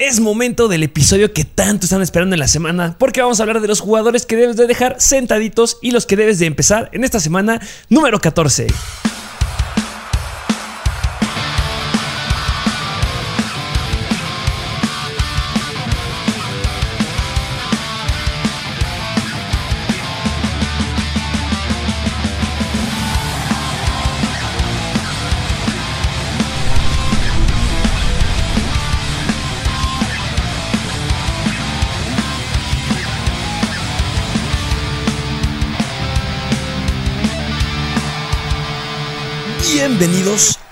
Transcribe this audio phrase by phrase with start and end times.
[0.00, 3.60] Es momento del episodio que tanto están esperando en la semana, porque vamos a hablar
[3.60, 7.04] de los jugadores que debes de dejar sentaditos y los que debes de empezar en
[7.04, 8.68] esta semana número 14.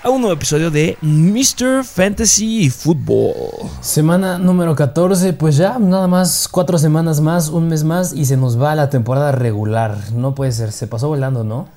[0.01, 1.83] A un nuevo episodio de Mr.
[1.83, 3.69] Fantasy Football.
[3.81, 8.37] Semana número 14, pues ya nada más cuatro semanas más, un mes más y se
[8.37, 9.97] nos va la temporada regular.
[10.13, 11.67] No puede ser, se pasó volando, ¿no?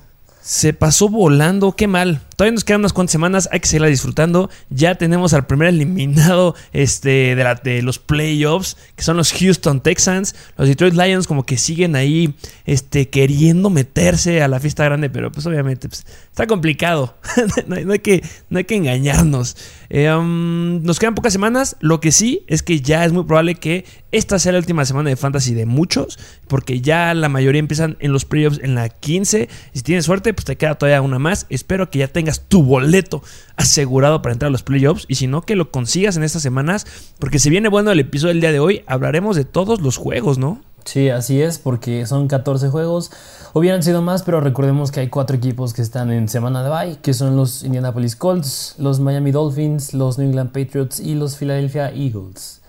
[0.41, 2.21] Se pasó volando, qué mal.
[2.35, 4.49] Todavía nos quedan unas cuantas semanas, hay que seguirla disfrutando.
[4.69, 10.35] Ya tenemos al primer eliminado este, de, los playoffs, que son los Houston Texans.
[10.57, 12.35] Los Detroit Lions como que siguen ahí
[12.65, 17.15] este, queriendo meterse a la fiesta grande, pero pues obviamente pues, está complicado.
[17.67, 19.55] no, hay, que, no hay que engañarnos.
[19.89, 21.75] Eh, um, nos quedan pocas semanas.
[21.79, 25.09] Lo que sí es que ya es muy probable que esta sea la última semana
[25.09, 29.49] de fantasy de muchos, porque ya la mayoría empiezan en los playoffs en la 15.
[29.73, 31.47] Y si tienes suerte, pues te queda todavía una más.
[31.49, 33.21] Espero que ya tengas tu boleto
[33.55, 35.05] asegurado para entrar a los playoffs.
[35.07, 36.85] Y si no, que lo consigas en estas semanas,
[37.19, 40.37] porque si viene bueno el episodio del día de hoy, hablaremos de todos los juegos,
[40.37, 40.61] ¿no?
[40.85, 43.11] Sí, así es, porque son 14 juegos.
[43.53, 47.01] Hubieran sido más, pero recordemos que hay cuatro equipos que están en semana de bye,
[47.01, 51.89] que son los Indianapolis Colts, los Miami Dolphins, los New England Patriots y los Philadelphia
[51.89, 52.63] Eagles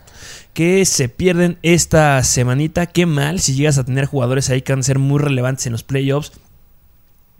[0.54, 2.86] que se pierden esta semanita.
[2.86, 5.72] Qué mal si llegas a tener jugadores ahí que van a ser muy relevantes en
[5.72, 6.32] los playoffs.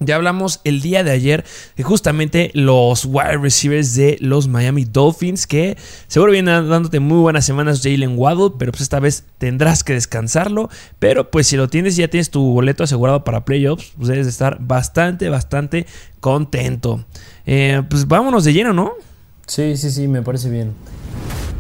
[0.01, 1.45] Ya hablamos el día de ayer
[1.77, 5.79] de justamente los wide receivers de los Miami Dolphins que
[6.09, 10.69] seguro vienen dándote muy buenas semanas Jalen Waddle, pero pues esta vez tendrás que descansarlo.
[10.99, 14.27] Pero pues si lo tienes y ya tienes tu boleto asegurado para playoffs, pues debes
[14.27, 15.87] de estar bastante, bastante
[16.21, 17.05] contento.
[17.47, 18.95] Eh, pues vámonos de lleno, ¿no?
[19.47, 20.73] Sí, sí, sí, me parece bien.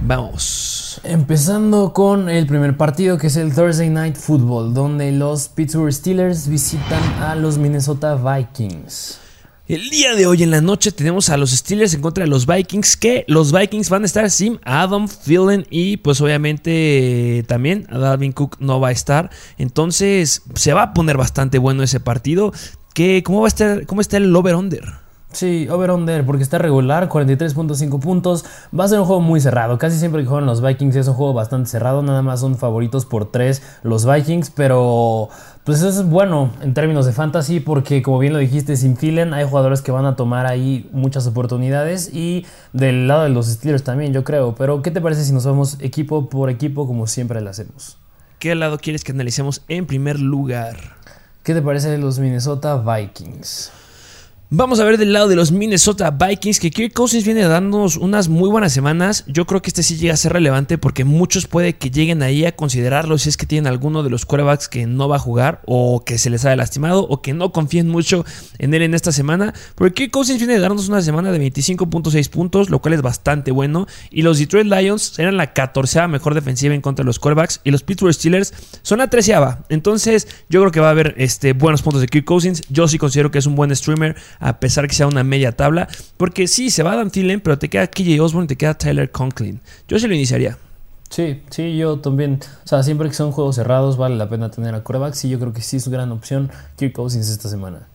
[0.02, 1.00] Vamos.
[1.04, 6.48] Empezando con el primer partido que es el Thursday Night Football, donde los Pittsburgh Steelers
[6.48, 9.18] visitan a los Minnesota Vikings.
[9.66, 12.46] El día de hoy en la noche tenemos a los Steelers en contra de los
[12.46, 18.32] Vikings, que los Vikings van a estar sin Adam Thielen y pues obviamente también Dalvin
[18.32, 19.30] Cook no va a estar.
[19.56, 22.52] Entonces se va a poner bastante bueno ese partido.
[22.92, 25.03] ¿Qué, cómo, va a estar, ¿Cómo está el over-under?
[25.34, 28.44] Sí, over-under, porque está regular, 43.5 puntos.
[28.78, 29.78] Va a ser un juego muy cerrado.
[29.78, 32.04] Casi siempre que juegan los Vikings es un juego bastante cerrado.
[32.04, 35.28] Nada más son favoritos por 3 los Vikings, pero
[35.64, 39.34] pues eso es bueno en términos de fantasy, porque como bien lo dijiste, sin Thielen
[39.34, 42.14] hay jugadores que van a tomar ahí muchas oportunidades.
[42.14, 44.54] Y del lado de los Steelers también, yo creo.
[44.54, 47.98] Pero, ¿qué te parece si nos vamos equipo por equipo como siempre lo hacemos?
[48.38, 50.76] ¿Qué lado quieres que analicemos en primer lugar?
[51.42, 53.72] ¿Qué te parece de los Minnesota Vikings?
[54.50, 58.28] Vamos a ver del lado de los Minnesota Vikings, que Kirk Cousins viene dándonos unas
[58.28, 59.24] muy buenas semanas.
[59.26, 62.44] Yo creo que este sí llega a ser relevante porque muchos puede que lleguen ahí
[62.44, 65.62] a considerarlo si es que tienen alguno de los quarterbacks que no va a jugar
[65.64, 68.26] o que se les haya lastimado o que no confíen mucho
[68.58, 69.54] en él en esta semana.
[69.76, 73.86] Porque Kirk Cousins viene dándonos una semana de 25.6 puntos, lo cual es bastante bueno.
[74.10, 77.70] Y los Detroit Lions eran la 14 mejor defensiva en contra de los quarterbacks y
[77.70, 79.34] los Pittsburgh Steelers son la 13
[79.70, 82.62] Entonces yo creo que va a haber este, buenos puntos de Kirk Cousins.
[82.68, 85.88] Yo sí considero que es un buen streamer a pesar que sea una media tabla.
[86.16, 89.60] Porque sí, se va Dan Thielen, pero te queda KJ Osborne te queda Tyler Conklin.
[89.88, 90.58] Yo se lo iniciaría.
[91.10, 92.40] Sí, sí, yo también.
[92.64, 95.38] O sea, siempre que son juegos cerrados vale la pena tener a quarterbacks y yo
[95.38, 97.86] creo que sí es una gran opción Kirk Cousins esta semana.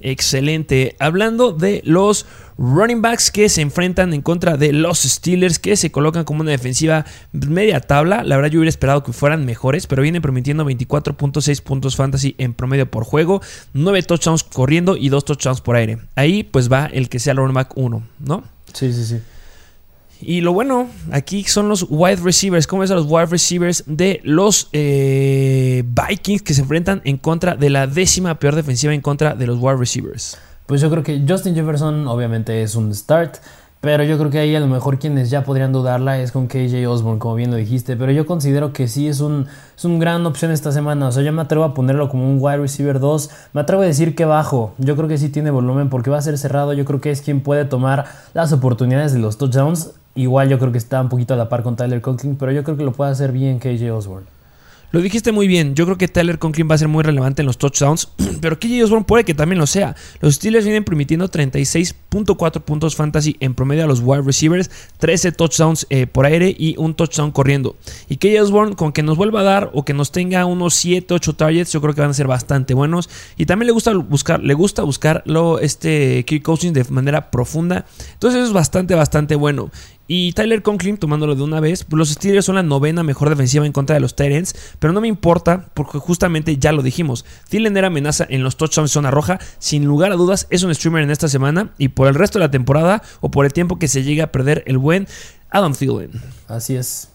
[0.00, 0.94] Excelente.
[0.98, 2.26] Hablando de los
[2.58, 6.50] running backs que se enfrentan en contra de los Steelers, que se colocan como una
[6.50, 8.22] defensiva media tabla.
[8.22, 12.54] La verdad, yo hubiera esperado que fueran mejores, pero vienen permitiendo 24.6 puntos fantasy en
[12.54, 13.40] promedio por juego,
[13.72, 15.98] 9 touchdowns corriendo y 2 touchdowns por aire.
[16.14, 18.44] Ahí, pues va el que sea el running back 1, ¿no?
[18.72, 19.20] Sí, sí, sí.
[20.20, 22.66] Y lo bueno, aquí son los wide receivers.
[22.66, 27.54] ¿Cómo es a los wide receivers de los eh, Vikings que se enfrentan en contra
[27.54, 30.38] de la décima peor defensiva en contra de los wide receivers?
[30.66, 33.36] Pues yo creo que Justin Jefferson obviamente es un start.
[33.82, 36.88] Pero yo creo que ahí a lo mejor quienes ya podrían dudarla es con KJ
[36.88, 37.94] Osborne, como bien lo dijiste.
[37.96, 39.46] Pero yo considero que sí es un,
[39.76, 41.06] es una gran opción esta semana.
[41.06, 43.30] O sea, yo me atrevo a ponerlo como un wide receiver 2.
[43.52, 44.74] Me atrevo a decir que bajo.
[44.78, 46.72] Yo creo que sí tiene volumen porque va a ser cerrado.
[46.72, 50.72] Yo creo que es quien puede tomar las oportunidades de los touchdowns Igual yo creo
[50.72, 52.92] que está un poquito a la par con Tyler Conklin, pero yo creo que lo
[52.92, 54.26] puede hacer bien KJ Osborne.
[54.92, 55.74] Lo dijiste muy bien.
[55.74, 58.08] Yo creo que Tyler Conklin va a ser muy relevante en los touchdowns.
[58.40, 59.96] Pero KJ Osborne puede que también lo sea.
[60.20, 65.86] Los Steelers vienen permitiendo 36.4 puntos fantasy en promedio a los wide receivers, 13 touchdowns
[65.90, 67.76] eh, por aire y un touchdown corriendo.
[68.08, 71.12] Y KJ Osborne, con que nos vuelva a dar o que nos tenga unos 7,
[71.12, 73.10] 8 targets, yo creo que van a ser bastante buenos.
[73.36, 77.86] Y también le gusta buscar, le gusta buscarlo este Kirk Cousins de manera profunda.
[78.14, 79.70] Entonces eso es bastante, bastante bueno.
[80.08, 83.66] Y Tyler Conklin, tomándolo de una vez, pues los Steelers son la novena mejor defensiva
[83.66, 87.24] en contra de los Tyrants, pero no me importa porque justamente ya lo dijimos.
[87.48, 91.02] Thielen era amenaza en los touchdowns zona roja, sin lugar a dudas es un streamer
[91.02, 93.88] en esta semana y por el resto de la temporada o por el tiempo que
[93.88, 95.08] se llegue a perder el buen
[95.50, 96.10] Adam Thielen.
[96.46, 97.08] Así es.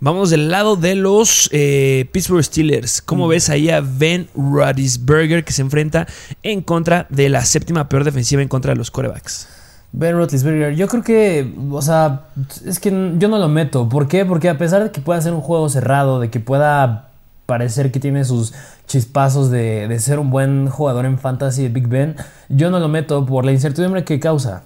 [0.00, 3.00] Vamos del lado de los eh, Pittsburgh Steelers.
[3.02, 3.30] ¿Cómo mm.
[3.30, 6.08] ves ahí a Ben Roethlisberger que se enfrenta
[6.42, 9.46] en contra de la séptima peor defensiva en contra de los corebacks?
[9.92, 12.22] Ben Roethlisberger, yo creo que, o sea,
[12.64, 13.88] es que yo no lo meto.
[13.88, 14.24] ¿Por qué?
[14.24, 17.10] Porque a pesar de que pueda ser un juego cerrado, de que pueda
[17.44, 18.54] parecer que tiene sus
[18.86, 22.16] chispazos de, de ser un buen jugador en fantasy de Big Ben,
[22.48, 24.62] yo no lo meto por la incertidumbre que causa.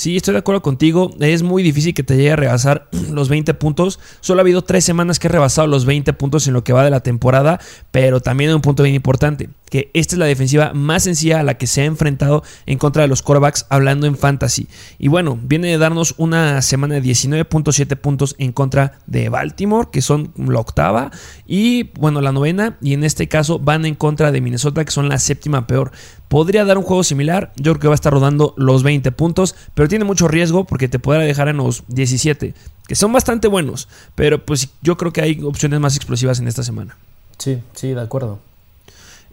[0.00, 1.10] Sí, estoy de acuerdo contigo.
[1.20, 4.00] Es muy difícil que te llegue a rebasar los 20 puntos.
[4.20, 6.82] Solo ha habido tres semanas que he rebasado los 20 puntos en lo que va
[6.82, 7.60] de la temporada,
[7.90, 11.42] pero también hay un punto bien importante, que esta es la defensiva más sencilla a
[11.42, 14.68] la que se ha enfrentado en contra de los quarterbacks hablando en fantasy.
[14.98, 20.00] Y bueno, viene de darnos una semana de 19.7 puntos en contra de Baltimore, que
[20.00, 21.10] son la octava,
[21.46, 25.10] y bueno, la novena, y en este caso van en contra de Minnesota, que son
[25.10, 25.92] la séptima peor.
[26.30, 29.56] Podría dar un juego similar, yo creo que va a estar rodando los 20 puntos,
[29.74, 32.54] pero tiene mucho riesgo porque te podrá dejar en los 17,
[32.86, 36.62] que son bastante buenos, pero pues yo creo que hay opciones más explosivas en esta
[36.62, 36.96] semana.
[37.36, 38.38] Sí, sí, de acuerdo.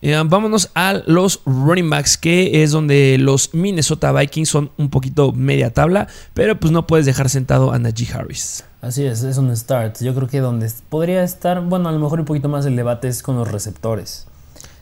[0.01, 5.33] Eh, vámonos a los running backs, que es donde los Minnesota Vikings son un poquito
[5.33, 8.63] media tabla, pero pues no puedes dejar sentado a Najee Harris.
[8.81, 10.01] Así es, es un start.
[10.01, 13.07] Yo creo que donde podría estar, bueno, a lo mejor un poquito más el debate
[13.07, 14.25] es con los receptores.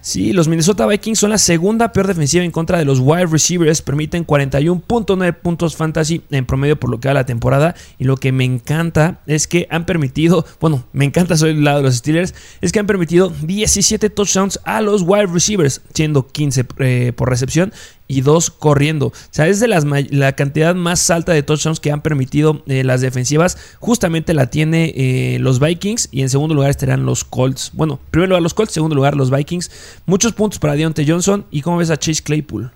[0.06, 3.82] Sí, los Minnesota Vikings son la segunda peor defensiva en contra de los wide receivers.
[3.82, 7.74] Permiten 41.9 puntos fantasy en promedio por lo que va la temporada.
[7.98, 11.78] Y lo que me encanta es que han permitido, bueno, me encanta soy el lado
[11.78, 16.66] de los Steelers, es que han permitido 17 touchdowns a los wide receivers, siendo 15
[16.78, 17.74] eh, por recepción
[18.08, 19.08] y dos corriendo.
[19.08, 23.02] O sea, es de la cantidad más alta de touchdowns que han permitido eh, las
[23.02, 23.58] defensivas.
[23.80, 27.72] Justamente la tiene eh, los Vikings y en segundo lugar estarán los Colts.
[27.74, 29.72] Bueno, primero los Colts, segundo lugar los Vikings.
[30.06, 31.46] Muchos puntos para Deontay Johnson.
[31.52, 32.72] ¿Y cómo ves a Chase Claypool?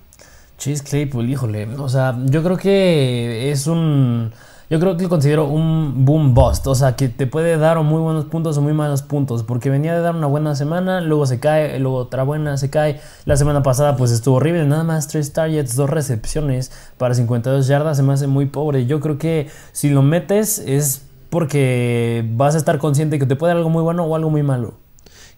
[0.58, 1.66] Chase Claypool, híjole.
[1.76, 4.32] O sea, yo creo que es un
[4.70, 6.68] yo creo que lo considero un boom bust.
[6.68, 9.42] O sea, que te puede dar o muy buenos puntos o muy malos puntos.
[9.42, 13.00] Porque venía de dar una buena semana, luego se cae, luego otra buena se cae.
[13.24, 14.64] La semana pasada pues estuvo horrible.
[14.66, 17.96] Nada más tres targets, dos recepciones para 52 yardas.
[17.96, 18.86] Se me hace muy pobre.
[18.86, 23.50] Yo creo que si lo metes es porque vas a estar consciente que te puede
[23.50, 24.74] dar algo muy bueno o algo muy malo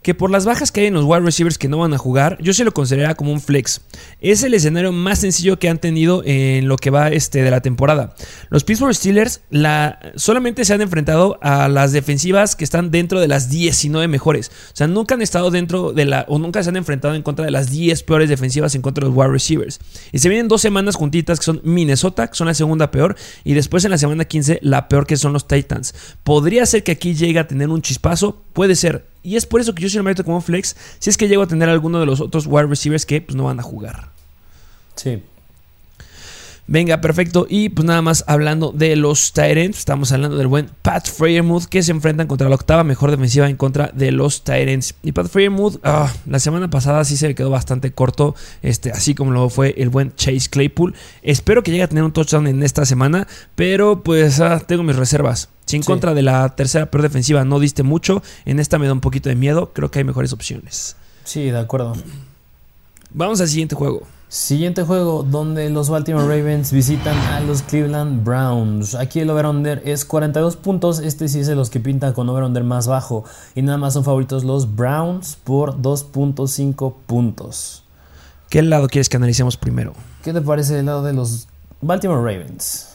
[0.02, 2.36] que por las bajas que hay en los wide receivers que no van a jugar,
[2.40, 3.82] yo se lo consideraría como un flex.
[4.20, 7.60] Es el escenario más sencillo que han tenido en lo que va este de la
[7.60, 8.14] temporada.
[8.50, 13.28] Los Pittsburgh Steelers la, solamente se han enfrentado a las defensivas que están dentro de
[13.28, 14.50] las 19 mejores.
[14.72, 17.44] O sea, nunca han estado dentro de la, o nunca se han enfrentado en contra
[17.44, 19.78] de las 10 peores defensivas en contra de los wide receivers.
[20.10, 23.54] Y se vienen dos semanas juntitas que son Minnesota, que son la segunda peor, y
[23.54, 25.94] después en la semana 15 la peor que son los Titans.
[26.24, 29.06] Podría ser que aquí llegue a tener un chispazo, puede ser.
[29.22, 30.76] Y es por eso que yo sí lo meto como flex.
[30.98, 33.44] Si es que llego a tener alguno de los otros wide receivers que pues, no
[33.44, 34.10] van a jugar.
[34.94, 35.22] Sí.
[36.72, 37.46] Venga, perfecto.
[37.50, 41.82] Y pues nada más hablando de los Tyrants, estamos hablando del buen Pat Freiermuth que
[41.82, 44.94] se enfrentan contra la octava mejor defensiva en contra de los Tyrants.
[45.02, 49.14] Y Pat Freiermuth, ah, la semana pasada sí se le quedó bastante corto, este, así
[49.14, 50.94] como lo fue el buen Chase Claypool.
[51.20, 54.96] Espero que llegue a tener un touchdown en esta semana, pero pues ah, tengo mis
[54.96, 55.50] reservas.
[55.66, 58.94] Si en contra de la tercera peor defensiva no diste mucho, en esta me da
[58.94, 59.74] un poquito de miedo.
[59.74, 60.96] Creo que hay mejores opciones.
[61.24, 61.92] Sí, de acuerdo.
[63.10, 64.06] Vamos al siguiente juego.
[64.32, 68.94] Siguiente juego donde los Baltimore Ravens visitan a los Cleveland Browns.
[68.94, 71.00] Aquí el over-under es 42 puntos.
[71.00, 73.24] Este sí es de los que pintan con over-under más bajo.
[73.54, 77.84] Y nada más son favoritos los Browns por 2.5 puntos.
[78.48, 79.92] ¿Qué lado quieres que analicemos primero?
[80.24, 81.46] ¿Qué te parece el lado de los
[81.82, 82.91] Baltimore Ravens?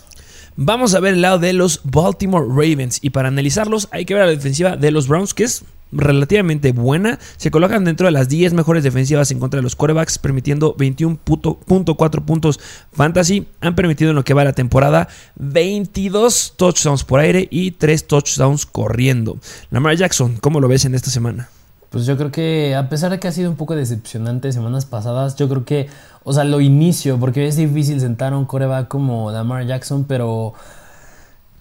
[0.59, 2.97] Vamos a ver el lado de los Baltimore Ravens.
[3.03, 7.19] Y para analizarlos hay que ver la defensiva de los Browns, que es relativamente buena.
[7.37, 12.25] Se colocan dentro de las 10 mejores defensivas en contra de los quarterbacks, permitiendo 21.4
[12.25, 12.59] puntos
[12.91, 13.45] fantasy.
[13.61, 18.65] Han permitido en lo que va la temporada 22 touchdowns por aire y 3 touchdowns
[18.65, 19.37] corriendo.
[19.69, 21.49] Lamar Jackson, ¿cómo lo ves en esta semana?
[21.89, 25.35] Pues yo creo que a pesar de que ha sido un poco decepcionante semanas pasadas,
[25.37, 25.87] yo creo que,
[26.23, 30.53] o sea, lo inicio, porque es difícil sentar a un coreback como Lamar Jackson, pero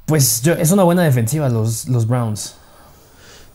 [0.07, 2.57] pues yo, es una buena defensiva los, los Browns.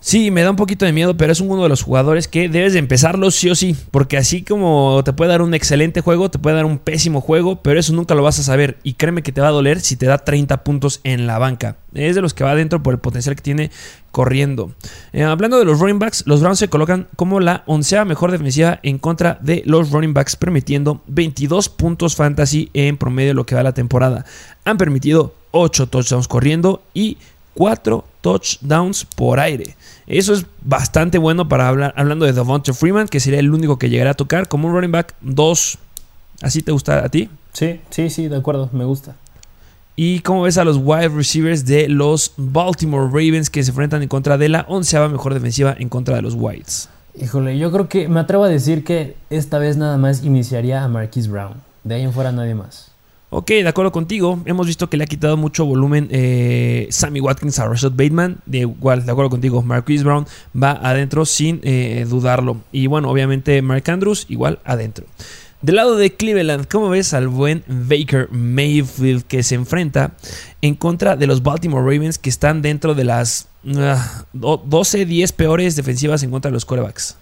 [0.04, 2.74] Sí, me da un poquito de miedo, pero es uno de los jugadores que debes
[2.74, 3.76] de empezarlo sí o sí.
[3.92, 7.62] Porque así como te puede dar un excelente juego, te puede dar un pésimo juego,
[7.62, 8.80] pero eso nunca lo vas a saber.
[8.82, 11.78] Y créeme que te va a doler si te da 30 puntos en la banca.
[11.94, 13.70] Es de los que va adentro por el potencial que tiene
[14.10, 14.74] corriendo.
[15.14, 18.80] Eh, hablando de los running backs, los Browns se colocan como la onceava mejor defensiva
[18.82, 23.54] en contra de los running backs, permitiendo 22 puntos fantasy en promedio de lo que
[23.54, 24.26] va la temporada.
[24.66, 27.18] Han permitido 8 touchdowns corriendo y
[27.54, 29.76] 4 touchdowns por aire.
[30.08, 33.90] Eso es bastante bueno para hablar, hablando de Devonta Freeman, que sería el único que
[33.90, 35.78] llegará a tocar como un running back 2.
[36.42, 37.30] ¿Así te gusta a ti?
[37.54, 39.16] Sí, sí, sí, de acuerdo, me gusta.
[39.96, 44.08] ¿Y cómo ves a los wide receivers de los Baltimore Ravens que se enfrentan en
[44.08, 46.90] contra de la onceava mejor defensiva en contra de los Whites?
[47.20, 50.88] Híjole, yo creo que me atrevo a decir que esta vez nada más iniciaría a
[50.88, 51.56] Marquise Brown.
[51.84, 52.91] De ahí en fuera nadie más.
[53.34, 54.42] Ok, de acuerdo contigo.
[54.44, 58.40] Hemos visto que le ha quitado mucho volumen eh, Sammy Watkins a Rashad Bateman.
[58.46, 59.62] De igual, de acuerdo contigo.
[59.62, 62.58] Marquise Brown va adentro sin eh, dudarlo.
[62.74, 65.06] Y bueno, obviamente Mark Andrews igual adentro.
[65.62, 70.12] Del lado de Cleveland, ¿cómo ves al buen Baker Mayfield que se enfrenta
[70.62, 73.48] en contra de los Baltimore Ravens que están dentro de las
[74.34, 77.16] 12, ah, 10 peores defensivas en contra de los quarterbacks?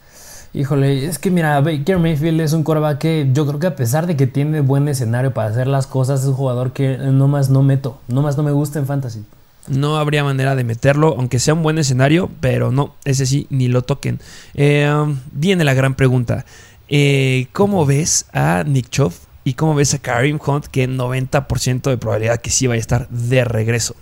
[0.51, 4.07] Híjole, es que mira, Baker Mayfield es un coreback que yo creo que a pesar
[4.07, 7.49] de que tiene buen escenario para hacer las cosas, es un jugador que no más
[7.49, 9.23] no meto, no más no me gusta en fantasy.
[9.67, 13.67] No habría manera de meterlo, aunque sea un buen escenario, pero no, ese sí, ni
[13.67, 14.19] lo toquen.
[14.55, 14.91] Eh,
[15.31, 16.45] viene la gran pregunta.
[16.87, 19.13] Eh, ¿Cómo ves a Nick Chubb
[19.43, 23.09] y cómo ves a Karim Hunt que 90% de probabilidad que sí vaya a estar
[23.09, 23.95] de regreso?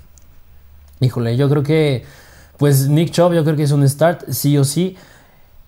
[1.01, 2.06] Híjole, yo creo que,
[2.58, 4.96] pues Nick Chubb yo creo que es un start, sí o sí.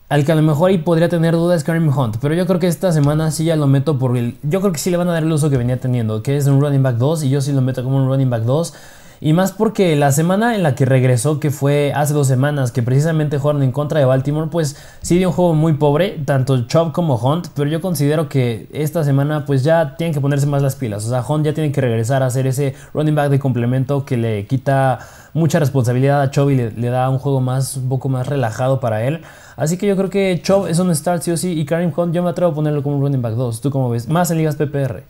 [0.09, 2.65] Al que a lo mejor ahí podría tener dudas Karim Hunt, pero yo creo que
[2.65, 4.37] esta semana sí ya lo meto por el...
[4.41, 6.47] Yo creo que sí le van a dar el uso que venía teniendo, que es
[6.47, 8.73] un running back 2, y yo sí lo meto como un running back 2.
[9.21, 12.81] Y más porque la semana en la que regresó, que fue hace dos semanas, que
[12.81, 16.93] precisamente jugaron en contra de Baltimore, pues sí dio un juego muy pobre, tanto Chubb
[16.93, 20.75] como Hunt, pero yo considero que esta semana pues ya tienen que ponerse más las
[20.75, 21.05] pilas.
[21.05, 24.15] O sea, Hunt ya tiene que regresar a hacer ese running back de complemento que
[24.15, 24.99] le quita
[25.33, 28.79] mucha responsabilidad a Chubb y le, le da un juego más, un poco más relajado
[28.79, 29.21] para él.
[29.59, 32.15] Así que yo creo que Chubb es un start sí o sí y Karim Hunt
[32.15, 33.59] yo me atrevo a ponerlo como un running back 2.
[33.59, 34.07] ¿Tú cómo ves?
[34.07, 35.03] Más en ligas PPR.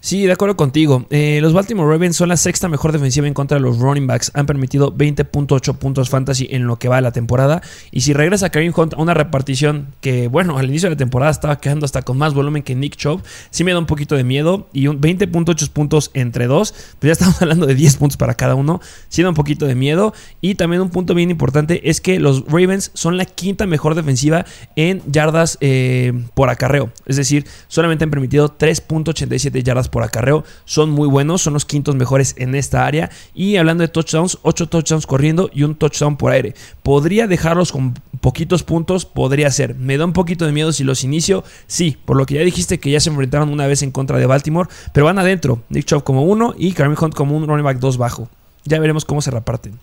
[0.00, 1.06] Sí, de acuerdo contigo.
[1.10, 4.30] Eh, los Baltimore Ravens son la sexta mejor defensiva en contra de los running backs.
[4.34, 7.60] Han permitido 20.8 puntos fantasy en lo que va de la temporada.
[7.90, 11.32] Y si regresa Karim Hunt a una repartición que, bueno, al inicio de la temporada
[11.32, 14.22] estaba quedando hasta con más volumen que Nick Chubb, sí me da un poquito de
[14.22, 14.68] miedo.
[14.72, 18.54] Y un 20.8 puntos entre dos, pues ya estamos hablando de 10 puntos para cada
[18.54, 18.80] uno.
[19.08, 20.12] Sí da un poquito de miedo.
[20.40, 24.44] Y también un punto bien importante es que los Ravens son la quinta mejor defensiva
[24.76, 26.92] en yardas eh, por acarreo.
[27.06, 31.64] Es decir, solamente han permitido 3.87 yardas por por acarreo son muy buenos, son los
[31.64, 33.08] quintos mejores en esta área.
[33.32, 36.54] Y hablando de touchdowns, 8 touchdowns corriendo y un touchdown por aire.
[36.82, 39.74] Podría dejarlos con poquitos puntos, podría ser.
[39.74, 41.44] Me da un poquito de miedo si los inicio.
[41.66, 44.26] Sí, por lo que ya dijiste que ya se enfrentaron una vez en contra de
[44.26, 45.62] Baltimore, pero van adentro.
[45.70, 48.28] Nick Chubb como uno y Kareem Hunt como un running back 2 bajo.
[48.66, 49.78] Ya veremos cómo se reparten.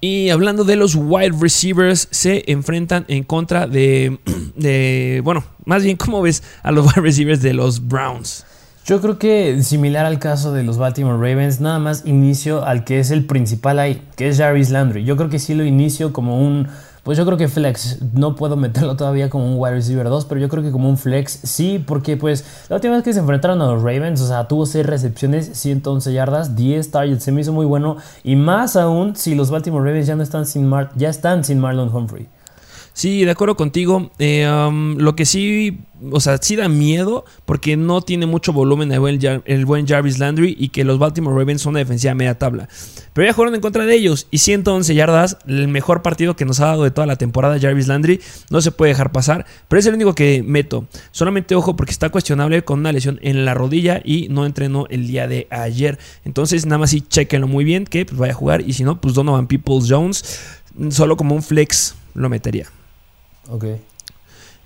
[0.00, 4.18] Y hablando de los wide receivers, se enfrentan en contra de,
[4.56, 8.46] de, bueno, más bien, ¿cómo ves a los wide receivers de los Browns?
[8.86, 12.98] Yo creo que similar al caso de los Baltimore Ravens, nada más inicio al que
[12.98, 15.04] es el principal ahí, que es Jarvis Landry.
[15.04, 16.66] Yo creo que sí lo inicio como un
[17.10, 20.40] pues yo creo que flex, no puedo meterlo todavía como un wide receiver 2, pero
[20.40, 23.60] yo creo que como un flex sí, porque pues la última vez que se enfrentaron
[23.62, 27.52] a los Ravens, o sea, tuvo 6 recepciones, 111 yardas, 10 targets, se me hizo
[27.52, 31.08] muy bueno, y más aún si los Baltimore Ravens ya no están sin Mar ya
[31.08, 32.28] están sin Marlon Humphrey.
[32.92, 34.10] Sí, de acuerdo contigo.
[34.18, 34.48] Eh,
[34.96, 35.78] lo que sí,
[36.10, 40.18] o sea, sí da miedo porque no tiene mucho volumen el buen, el buen, Jarvis
[40.18, 42.68] Landry y que los Baltimore Ravens son una defensiva media tabla.
[43.12, 46.60] Pero ya jugaron en contra de ellos y 111 yardas, el mejor partido que nos
[46.60, 48.20] ha dado de toda la temporada Jarvis Landry,
[48.50, 50.86] no se puede dejar pasar, pero es el único que meto.
[51.12, 55.06] Solamente ojo porque está cuestionable con una lesión en la rodilla y no entrenó el
[55.06, 55.98] día de ayer.
[56.24, 59.00] Entonces, nada más sí, chequenlo muy bien que pues, vaya a jugar y si no,
[59.00, 60.40] pues Donovan Peoples Jones,
[60.90, 62.66] solo como un flex lo metería.
[63.50, 63.64] Ok.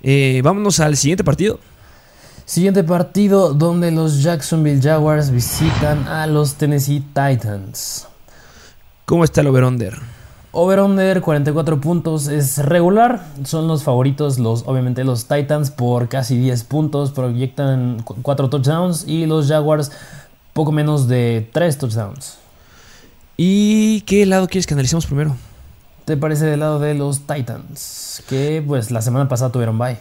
[0.03, 1.59] Eh, vámonos al siguiente partido.
[2.45, 8.07] Siguiente partido donde los Jacksonville Jaguars visitan a los Tennessee Titans.
[9.05, 9.97] ¿Cómo está el over-under?
[10.51, 13.25] Over-under 44 puntos es regular.
[13.43, 17.11] Son los favoritos, los, obviamente los Titans por casi 10 puntos.
[17.11, 19.91] Proyectan 4 touchdowns y los Jaguars
[20.53, 22.37] poco menos de 3 touchdowns.
[23.37, 25.35] ¿Y qué lado quieres que analicemos primero?
[26.05, 28.23] Te parece del lado de los Titans?
[28.29, 29.97] Que pues la semana pasada tuvieron bye.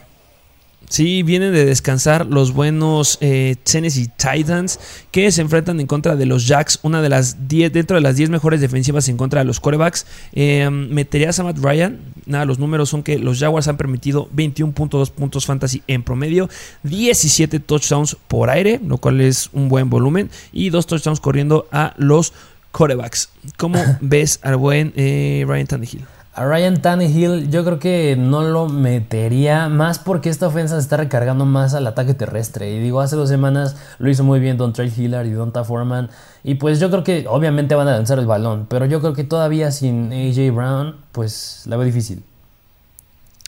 [0.89, 4.79] Sí, vienen de descansar los buenos eh, Tennessee Titans
[5.11, 8.17] que se enfrentan en contra de los Jacks, una de las 10 dentro de las
[8.17, 10.07] 10 mejores defensivas en contra de los corebacks.
[10.35, 12.01] Eh, ¿Meterías a Matt Ryan?
[12.27, 16.49] Nada, los números son que los Jaguars han permitido 21.2 puntos fantasy en promedio,
[16.83, 21.95] 17 touchdowns por aire, lo cual es un buen volumen, y dos touchdowns corriendo a
[21.97, 22.35] los
[22.75, 23.31] corebacks.
[23.57, 26.05] ¿Cómo ves al buen eh, Ryan Tannehill?
[26.35, 30.97] A Ryan Tannehill yo creo que no lo metería más porque esta ofensa se está
[30.97, 32.73] recargando más al ataque terrestre.
[32.73, 36.11] Y digo, hace dos semanas lo hizo muy bien Don Trey Hillard y Donta Foreman.
[36.43, 38.67] Y pues yo creo que obviamente van a lanzar el balón.
[38.69, 42.25] Pero yo creo que todavía sin AJ Brown, pues la veo difícil.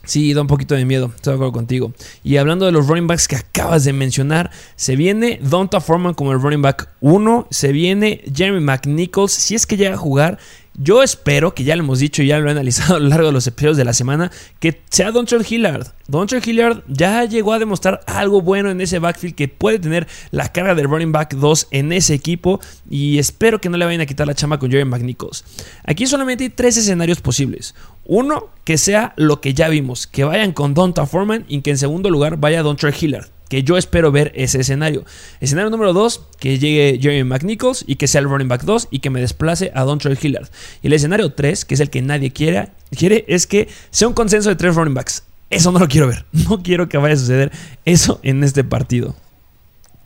[0.07, 1.93] Sí, da un poquito de miedo, estoy de acuerdo contigo.
[2.23, 6.33] Y hablando de los running backs que acabas de mencionar, se viene Donta Foreman como
[6.33, 10.39] el running back 1, se viene Jeremy McNichols, si es que llega a jugar,
[10.79, 13.27] yo espero, que ya lo hemos dicho y ya lo he analizado a lo largo
[13.27, 14.31] de los episodios de la semana,
[14.61, 15.87] que sea Dontrell Hillard.
[16.09, 20.53] Dontrell Hillard ya llegó a demostrar algo bueno en ese backfield, que puede tener la
[20.53, 24.07] carga del running back 2 en ese equipo y espero que no le vayan a
[24.07, 25.45] quitar la chamba con Jerry McNichols.
[25.85, 27.75] Aquí solamente hay tres escenarios posibles.
[28.05, 31.79] Uno, que sea lo que ya vimos, que vayan con Donta Foreman y que en
[31.79, 35.05] segundo lugar vaya Dontrell Hillard que yo espero ver ese escenario.
[35.41, 39.01] Escenario número 2, que llegue Jeremy McNichols y que sea el running back 2 y
[39.01, 40.49] que me desplace a Dontrell Hillard.
[40.83, 44.15] Y el escenario 3, que es el que nadie quiere, quiere, es que sea un
[44.15, 45.23] consenso de tres running backs.
[45.51, 46.25] Eso no lo quiero ver.
[46.49, 47.53] No quiero que vaya a suceder
[47.85, 49.15] eso en este partido.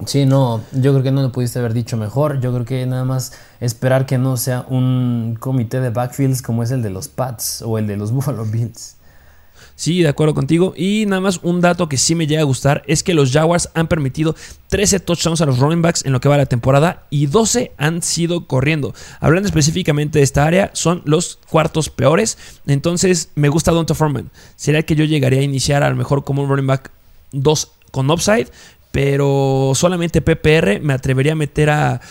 [0.07, 2.41] Sí, no, yo creo que no lo pudiste haber dicho mejor.
[2.41, 6.71] Yo creo que nada más esperar que no sea un comité de backfields como es
[6.71, 8.97] el de los Pats o el de los Buffalo Bills.
[9.81, 10.75] Sí, de acuerdo contigo.
[10.77, 13.71] Y nada más un dato que sí me llega a gustar es que los Jaguars
[13.73, 14.37] han permitido
[14.69, 18.03] 13 touchdowns a los running backs en lo que va la temporada y 12 han
[18.03, 18.93] sido corriendo.
[19.21, 22.37] Hablando específicamente de esta área, son los cuartos peores.
[22.67, 24.31] Entonces me gusta Donta Foreman.
[24.55, 26.91] Sería que yo llegaría a iniciar a lo mejor como un running back
[27.33, 28.49] 2 con upside,
[28.91, 32.03] pero solamente PPR me atrevería a meter a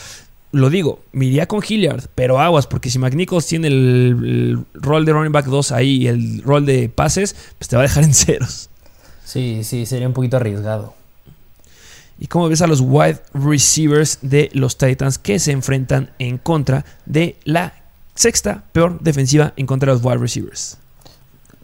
[0.51, 5.13] lo digo, me iría con Hilliard, pero aguas, porque si McNichols tiene el, rol de
[5.13, 8.13] running back 2 ahí y el rol de pases, pues te va a dejar en
[8.13, 8.69] ceros.
[9.23, 10.95] Sí, sí, sería un poquito arriesgado.
[12.19, 16.83] ¿Y cómo ves a los wide receivers de los Titans que se enfrentan en contra
[17.05, 17.73] de la
[18.15, 20.77] sexta peor defensiva en contra de los wide receivers?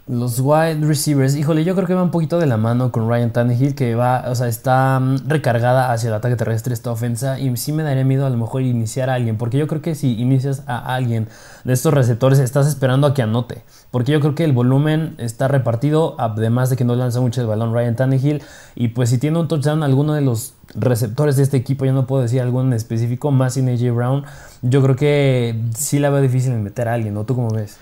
[0.08, 3.32] Los wide receivers, híjole, yo creo que va un poquito de la mano con Ryan
[3.32, 7.40] Tannehill, que va, o sea, está mm, recargada hacia el ataque terrestre esta ofensa.
[7.40, 9.96] Y sí me daría miedo a lo mejor iniciar a alguien, porque yo creo que
[9.96, 11.26] si inicias a alguien
[11.64, 13.64] de estos receptores, estás esperando a que anote.
[13.90, 17.48] Porque yo creo que el volumen está repartido, además de que no lanza mucho el
[17.48, 18.42] balón Ryan Tannehill.
[18.76, 22.06] Y pues si tiene un touchdown alguno de los receptores de este equipo, yo no
[22.06, 24.24] puedo decir en específico, más sin AJ Brown,
[24.62, 27.24] yo creo que sí la veo difícil en meter a alguien, ¿no?
[27.24, 27.78] ¿Tú cómo ves?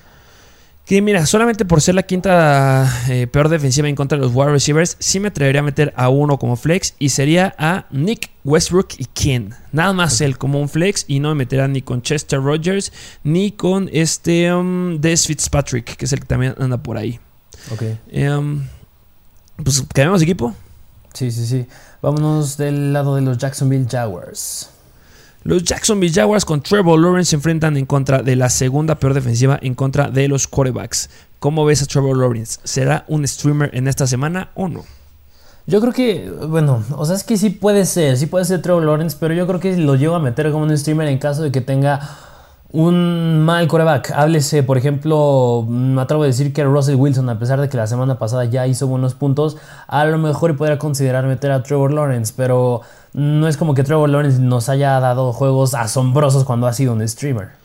[0.86, 4.50] Que mira, solamente por ser la quinta eh, peor defensiva en contra de los wide
[4.50, 8.88] receivers, sí me atrevería a meter a uno como flex y sería a Nick Westbrook
[8.98, 9.54] y Ken.
[9.72, 12.92] Nada más él como un flex y no me meterá ni con Chester Rogers
[13.22, 17.18] ni con este um, Des Fitzpatrick, que es el que también anda por ahí.
[17.72, 17.82] Ok.
[18.12, 18.64] Um,
[19.62, 20.54] pues cambiamos equipo.
[21.14, 21.66] Sí, sí, sí.
[22.02, 24.68] Vámonos del lado de los Jacksonville Jaguars.
[25.46, 29.58] Los Jacksonville Jaguars con Trevor Lawrence se enfrentan en contra de la segunda peor defensiva
[29.60, 31.10] en contra de los quarterbacks.
[31.38, 32.60] ¿Cómo ves a Trevor Lawrence?
[32.64, 34.84] ¿Será un streamer en esta semana o no?
[35.66, 38.84] Yo creo que, bueno, o sea, es que sí puede ser, sí puede ser Trevor
[38.84, 41.52] Lawrence, pero yo creo que lo llevo a meter como un streamer en caso de
[41.52, 42.00] que tenga
[42.72, 44.12] un mal coreback.
[44.12, 47.86] Háblese, por ejemplo, me atrevo a decir que Russell Wilson, a pesar de que la
[47.86, 52.32] semana pasada ya hizo buenos puntos, a lo mejor podría considerar meter a Trevor Lawrence,
[52.34, 52.80] pero
[53.14, 57.08] no es como que Trevor Lawrence nos haya dado juegos asombrosos cuando ha sido un
[57.08, 57.64] streamer.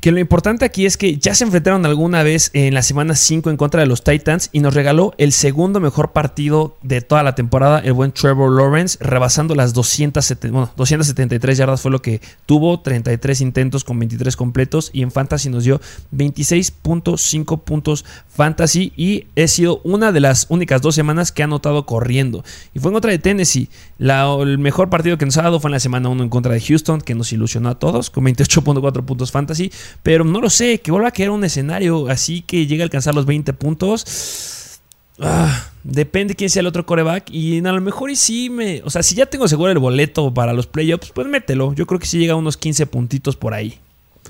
[0.00, 3.50] Que lo importante aquí es que ya se enfrentaron alguna vez en la semana 5
[3.50, 7.34] en contra de los Titans y nos regaló el segundo mejor partido de toda la
[7.34, 13.40] temporada, el buen Trevor Lawrence, rebasando las 270, 273 yardas fue lo que tuvo, 33
[13.40, 15.80] intentos con 23 completos y en Fantasy nos dio
[16.14, 18.04] 26.5 puntos
[18.36, 22.44] Fantasy y he sido una de las únicas dos semanas que ha anotado corriendo.
[22.74, 23.68] Y fue en contra de Tennessee.
[23.98, 26.60] el mejor partido que nos ha dado fue en la semana 1 en contra de
[26.60, 29.72] Houston, que nos ilusionó a todos, con 28.4 puntos Fantasy.
[30.02, 33.14] Pero no lo sé, que vuelva a quedar un escenario así que llegue a alcanzar
[33.14, 34.80] los 20 puntos.
[35.18, 37.30] Ah, depende quién sea el otro coreback.
[37.30, 38.82] Y a lo mejor y sí me.
[38.84, 41.72] O sea, si ya tengo seguro el boleto para los playoffs, pues mételo.
[41.74, 43.78] Yo creo que sí llega a unos 15 puntitos por ahí.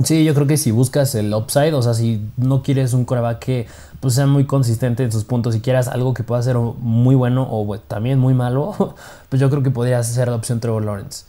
[0.04, 3.38] Sí, yo creo que si buscas el upside, o sea, si no quieres un coreback
[3.38, 3.66] que
[4.00, 7.46] pues, sea muy consistente en sus puntos, si quieras algo que pueda ser muy bueno
[7.50, 8.94] o también muy malo,
[9.28, 11.24] pues yo creo que podrías ser la opción Trevor Lawrence.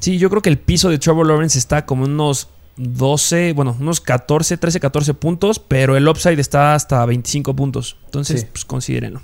[0.00, 4.00] Sí, yo creo que el piso de Trevor Lawrence está como unos 12, bueno, unos
[4.00, 7.96] 14, 13, 14 puntos, pero el upside está hasta 25 puntos.
[8.06, 9.20] Entonces, pues considérenlo.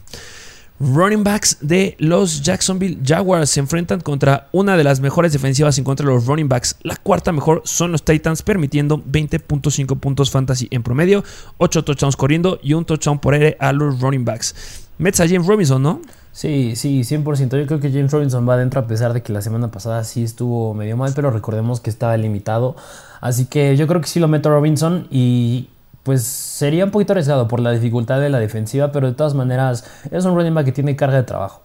[0.79, 5.85] Running backs de los Jacksonville Jaguars se enfrentan contra una de las mejores defensivas en
[5.85, 6.77] contra de los running backs.
[6.83, 11.25] La cuarta mejor son los Titans, permitiendo 20.5 puntos fantasy en promedio,
[11.57, 14.55] 8 touchdowns corriendo y un touchdown por aire a los running backs.
[14.99, 16.03] Mets a James Robinson, ¿no?
[16.33, 17.59] Sí, sí, 100%.
[17.59, 20.23] Yo creo que James Robinson va adentro a pesar de que la semana pasada sí
[20.23, 22.77] estuvo medio mal, pero recordemos que estaba limitado.
[23.23, 25.71] Así que yo creo que sí lo meto a Robinson y
[26.07, 29.85] pues sería un poquito arriesgado por la dificultad de la defensiva, pero de todas maneras
[30.09, 31.65] es un running back que tiene carga de trabajo.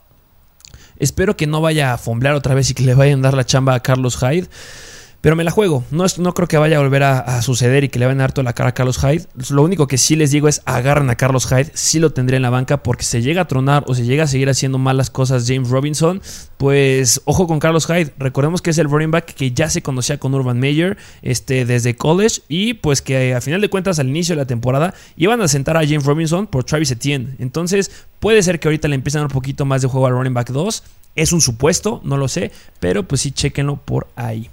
[0.97, 3.43] Espero que no vaya a fomblear otra vez y que le vayan a dar la
[3.43, 4.47] chamba a Carlos Hyde.
[5.21, 5.83] Pero me la juego.
[5.91, 8.31] No, no creo que vaya a volver a, suceder y que le vayan a dar
[8.31, 9.27] toda la cara a Carlos Hyde.
[9.51, 11.71] Lo único que sí les digo es agarren a Carlos Hyde.
[11.75, 14.27] Sí lo tendré en la banca porque se llega a tronar o se llega a
[14.27, 16.21] seguir haciendo malas cosas James Robinson.
[16.57, 18.13] Pues ojo con Carlos Hyde.
[18.17, 21.95] Recordemos que es el running back que ya se conocía con Urban Meyer este, desde
[21.95, 22.41] college.
[22.47, 25.77] Y pues que a final de cuentas al inicio de la temporada iban a sentar
[25.77, 27.35] a James Robinson por Travis Etienne.
[27.37, 30.13] Entonces puede ser que ahorita le empiecen a dar un poquito más de juego al
[30.13, 30.83] running back 2.
[31.13, 32.51] Es un supuesto, no lo sé.
[32.79, 34.49] Pero pues sí, chequenlo por ahí.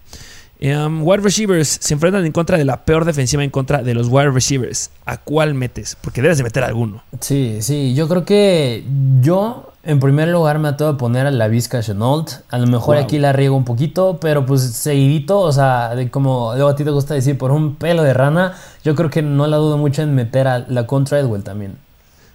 [0.60, 4.08] Um, wide receivers se enfrentan en contra de la peor defensiva en contra de los
[4.08, 4.90] wide receivers.
[5.04, 5.96] ¿A cuál metes?
[6.00, 7.04] Porque debes de meter alguno.
[7.20, 7.94] Sí, sí.
[7.94, 8.84] Yo creo que
[9.20, 12.30] yo, en primer lugar, me atrevo a poner a la Vizca Chenault.
[12.50, 16.50] A lo mejor aquí la riego un poquito, pero pues seguidito, o sea, de como
[16.50, 19.58] a ti te gusta decir, por un pelo de rana, yo creo que no la
[19.58, 21.76] dudo mucho en meter a la contra Edwell también.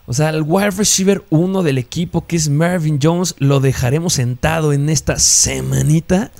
[0.05, 4.71] O sea, el wide receiver uno del equipo, que es Marvin Jones, lo dejaremos sentado
[4.71, 6.31] en esta semanita.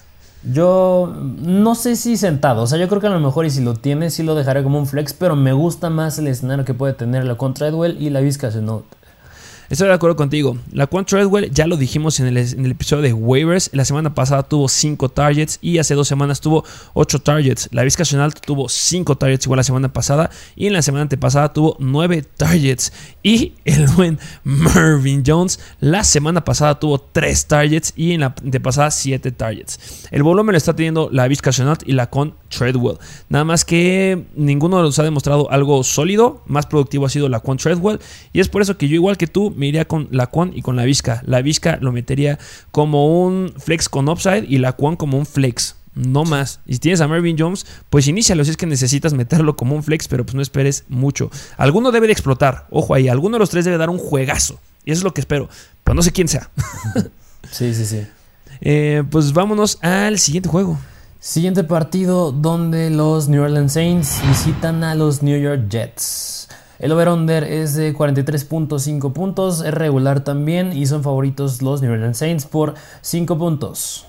[0.52, 3.64] Yo no sé si sentado, o sea, yo creo que a lo mejor y si
[3.64, 6.74] lo tiene, sí lo dejaré como un flex, pero me gusta más el escenario que
[6.74, 8.84] puede tener la contra Edwell y la Vizca no
[9.70, 10.58] Estoy de acuerdo contigo.
[10.72, 13.70] La Quan Treadwell ya lo dijimos en el, episodio de waivers.
[13.74, 17.70] La semana pasada tuvo 5 targets y hace dos semanas tuvo 8 targets.
[17.72, 18.04] La Vizca
[18.46, 22.92] tuvo 5 targets igual la semana pasada y en la semana antepasada tuvo 9 targets.
[23.24, 28.92] Y el buen Marvin Jones la semana pasada tuvo 3 targets y en la antepasada
[28.92, 30.08] 7 targets.
[30.12, 31.52] El volumen lo está teniendo la Vizca
[31.86, 32.98] y la Con Treadwell.
[33.30, 36.42] Nada más que ninguno de los ha demostrado algo sólido.
[36.46, 38.00] Más productivo ha sido la Con Treadwell.
[38.32, 40.62] Y es por eso que yo igual que tú me iría con la Quan y
[40.62, 41.22] con la Vizca.
[41.26, 42.40] La Vizca lo metería
[42.72, 45.76] como un flex con upside y la Quan como un flex.
[45.96, 46.60] No más.
[46.66, 49.84] Y si tienes a Marvin Jones, pues inícialo si es que necesitas meterlo como un
[49.84, 51.30] flex, pero pues no esperes mucho.
[51.58, 52.66] Alguno debe de explotar.
[52.72, 54.60] Ojo ahí, alguno de los tres debe dar un juegazo.
[54.86, 55.50] Y eso es lo que espero.
[55.84, 56.50] Pero no sé quién sea.
[57.52, 58.02] sí, sí, sí.
[58.62, 60.80] Eh, pues vámonos al siguiente juego.
[61.20, 66.50] Siguiente partido donde los New Orleans Saints visitan a los New York Jets.
[66.84, 72.18] El over-under es de 43.5 puntos, es regular también y son favoritos los New Orleans
[72.18, 74.06] Saints por 5 puntos.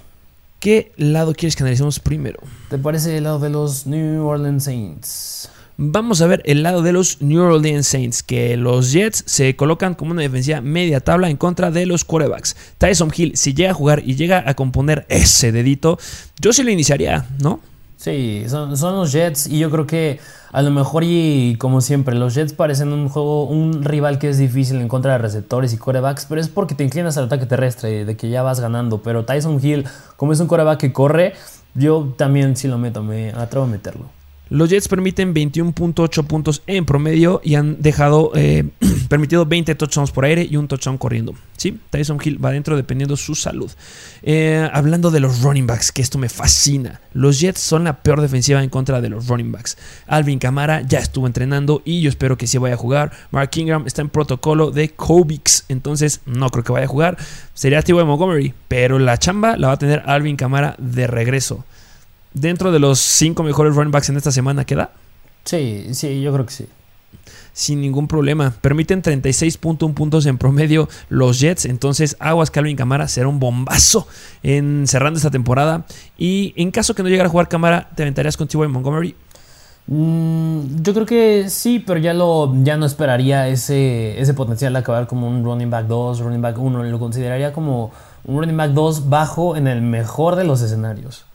[0.58, 2.40] ¿Qué lado quieres que analicemos primero?
[2.70, 5.50] ¿Te parece el lado de los New Orleans Saints?
[5.76, 9.94] Vamos a ver el lado de los New Orleans Saints, que los Jets se colocan
[9.94, 12.56] como una defensiva media tabla en contra de los quarterbacks.
[12.78, 15.96] Tyson Hill, si llega a jugar y llega a componer ese dedito,
[16.40, 17.60] yo sí lo iniciaría, ¿no?
[17.96, 20.20] Sí, son, los Jets y yo creo que
[20.52, 24.38] a lo mejor y como siempre, los Jets parecen un juego, un rival que es
[24.38, 28.04] difícil en contra de receptores y corebacks, pero es porque te inclinas al ataque terrestre,
[28.04, 29.02] de que ya vas ganando.
[29.02, 31.34] Pero Tyson Hill, como es un coreback que corre,
[31.74, 34.06] yo también sí lo meto, me atrevo a meterlo.
[34.54, 38.62] Los Jets permiten 21.8 puntos en promedio y han dejado eh,
[39.08, 41.34] permitido 20 touchdowns por aire y un touchdown corriendo.
[41.56, 41.80] ¿sí?
[41.90, 43.68] Tyson Hill va adentro dependiendo su salud.
[44.22, 47.00] Eh, hablando de los running backs, que esto me fascina.
[47.14, 49.76] Los Jets son la peor defensiva en contra de los running backs.
[50.06, 53.10] Alvin Kamara ya estuvo entrenando y yo espero que sí vaya a jugar.
[53.32, 57.18] Mark Ingram está en protocolo de Covix, entonces no creo que vaya a jugar.
[57.54, 58.04] Sería T.Y.
[58.04, 61.64] Montgomery, pero la chamba la va a tener Alvin Kamara de regreso
[62.34, 64.90] dentro de los cinco mejores running backs en esta semana, ¿queda?
[65.44, 66.66] Sí, sí, yo creo que sí.
[67.52, 68.52] Sin ningún problema.
[68.60, 71.66] Permiten 36.1 puntos en promedio los Jets.
[71.66, 74.08] Entonces, Aguas Calvin Camara será un bombazo
[74.42, 75.86] en cerrando esta temporada.
[76.18, 78.66] Y en caso que no llegara a jugar Camara, ¿te aventarías con T.Y.
[78.66, 79.14] Montgomery?
[79.86, 84.78] Mm, yo creo que sí, pero ya, lo, ya no esperaría ese, ese potencial de
[84.80, 86.82] acabar como un running back 2, running back 1.
[86.84, 87.92] Lo consideraría como
[88.24, 91.26] un running back 2 bajo en el mejor de los escenarios.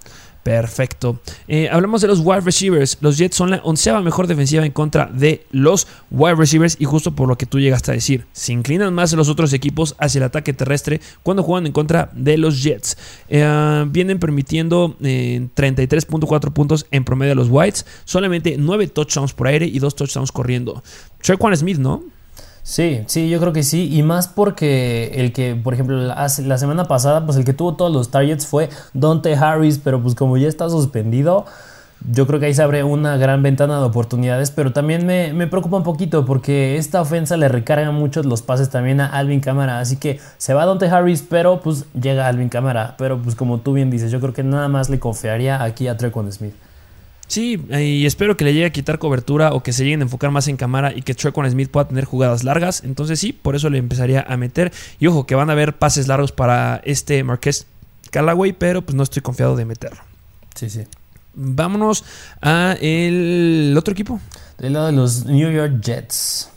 [0.43, 1.19] Perfecto.
[1.47, 2.97] Eh, hablamos de los wide receivers.
[3.01, 7.13] Los Jets son la onceava mejor defensiva en contra de los wide receivers y justo
[7.13, 8.25] por lo que tú llegaste a decir.
[8.31, 12.37] Se inclinan más los otros equipos hacia el ataque terrestre cuando juegan en contra de
[12.37, 12.97] los Jets.
[13.27, 17.85] Eh, vienen permitiendo 33.4 eh, puntos en promedio a los Whites.
[18.05, 20.81] Solamente 9 touchdowns por aire y 2 touchdowns corriendo.
[21.21, 22.03] Trequan Smith, ¿no?
[22.63, 23.89] Sí, sí, yo creo que sí.
[23.95, 27.91] Y más porque el que, por ejemplo, la, semana pasada, pues el que tuvo todos
[27.91, 31.45] los targets fue Dante Harris, pero pues como ya está suspendido,
[32.09, 35.47] Yo creo que ahí se abre una gran ventana de oportunidades, pero también me, me
[35.47, 39.79] preocupa un poquito porque esta ofensa le recarga mucho los pases también a Alvin Cámara.
[39.79, 42.95] Así que se va Dante Harris, pero pues llega Alvin Cámara.
[42.97, 45.97] Pero pues como tú bien dices, yo creo que nada más le confiaría aquí a
[45.97, 46.53] Trequan Smith.
[47.29, 50.31] Sí, y espero que le llegue a quitar cobertura o que se lleguen a enfocar
[50.31, 52.83] más en cámara y que Trequan Smith pueda tener jugadas largas.
[52.83, 54.71] Entonces sí, por eso le empezaría a meter.
[54.99, 57.67] Y ojo, que van a haber pases largos para este Marqués
[58.09, 60.01] Callaway, pero pues no estoy confiado de meterlo.
[60.55, 60.85] Sí, sí.
[61.35, 62.03] Vámonos
[62.41, 64.19] a el otro equipo.
[64.57, 66.49] Del lado de los New York Jets.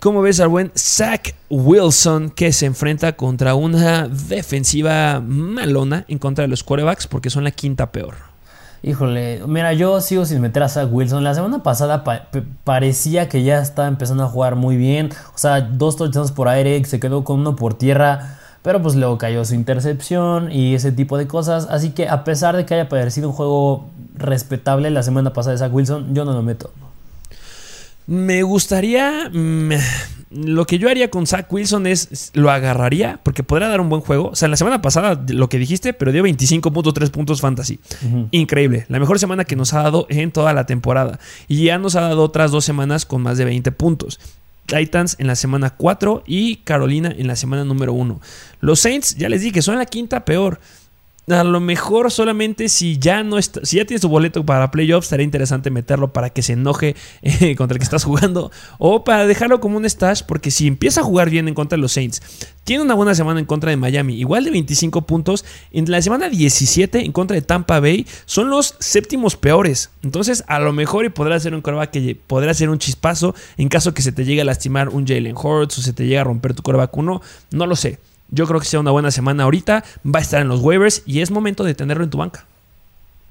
[0.00, 6.42] ¿Cómo ves al buen Zach Wilson que se enfrenta contra una defensiva malona en contra
[6.42, 8.16] de los quarterbacks porque son la quinta peor?
[8.82, 11.24] Híjole, mira, yo sigo sin meter a Zach Wilson.
[11.24, 12.04] La semana pasada
[12.64, 15.10] parecía que ya estaba empezando a jugar muy bien.
[15.34, 18.38] O sea, dos touchdowns por aire, se quedó con uno por tierra.
[18.62, 21.66] Pero pues luego cayó su intercepción y ese tipo de cosas.
[21.70, 25.58] Así que a pesar de que haya parecido un juego respetable la semana pasada de
[25.58, 26.70] Zach Wilson, yo no lo meto.
[28.06, 29.28] Me gustaría.
[29.32, 29.72] Mm,
[30.30, 32.30] lo que yo haría con Zach Wilson es.
[32.34, 34.30] Lo agarraría porque podría dar un buen juego.
[34.30, 37.80] O sea, en la semana pasada, lo que dijiste, pero dio 25.3 puntos fantasy.
[38.30, 38.84] Increíble.
[38.88, 41.18] La mejor semana que nos ha dado en toda la temporada.
[41.46, 44.20] Y ya nos ha dado otras dos semanas con más de 20 puntos.
[44.66, 48.20] Titans en la semana 4 y Carolina en la semana número 1.
[48.60, 50.60] Los Saints, ya les dije, que son la quinta peor.
[51.30, 55.06] A lo mejor solamente si ya no está, si ya tienes tu boleto para playoffs,
[55.06, 59.26] estaría interesante meterlo para que se enoje eh, contra el que estás jugando o para
[59.26, 62.22] dejarlo como un stash, porque si empieza a jugar bien en contra de los Saints,
[62.64, 66.28] tiene una buena semana en contra de Miami, igual de 25 puntos, en la semana
[66.28, 69.90] 17 en contra de Tampa Bay, son los séptimos peores.
[70.02, 73.68] Entonces, a lo mejor y podrá ser un coreback que podrá ser un chispazo en
[73.68, 76.24] caso que se te llegue a lastimar un Jalen Hurts o se te llegue a
[76.24, 77.98] romper tu coreback 1, no lo sé.
[78.30, 79.84] Yo creo que sea una buena semana ahorita.
[80.04, 82.44] Va a estar en los waivers y es momento de tenerlo en tu banca.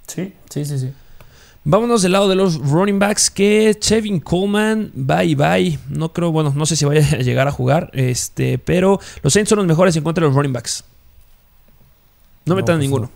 [0.08, 0.92] Sí, sí, sí, sí.
[1.64, 3.30] Vámonos del lado de los running backs.
[3.30, 5.78] Que Chevin Coleman, bye bye.
[5.90, 7.90] No creo, bueno, no sé si vaya a llegar a jugar.
[7.94, 10.84] Este, pero los Saints son los mejores en contra de los running backs.
[12.46, 13.12] No, metan a pues ninguno.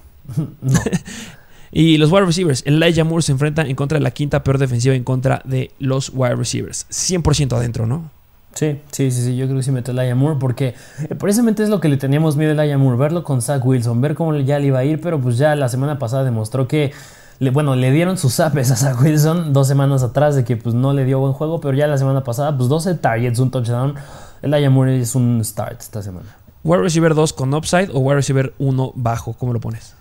[0.61, 0.79] No.
[1.71, 2.63] y los wide receivers.
[2.65, 6.11] Elijah Moore se enfrenta en contra de la quinta peor defensiva en contra de los
[6.13, 6.85] wide receivers.
[6.89, 8.11] 100% adentro, ¿no?
[8.53, 10.75] Sí, sí, sí, sí, yo creo que sí mete a Moore porque
[11.17, 14.13] precisamente es lo que le teníamos miedo a Elijah Moore, verlo con Zach Wilson, ver
[14.13, 16.91] cómo ya le iba a ir, pero pues ya la semana pasada demostró que,
[17.39, 20.75] le, bueno, le dieron sus apes a Zach Wilson dos semanas atrás de que pues
[20.75, 23.95] no le dio buen juego, pero ya la semana pasada pues 12 targets, un touchdown,
[24.41, 26.35] Elijah Moore es un start esta semana.
[26.63, 29.33] ¿Wide receiver 2 con upside o wide receiver 1 bajo?
[29.33, 29.95] ¿Cómo lo pones?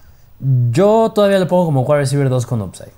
[0.73, 2.93] Yo todavía le pongo como wide receiver 2 con upside.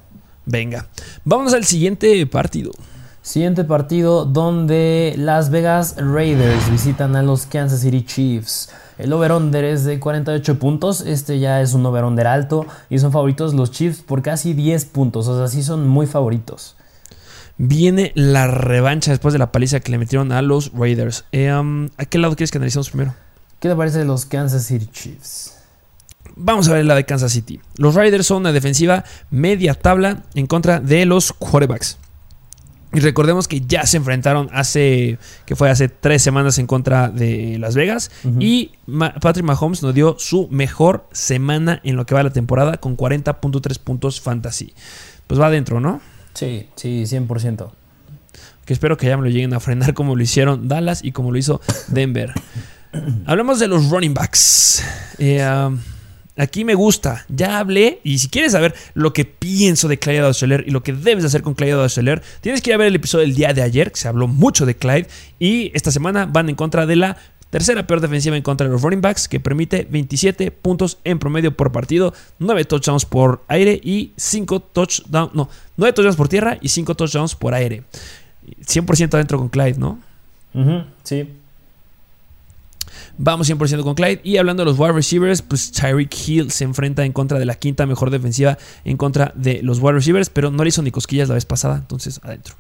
[0.47, 0.87] Venga,
[1.25, 2.73] vamos al siguiente partido.
[3.23, 8.71] Siguiente partido donde Las Vegas Raiders visitan a los Kansas City Chiefs.
[8.99, 11.03] El over-under es de 48 puntos.
[11.03, 12.67] Este ya es un over-under alto.
[12.91, 15.29] Y son favoritos los Chiefs por casi 10 puntos.
[15.29, 16.75] O sea, sí son muy favoritos.
[17.59, 21.25] Viene la revancha después de la paliza que le metieron a los Raiders.
[21.31, 23.15] Eh, um, ¿A qué lado quieres que analicemos primero?
[23.61, 25.59] ¿Qué te parece de los Kansas City Chiefs?
[26.35, 27.61] Vamos a ver la de Kansas City.
[27.77, 31.99] Los Raiders son una defensiva media tabla en contra de los quarterbacks.
[32.95, 37.57] Y recordemos que ya se enfrentaron hace, que fue hace tres semanas en contra de
[37.59, 38.11] Las Vegas.
[38.39, 38.73] Y
[39.21, 43.79] Patrick Mahomes nos dio su mejor semana en lo que va la temporada con 40.3
[43.79, 44.75] puntos fantasy.
[45.27, 46.01] Pues va adentro, ¿no?
[46.35, 47.71] Sí, sí, 100%.
[48.65, 51.33] Que espero que ya me lo lleguen a frenar como lo hicieron Dallas y como
[51.33, 52.33] lo hizo Denver.
[53.27, 54.85] Hablemos de los running backs.
[55.19, 55.79] Eh, um,
[56.37, 60.53] Aquí me gusta, ya hablé y si quieres saber lo que pienso de Clyde Dawson
[60.67, 63.27] y lo que debes hacer con Clyde Dawson tienes que ir a ver el episodio
[63.27, 66.55] del día de ayer, que se habló mucho de Clyde y esta semana van en
[66.55, 67.19] contra de la
[67.51, 71.55] tercera peor defensiva en contra de los running backs, que permite 27 puntos en promedio
[71.55, 76.71] por partido, 9 touchdowns por aire y 5 touchdowns, no, 9 touchdowns por tierra y
[76.71, 77.83] 5 touchdowns por aire.
[78.65, 79.99] 100% adentro con Clyde, ¿no?
[81.03, 81.29] sí.
[83.19, 84.21] Vamos 100% con Clyde.
[84.25, 87.55] Y hablando de los wide receivers, pues Tyreek Hill se enfrenta en contra de la
[87.55, 91.29] quinta mejor defensiva en contra de los wide receivers, pero no le hizo ni cosquillas
[91.29, 92.55] la vez pasada, entonces adentro.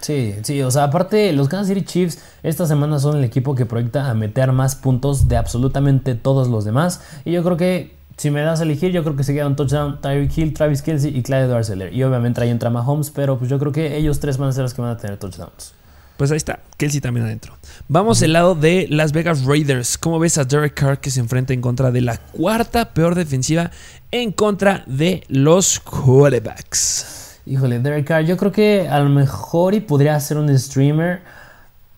[0.00, 3.66] Sí, sí, o sea, aparte los Kansas City Chiefs esta semana son el equipo que
[3.66, 7.00] proyecta a meter más puntos de absolutamente todos los demás.
[7.24, 9.56] Y yo creo que si me das a elegir, yo creo que se queda un
[9.56, 11.92] touchdown Tyreek Hill, Travis Kelsey y Clyde Darceller.
[11.92, 14.62] Y obviamente ahí entra Mahomes, pero pues yo creo que ellos tres van a ser
[14.62, 15.74] los que van a tener touchdowns.
[16.16, 17.54] Pues ahí está, Kelsey también adentro.
[17.88, 19.98] Vamos del lado de Las Vegas Raiders.
[19.98, 23.70] ¿Cómo ves a Derek Carr que se enfrenta en contra de la cuarta peor defensiva
[24.10, 27.38] en contra de los quarterbacks?
[27.44, 31.20] Híjole, Derek Carr, yo creo que a lo mejor y podría ser un streamer,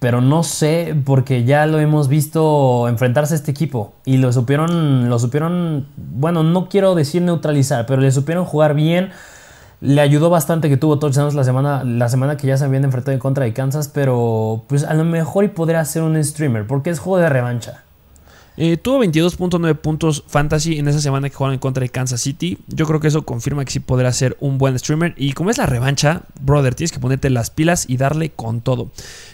[0.00, 5.08] pero no sé, porque ya lo hemos visto enfrentarse a este equipo y lo supieron,
[5.08, 9.10] lo supieron, bueno, no quiero decir neutralizar, pero le supieron jugar bien
[9.80, 13.12] Le ayudó bastante que tuvo touchdowns la semana, la semana que ya se habían enfrentado
[13.12, 16.90] en contra de Kansas, pero pues a lo mejor y podría ser un streamer, porque
[16.90, 17.84] es juego de revancha.
[18.60, 22.58] Eh, tuvo 22.9 puntos fantasy en esa semana que jugaron en contra de Kansas City.
[22.66, 25.14] Yo creo que eso confirma que sí podrá ser un buen streamer.
[25.16, 28.90] Y como es la revancha, brother, tienes que ponerte las pilas y darle con todo.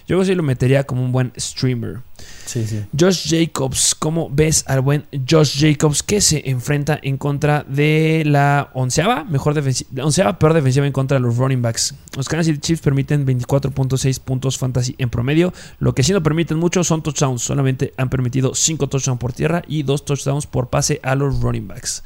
[0.07, 2.01] Yo sí lo metería como un buen streamer.
[2.47, 2.85] Sí, sí.
[2.99, 8.71] Josh Jacobs, ¿cómo ves al buen Josh Jacobs que se enfrenta en contra de la
[8.75, 11.95] onceava, mejor defensiva, onceava peor defensiva en contra de los running backs?
[12.17, 15.53] Los Kansas City Chiefs permiten 24.6 puntos fantasy en promedio.
[15.79, 17.43] Lo que sí no permiten mucho son touchdowns.
[17.43, 21.67] Solamente han permitido 5 touchdowns por tierra y 2 touchdowns por pase a los running
[21.67, 22.03] backs.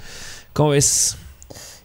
[0.52, 1.16] ¿Cómo ves?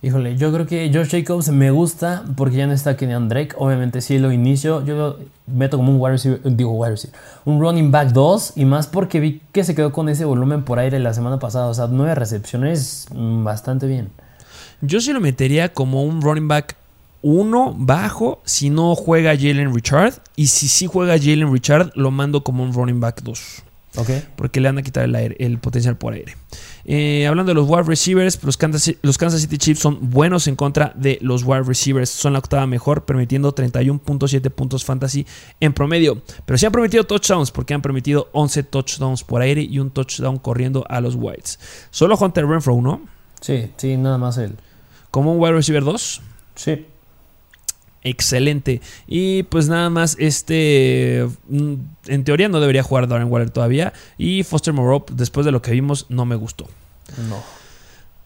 [0.03, 3.55] Híjole, yo creo que Josh Jacobs me gusta porque ya no está Kenyan Drake.
[3.57, 5.17] Obviamente, si lo inicio, yo
[5.53, 9.19] meto como un wide receiver, digo wide receiver, un running back 2 y más porque
[9.19, 11.67] vi que se quedó con ese volumen por aire la semana pasada.
[11.67, 14.09] O sea, nueve recepciones, mm, bastante bien.
[14.81, 16.75] Yo sí lo metería como un running back
[17.21, 20.13] 1 bajo si no juega Jalen Richard.
[20.35, 23.63] Y si sí juega Jalen Richard, lo mando como un running back 2.
[23.95, 24.09] Ok.
[24.35, 26.35] Porque le van a quitar el, aire, el potencial por aire.
[26.85, 30.55] Eh, hablando de los wide receivers, los Kansas, los Kansas, City Chiefs son buenos en
[30.55, 32.09] contra de los wide receivers.
[32.09, 35.25] Son la octava mejor, permitiendo 31.7 puntos fantasy
[35.59, 36.21] en promedio.
[36.45, 40.39] Pero sí han permitido touchdowns, porque han permitido 11 touchdowns por aire y un touchdown
[40.39, 41.59] corriendo a los Whites.
[41.91, 43.01] Solo Hunter Renfro, ¿no?
[43.41, 44.55] Sí, sí, nada más él.
[45.11, 46.21] ¿Como un wide receiver 2?
[46.55, 46.85] Sí
[48.03, 48.81] excelente.
[49.07, 51.73] Y pues nada más, este, mm,
[52.07, 53.93] en teoría no debería jugar Darren Waller todavía.
[54.17, 56.67] Y Foster Moreau, después de lo que vimos, no me gustó.
[57.29, 57.41] No.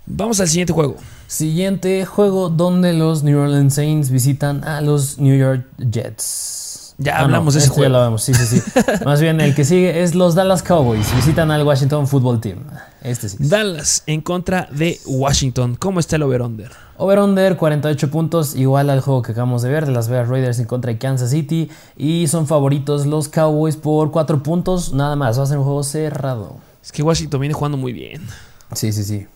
[0.05, 0.95] Vamos al siguiente juego.
[1.27, 6.95] Siguiente juego donde los New Orleans Saints visitan a los New York Jets.
[6.97, 7.93] Ya hablamos de ese juego.
[7.93, 8.81] Ya lo sí, sí, sí.
[9.05, 11.13] Más bien el que sigue es los Dallas Cowboys.
[11.15, 12.59] Visitan al Washington Football Team.
[13.01, 13.37] Este sí.
[13.39, 15.75] Dallas en contra de Washington.
[15.75, 16.71] ¿Cómo está el over-under?
[16.99, 20.65] Over-under 48 puntos, igual al juego que acabamos de ver de las Vegas Raiders en
[20.65, 21.69] contra de Kansas City.
[21.95, 25.37] Y son favoritos los Cowboys por 4 puntos, nada más.
[25.37, 26.55] Va a ser un juego cerrado.
[26.83, 28.25] Es que Washington viene jugando muy bien.
[28.73, 29.27] Sí, sí, sí.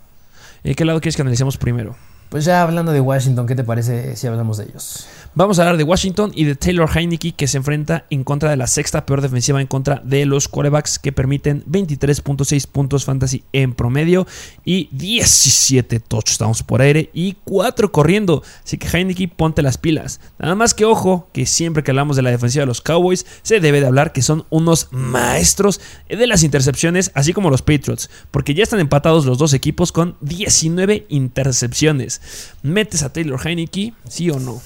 [0.63, 1.95] ¿Y qué lado quieres que analicemos primero?
[2.30, 5.06] Pues ya hablando de Washington, ¿qué te parece si hablamos de ellos?
[5.34, 8.58] Vamos a hablar de Washington y de Taylor Heineke que se enfrenta en contra de
[8.58, 13.74] la sexta peor defensiva en contra de los quarterbacks que permiten 23.6 puntos fantasy en
[13.74, 14.28] promedio
[14.65, 18.44] y 17 touchdowns por aire y 4 corriendo.
[18.65, 20.20] Así que Heineke ponte las pilas.
[20.38, 23.62] Nada más que ojo que siempre que hablamos de la defensiva de los Cowboys se
[23.62, 28.54] debe de hablar que son unos maestros de las intercepciones así como los Patriots porque
[28.54, 32.20] ya están empatados los dos equipos con 19 intercepciones.
[32.63, 33.94] ¿Metes a Taylor Heineke?
[34.10, 34.62] ¿Sí o no?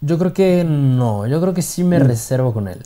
[0.00, 1.26] Yo creo que no.
[1.26, 2.06] Yo creo que sí me mm.
[2.06, 2.78] reservo con él.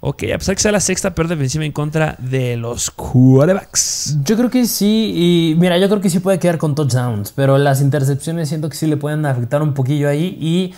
[0.00, 4.18] Ok, a pesar que sea la sexta peor defensiva en contra de los quarterbacks.
[4.22, 7.56] Yo creo que sí, y mira, yo creo que sí puede quedar con touchdowns, pero
[7.58, 10.74] las intercepciones siento que sí le pueden afectar un poquillo ahí y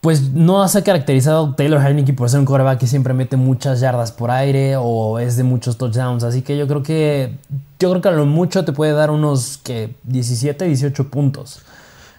[0.00, 3.80] pues no se ha caracterizado Taylor Heineke por ser un quarterback que siempre mete muchas
[3.80, 7.36] yardas por aire o es de muchos touchdowns, así que yo creo que
[7.78, 11.60] yo creo que a lo mucho te puede dar unos que 17, 18 puntos.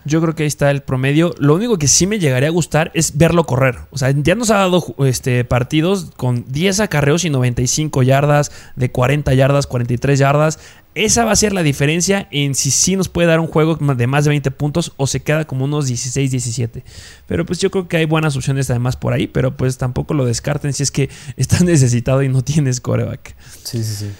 [0.05, 1.35] Yo creo que ahí está el promedio.
[1.37, 3.79] Lo único que sí me llegaría a gustar es verlo correr.
[3.91, 8.91] O sea, ya nos ha dado este, partidos con 10 acarreos y 95 yardas, de
[8.91, 10.59] 40 yardas, 43 yardas.
[10.95, 14.07] Esa va a ser la diferencia en si sí nos puede dar un juego de
[14.07, 16.83] más de 20 puntos o se queda como unos 16, 17.
[17.27, 20.25] Pero pues yo creo que hay buenas opciones además por ahí, pero pues tampoco lo
[20.25, 23.35] descarten si es que estás necesitado y no tienes coreback.
[23.63, 24.11] Sí, sí, sí.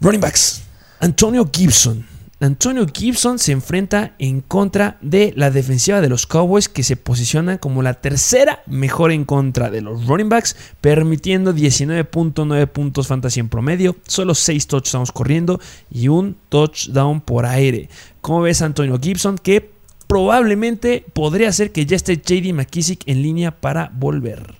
[0.00, 0.62] Running backs.
[1.00, 2.13] Antonio Gibson.
[2.44, 7.56] Antonio Gibson se enfrenta en contra de la defensiva de los Cowboys que se posiciona
[7.56, 13.48] como la tercera mejor en contra de los running backs, permitiendo 19.9 puntos fantasy en
[13.48, 15.58] promedio, solo 6 touchdowns corriendo
[15.90, 17.88] y un touchdown por aire.
[18.20, 19.72] ¿Cómo ves Antonio Gibson que
[20.06, 24.54] probablemente podría ser que ya esté JD McKissick en línea para volver?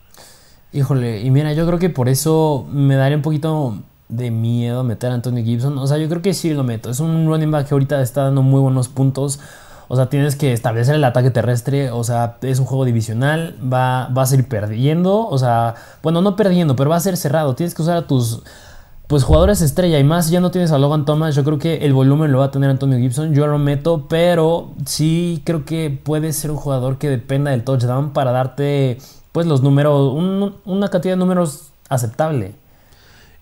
[0.73, 5.11] Híjole, y mira, yo creo que por eso me daría un poquito de miedo meter
[5.11, 5.79] a Antonio Gibson.
[5.79, 6.91] O sea, yo creo que sí lo meto.
[6.91, 9.41] Es un running back que ahorita está dando muy buenos puntos.
[9.89, 11.91] O sea, tienes que establecer el ataque terrestre.
[11.91, 13.57] O sea, es un juego divisional.
[13.61, 15.29] Va, va a ser perdiendo.
[15.29, 17.55] O sea, bueno, no perdiendo, pero va a ser cerrado.
[17.55, 18.43] Tienes que usar a tus
[19.07, 21.93] pues jugadores estrella y más ya no tienes a Logan Thomas, yo creo que el
[21.93, 26.33] volumen lo va a tener Antonio Gibson, yo lo meto, pero sí creo que puede
[26.33, 28.99] ser un jugador que dependa del touchdown para darte
[29.33, 30.15] pues los números,
[30.65, 32.55] una cantidad de números aceptable.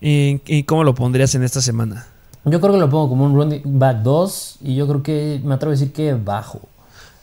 [0.05, 2.07] ¿Y cómo lo pondrías en esta semana?
[2.45, 5.55] Yo creo que lo pongo como un running back 2 y yo creo que me
[5.55, 6.61] atrevo a decir que bajo.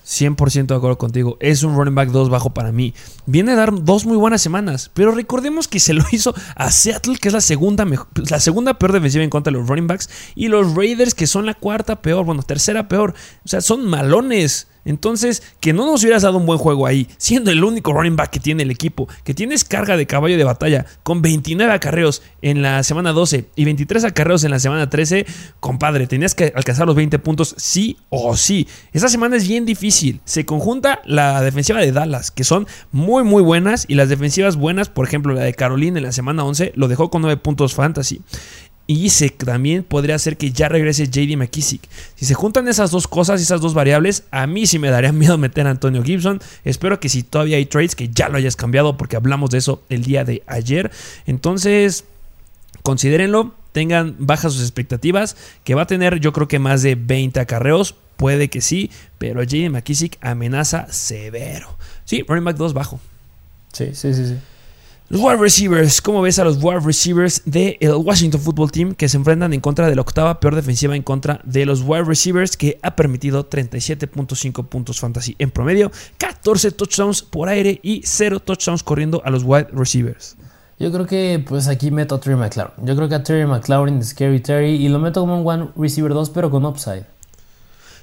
[0.07, 1.37] 100% de acuerdo contigo.
[1.41, 2.95] Es un running back 2 bajo para mí.
[3.27, 4.91] Viene a dar dos muy buenas semanas.
[4.95, 7.87] Pero recordemos que se lo hizo a Seattle, que es la segunda,
[8.29, 10.09] la segunda peor defensiva en contra de los running backs.
[10.35, 12.25] Y los Raiders, que son la cuarta peor.
[12.25, 13.15] Bueno, tercera peor.
[13.45, 14.69] O sea, son malones.
[14.85, 18.31] Entonces, que no nos hubieras dado un buen juego ahí, siendo el único running back
[18.31, 22.63] que tiene el equipo, que tienes carga de caballo de batalla con 29 acarreos en
[22.63, 25.27] la semana 12 y 23 acarreos en la semana 13,
[25.61, 28.67] compadre, tenías que alcanzar los 20 puntos sí o sí.
[28.93, 30.21] Esta semana es bien difícil.
[30.25, 34.89] Se conjunta la defensiva de Dallas, que son muy muy buenas, y las defensivas buenas,
[34.89, 38.23] por ejemplo, la de Carolina en la semana 11 lo dejó con 9 puntos fantasy.
[38.93, 41.81] Y se, también podría ser que ya regrese JD McKissick.
[42.17, 45.39] Si se juntan esas dos cosas, esas dos variables, a mí sí me daría miedo
[45.39, 46.41] meter a Antonio Gibson.
[46.65, 49.85] Espero que si todavía hay trades, que ya lo hayas cambiado, porque hablamos de eso
[49.91, 50.91] el día de ayer.
[51.29, 52.03] Entonces,
[52.83, 57.39] considérenlo, tengan bajas sus expectativas, que va a tener yo creo que más de 20
[57.39, 57.95] acarreos.
[58.17, 61.79] Puede que sí, pero JD McKissick amenaza severo.
[62.05, 62.99] Sí, running back 2 bajo.
[63.73, 64.37] Sí, sí, sí, sí.
[65.13, 69.17] Los wide receivers, ¿cómo ves a los wide receivers del Washington Football Team que se
[69.17, 72.79] enfrentan en contra de la octava peor defensiva en contra de los wide receivers que
[72.81, 79.21] ha permitido 37.5 puntos fantasy en promedio, 14 touchdowns por aire y 0 touchdowns corriendo
[79.25, 80.37] a los wide receivers?
[80.79, 82.87] Yo creo que pues aquí meto a Terry McLaurin.
[82.87, 85.71] Yo creo que a Terry McLaurin de Scary Terry y lo meto como un one
[85.75, 87.05] receiver 2 pero con upside.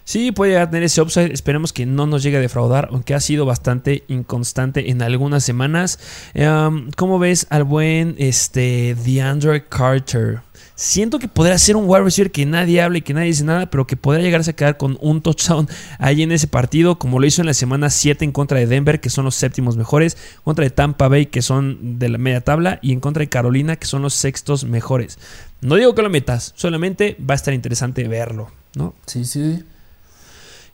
[0.08, 1.34] Sí, puede llegar a tener ese upside.
[1.34, 6.00] Esperemos que no nos llegue a defraudar, aunque ha sido bastante inconstante en algunas semanas.
[6.34, 10.40] Em, ¿Cómo ves al buen este, DeAndre Carter?
[10.76, 13.70] Siento que podría ser un wide receiver que nadie hable y que nadie dice nada,
[13.70, 15.68] pero que podría llegarse a quedar con un touchdown
[16.00, 19.02] ahí en ese partido, como lo hizo en la semana 7 en contra de Denver,
[19.02, 22.80] que son los séptimos mejores, contra de Tampa Bay, que son de la media tabla,
[22.82, 25.20] y en contra de Carolina, que son los sextos mejores.
[25.60, 28.94] No digo que lo metas, solamente va a estar interesante verlo, ¿no?
[29.06, 29.66] Sí, sí.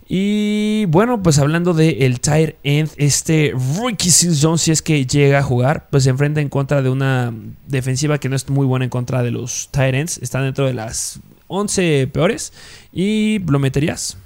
[0.07, 5.39] Y bueno, pues hablando del el tight end, este Ricky Seals si es que llega
[5.39, 7.33] a jugar, pues se enfrenta en contra de una
[7.67, 10.17] defensiva que no es muy buena en contra de los tight ends.
[10.17, 12.53] Está dentro de las 11 peores.
[12.91, 14.17] ¿Y lo meterías?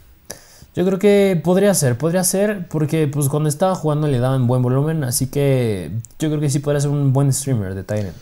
[0.75, 4.61] Yo creo que podría ser, podría ser, porque pues cuando estaba jugando le daban buen
[4.61, 8.15] volumen, así que yo creo que sí podría ser un buen streamer de Tyrant.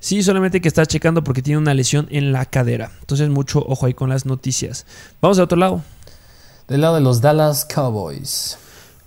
[0.00, 2.90] Sí, solamente que está checando porque tiene una lesión en la cadera.
[2.98, 4.84] Entonces mucho ojo ahí con las noticias.
[5.20, 5.80] Vamos al otro lado.
[6.68, 8.58] Del lado de los Dallas Cowboys.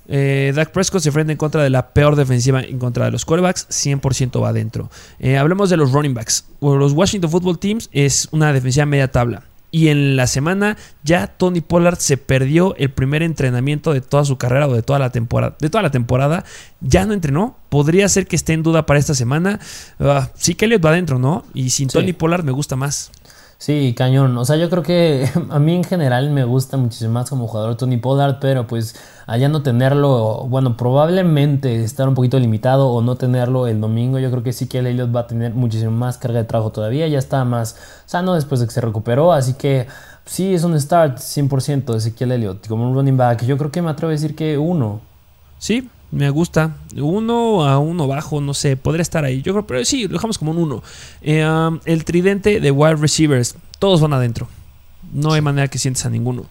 [0.08, 3.26] Eh, Dak Prescott se enfrenta en contra de la peor defensiva en contra de los
[3.26, 4.90] quarterbacks, 100% va adentro.
[5.20, 6.46] Eh, hablemos de los running backs.
[6.62, 9.44] Los Washington Football Teams es una defensiva media tabla.
[9.72, 14.38] Y en la semana ya Tony Pollard se perdió el primer entrenamiento de toda su
[14.38, 15.58] carrera o de toda la temporada.
[15.60, 16.46] De toda la temporada
[16.80, 17.58] ya no entrenó.
[17.68, 19.60] Podría ser que esté en duda para esta semana.
[20.00, 21.44] Uh, sí que Elliot va adentro, ¿no?
[21.54, 23.12] Y sin Tony Pollard me gusta más.
[23.66, 24.38] Sí, cañón.
[24.38, 27.76] O sea, yo creo que a mí en general me gusta muchísimo más como jugador
[27.76, 28.96] Tony Pollard, pero pues
[29.26, 34.30] allá no tenerlo, bueno, probablemente estar un poquito limitado o no tenerlo el domingo, yo
[34.30, 37.08] creo que sí que el Elliot va a tener muchísimo más carga de trabajo todavía,
[37.08, 39.88] ya está más sano después de que se recuperó, así que
[40.26, 43.46] sí es un start 100% de Ezequiel Elliott como un running back.
[43.46, 45.02] Yo creo que me atrevo a decir que uno.
[45.58, 46.78] Sí, me gusta.
[46.96, 49.42] Uno a uno bajo, no sé, podría estar ahí.
[49.42, 50.84] Yo creo, pero sí, lo dejamos como un uno.
[51.22, 54.48] Eh, um, el tridente de wide receivers, todos van adentro.
[55.14, 56.46] No hay manera que sientes a ninguno.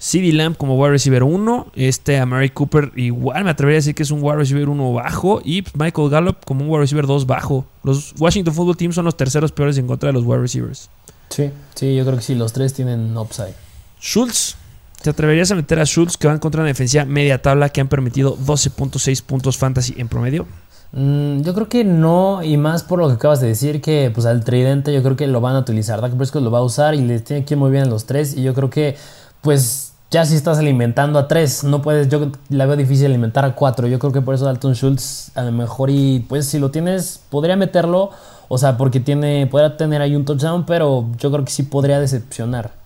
[0.00, 1.72] CD Lamb como wide receiver 1.
[1.74, 4.92] Este a Mary Cooper igual me atrevería a decir que es un wide receiver 1
[4.94, 5.42] bajo.
[5.44, 7.66] Y Michael Gallup como un wide receiver 2 bajo.
[7.84, 10.88] Los Washington Football Team son los terceros peores en contra de los wide receivers.
[11.28, 13.54] Sí, sí, yo creo que sí, los tres tienen upside.
[14.00, 14.56] Schultz
[15.02, 17.88] ¿Te atreverías a meter a Schultz que van contra una defensiva media tabla que han
[17.88, 20.46] permitido 12.6 puntos fantasy en promedio?
[20.92, 24.26] Mm, yo creo que no, y más por lo que acabas de decir, que pues
[24.26, 26.02] al tridente yo creo que lo van a utilizar.
[26.02, 28.04] Dak Prescott lo va a usar y le tiene que ir muy bien a los
[28.04, 28.36] tres.
[28.36, 28.96] Y yo creo que,
[29.40, 33.54] pues, ya si estás alimentando a tres, no puedes, yo la veo difícil alimentar a
[33.54, 33.86] cuatro.
[33.86, 37.22] Yo creo que por eso Dalton Schultz a lo mejor, y pues si lo tienes,
[37.30, 38.10] podría meterlo.
[38.48, 42.00] O sea, porque tiene, podría tener ahí un touchdown, pero yo creo que sí podría
[42.00, 42.79] decepcionar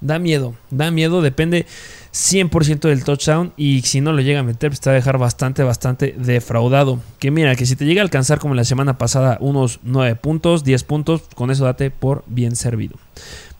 [0.00, 1.66] da miedo, da miedo, depende
[2.12, 5.18] 100% del touchdown y si no lo llega a meter, pues te va a dejar
[5.18, 6.98] bastante, bastante defraudado.
[7.18, 10.64] Que mira, que si te llega a alcanzar como la semana pasada unos 9 puntos,
[10.64, 12.96] 10 puntos, con eso date por bien servido.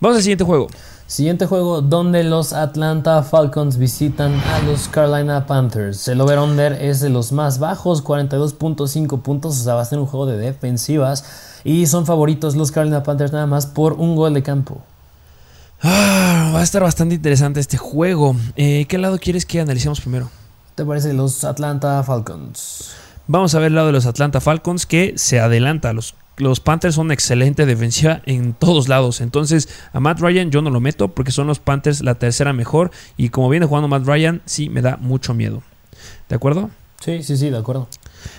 [0.01, 0.69] Vamos al siguiente juego.
[1.07, 6.07] Siguiente juego donde los Atlanta Falcons visitan a los Carolina Panthers.
[6.07, 10.07] El over-under es de los más bajos, 42.5 puntos, o sea, va a ser un
[10.07, 11.25] juego de defensivas.
[11.65, 14.83] Y son favoritos los Carolina Panthers nada más por un gol de campo.
[15.83, 18.37] Ah, va a estar bastante interesante este juego.
[18.57, 20.31] Eh, ¿Qué lado quieres que analicemos primero?
[20.75, 22.93] ¿Te parece los Atlanta Falcons?
[23.27, 25.93] Vamos a ver el lado de los Atlanta Falcons que se adelanta.
[25.93, 29.21] Los, los Panthers son excelente defensiva en todos lados.
[29.23, 32.91] Entonces a Matt Ryan yo no lo meto porque son los Panthers la tercera mejor.
[33.17, 35.63] Y como viene jugando Matt Ryan, sí me da mucho miedo.
[36.29, 36.71] ¿De acuerdo?
[37.01, 37.89] Sí, sí, sí, de acuerdo.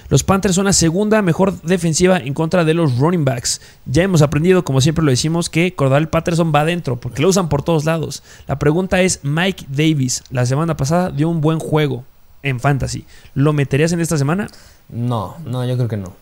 [0.10, 3.62] Los Panthers son la segunda mejor defensiva en contra de los running backs.
[3.86, 7.50] Ya hemos aprendido, como siempre lo decimos, que Cordell Patterson va adentro, porque lo usan
[7.50, 8.24] por todos lados.
[8.48, 12.06] La pregunta es, Mike Davis, la semana pasada dio un buen juego
[12.44, 13.06] en fantasy.
[13.34, 14.50] ¿Lo meterías en esta semana?
[14.90, 16.14] No, no, yo creo que no.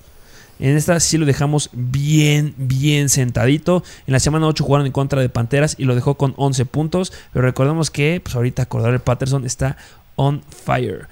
[0.60, 3.82] En esta sí lo dejamos bien, bien sentadito.
[4.08, 7.14] En la semana 8 jugaron en contra de Panteras y lo dejó con 11 puntos.
[7.32, 9.78] Pero recordemos que pues ahorita Cordell Patterson está
[10.18, 11.08] on fire.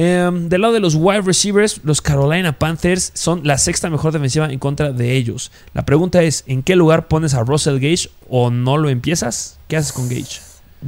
[0.00, 4.46] Em, del lado de los wide receivers, los Carolina Panthers son la sexta mejor defensiva
[4.48, 5.50] en contra de ellos.
[5.74, 9.58] La pregunta es, ¿en qué lugar pones a Russell Gage o no lo empiezas?
[9.66, 10.40] ¿Qué haces con Gage?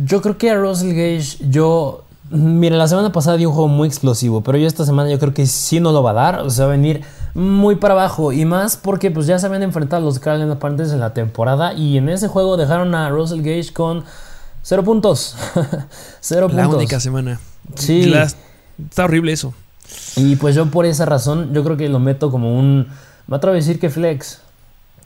[0.06, 2.04] Yo creo que a Russell Gage, yo...
[2.30, 5.34] Mira, la semana pasada dio un juego muy explosivo, pero yo esta semana yo creo
[5.34, 7.02] que sí no lo va a dar, o sea, va a venir
[7.34, 10.92] muy para abajo y más porque pues ya se habían enfrentado a los Carolina Panthers
[10.92, 14.04] en la temporada y en ese juego dejaron a Russell Gage con
[14.62, 15.34] cero puntos.
[16.20, 16.76] cero la puntos.
[16.76, 17.40] única semana.
[17.74, 18.12] Sí.
[18.88, 19.54] Está horrible eso.
[20.16, 22.88] Y pues yo por esa razón, yo creo que lo meto como un.
[23.26, 24.40] Me atrevo a decir que flex.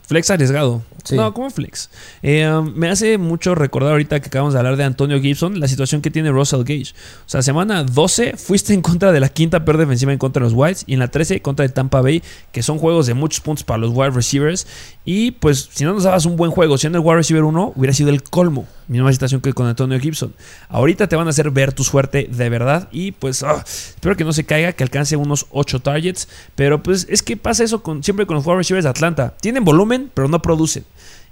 [0.06, 0.82] Flex arriesgado.
[1.02, 1.16] Sí.
[1.16, 1.90] No, ¿cómo flex?
[2.22, 5.68] Eh, um, me hace mucho recordar ahorita que acabamos de hablar de Antonio Gibson, la
[5.68, 6.92] situación que tiene Russell Gage.
[7.26, 10.50] O sea, semana 12 fuiste en contra de la quinta peor defensiva en contra de
[10.50, 12.22] los Whites y en la 13 contra de Tampa Bay,
[12.52, 14.66] que son juegos de muchos puntos para los wide receivers.
[15.06, 17.94] Y pues, si no nos dabas un buen juego siendo el wide receiver 1, hubiera
[17.94, 18.66] sido el colmo.
[18.86, 20.34] Misma situación que con Antonio Gibson.
[20.68, 24.24] Ahorita te van a hacer ver tu suerte de verdad y pues ah, espero que
[24.24, 26.28] no se caiga, que alcance unos 8 targets.
[26.54, 29.34] Pero pues es que pasa eso con, siempre con los wide receivers de Atlanta.
[29.40, 30.84] Tienen volumen, pero no producen.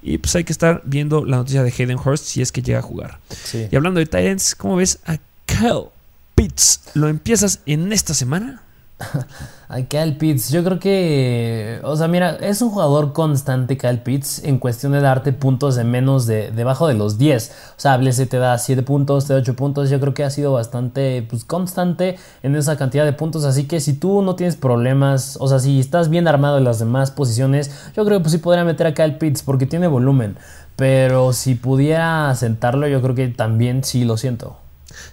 [0.03, 2.81] Y pues hay que estar viendo la noticia de Hayden Hurst si es que llega
[2.81, 3.19] a jugar.
[3.45, 3.69] Sí.
[3.71, 5.91] Y hablando de Titans, ¿cómo ves a Kyle
[6.35, 6.81] Pitts?
[6.95, 8.63] ¿Lo empiezas en esta semana?
[9.89, 11.81] Kyle Pitts, yo creo que.
[11.83, 15.85] O sea, mira, es un jugador constante, Kyle Pitts, en cuestión de darte puntos de
[15.85, 17.53] menos de debajo de los 10.
[17.77, 19.89] O sea, Blesse te da 7 puntos, te da 8 puntos.
[19.89, 23.45] Yo creo que ha sido bastante pues, constante en esa cantidad de puntos.
[23.45, 26.79] Así que si tú no tienes problemas, o sea, si estás bien armado en las
[26.79, 30.37] demás posiciones, yo creo que pues, sí podría meter a Kyle Pitts porque tiene volumen.
[30.77, 34.62] Pero si pudiera sentarlo, yo creo que también sí lo siento.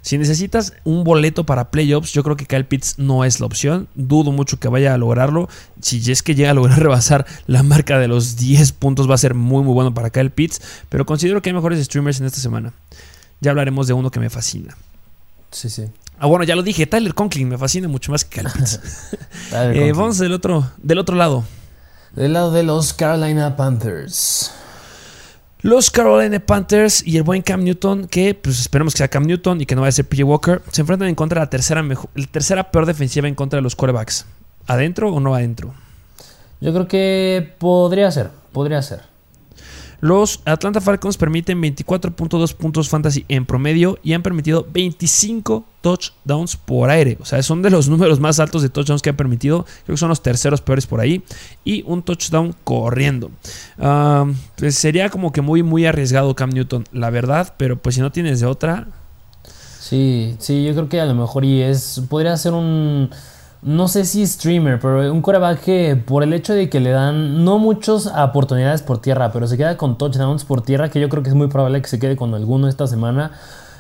[0.02, 3.88] Si necesitas un boleto para playoffs, yo creo que Kyle Pitts no es la opción.
[3.96, 5.50] Dudo mucho que vaya a lograrlo.
[5.82, 9.20] Si es que llega a lograr rebasar la marca de los 10 puntos, va a
[9.20, 10.62] ser muy, muy bueno para Kyle Pitts.
[10.90, 12.74] Pero considero que hay mejores streamers en esta semana.
[13.42, 14.76] Ya hablaremos de uno que me fascina.
[15.52, 15.86] Sí, sí.
[16.20, 16.86] Ah, bueno, ya lo dije.
[16.86, 18.80] Tyler Conklin me fascina mucho más que Kyle Pitts.
[19.52, 21.44] Eh, vamos del otro, del otro lado.
[22.16, 24.52] Del lado de los Carolina Panthers.
[25.62, 29.60] Los Carolina Panthers y el buen Cam Newton, que pues esperemos que sea Cam Newton
[29.60, 31.84] y que no vaya a ser PJ Walker, se enfrentan en contra de la tercera,
[31.84, 34.26] mejo- la tercera peor defensiva en contra de los quarterbacks.
[34.68, 35.74] ¿Adentro o no adentro?
[36.62, 39.02] Yo creo que podría ser, podría ser.
[40.02, 46.90] Los Atlanta Falcons permiten 24.2 puntos fantasy en promedio y han permitido 25 touchdowns por
[46.90, 47.18] aire.
[47.20, 49.66] O sea, son de los números más altos de touchdowns que han permitido.
[49.86, 51.24] Creo que son los terceros peores por ahí.
[51.64, 53.32] Y un touchdown corriendo.
[53.78, 54.26] Ah,
[54.56, 57.54] pues sería como que muy, muy arriesgado Cam Newton, la verdad.
[57.58, 58.88] Pero pues si no tienes de otra,
[59.90, 62.00] Sí, sí, yo creo que a lo mejor y es.
[62.10, 63.10] Podría ser un.
[63.62, 67.44] No sé si streamer, pero un coreback que por el hecho de que le dan
[67.44, 71.24] no muchas oportunidades por tierra, pero se queda con touchdowns por tierra, que yo creo
[71.24, 73.32] que es muy probable que se quede con alguno esta semana.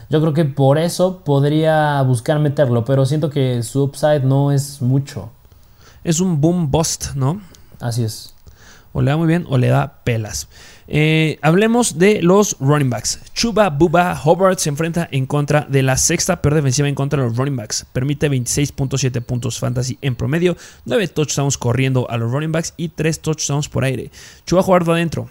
[0.09, 4.81] Yo creo que por eso podría buscar meterlo, pero siento que su upside no es
[4.81, 5.29] mucho.
[6.03, 7.39] es un boom bust, ¿no?
[7.79, 8.33] Así es.
[8.91, 10.49] O le da muy bien o le da pelas.
[10.91, 13.19] Eh, hablemos de los running backs.
[13.33, 17.29] Chuba Buba Hobart se enfrenta en contra de la sexta peor defensiva en contra de
[17.29, 17.85] los running backs.
[17.93, 23.21] Permite 26.7 puntos fantasy en promedio, 9 touchdowns corriendo a los running backs y 3
[23.21, 24.09] touchdowns por aire.
[24.47, 25.29] Chuba Hobart va adentro.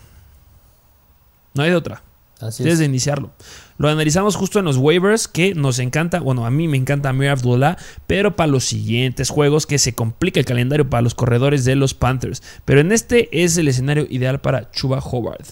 [1.54, 2.04] No hay de otra.
[2.40, 3.32] Así Tienes de iniciarlo.
[3.78, 6.18] Lo analizamos justo en los waivers, que nos encanta.
[6.18, 10.40] Bueno, a mí me encanta Amir Abdullah, pero para los siguientes juegos que se complica
[10.40, 12.42] el calendario para los corredores de los Panthers.
[12.64, 15.46] Pero en este es el escenario ideal para Chuba Howard.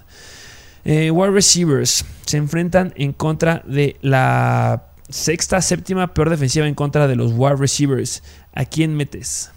[0.84, 7.06] Eh, wide receivers se enfrentan en contra de la sexta, séptima peor defensiva en contra
[7.06, 8.24] de los wide receivers.
[8.52, 9.50] ¿A quién metes?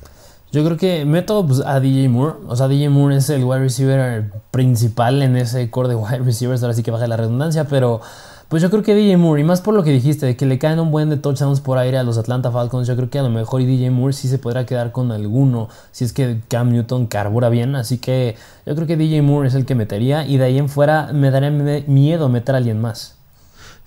[0.52, 2.38] Yo creo que meto pues, a DJ Moore.
[2.48, 6.62] O sea, DJ Moore es el wide receiver principal en ese core de wide receivers.
[6.62, 8.02] Ahora sí que baja la redundancia, pero
[8.50, 10.58] pues yo creo que DJ Moore, y más por lo que dijiste, de que le
[10.58, 13.22] caen un buen de touchdowns por aire a los Atlanta Falcons, yo creo que a
[13.24, 17.06] lo mejor DJ Moore sí se podrá quedar con alguno, si es que Cam Newton
[17.06, 17.76] carbura bien.
[17.76, 18.36] Así que
[18.66, 21.30] yo creo que DJ Moore es el que metería, y de ahí en fuera me
[21.30, 21.52] daría
[21.86, 23.19] miedo meter a alguien más.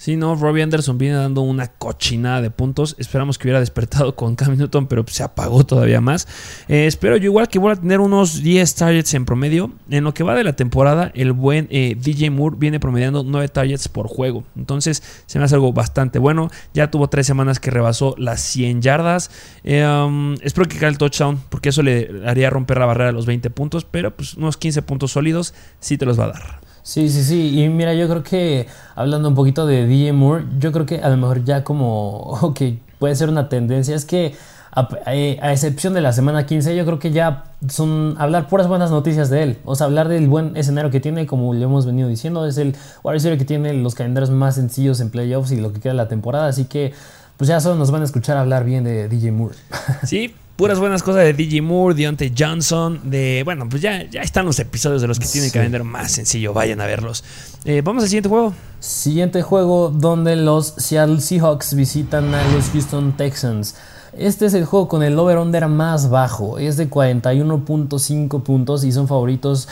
[0.02, 2.96] Sí, no, Robbie Anderson viene dando una cochinada de puntos.
[2.98, 6.26] Esperamos que hubiera despertado con Cam Newton, pero se apagó todavía más.
[6.66, 9.70] Eh, espero yo igual que voy a tener unos 10 targets en promedio.
[9.90, 13.46] En lo que va de la temporada, el buen eh, DJ Moore viene promediando 9
[13.46, 14.42] targets por juego.
[14.56, 16.50] Entonces se me hace algo bastante bueno.
[16.74, 19.30] Ya tuvo 3 semanas que rebasó las 100 yardas.
[19.62, 23.12] Eh, um, espero que caiga el touchdown, porque eso le haría romper la barrera de
[23.12, 23.84] los 20 puntos.
[23.84, 26.61] Pero pues unos 15 puntos sólidos sí te los va a dar.
[26.82, 27.62] Sí, sí, sí.
[27.62, 31.08] Y mira, yo creo que hablando un poquito de DJ Moore, yo creo que a
[31.08, 34.34] lo mejor ya como que puede ser una tendencia, es que
[34.74, 39.28] a, excepción de la semana 15, yo creo que ya son hablar puras buenas noticias
[39.28, 39.58] de él.
[39.64, 42.74] O sea, hablar del buen escenario que tiene, como le hemos venido diciendo, es el
[43.04, 46.08] wide que tiene los calendarios más sencillos en playoffs y lo que queda de la
[46.08, 46.46] temporada.
[46.46, 46.94] Así que,
[47.36, 49.56] pues ya solo nos van a escuchar hablar bien de DJ Moore.
[50.04, 54.46] Sí, puras buenas cosas de DJ Moore, Deontay Johnson, de, bueno, pues ya, ya están
[54.46, 57.24] los episodios de los que tienen que vender más sencillo, vayan a verlos.
[57.64, 58.54] Eh, vamos al siguiente juego.
[58.80, 63.76] Siguiente juego donde los Seattle Seahawks visitan a los Houston Texans.
[64.16, 69.08] Este es el juego con el over-under más bajo, es de 41.5 puntos y son
[69.08, 69.68] favoritos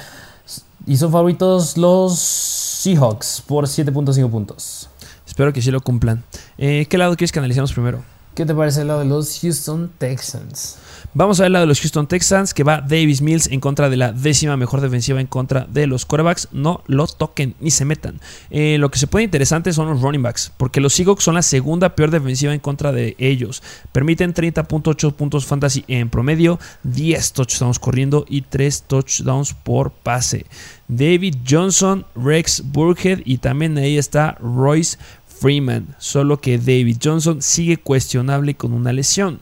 [0.87, 4.89] y son favoritos los Seahawks por 7.5 puntos.
[5.27, 6.25] Espero que sí lo cumplan.
[6.57, 8.03] Eh, ¿Qué lado quieres que analicemos primero?
[8.35, 10.79] ¿Qué te parece el lado de los Houston Texans?
[11.13, 13.91] Vamos a ver el lado de los Houston Texans, que va Davis Mills en contra
[13.91, 16.47] de la décima mejor defensiva en contra de los quarterbacks.
[16.53, 18.21] No lo toquen ni se metan.
[18.51, 21.43] Eh, lo que se puede interesante son los running backs, porque los Seahawks son la
[21.43, 23.61] segunda peor defensiva en contra de ellos.
[23.91, 30.47] Permiten 30.8 puntos fantasy en promedio, 10 touchdowns corriendo y 3 touchdowns por pase.
[30.87, 34.99] David Johnson, Rex Burkhead y también ahí está Royce
[35.41, 39.41] Freeman, solo que David Johnson sigue cuestionable con una lesión.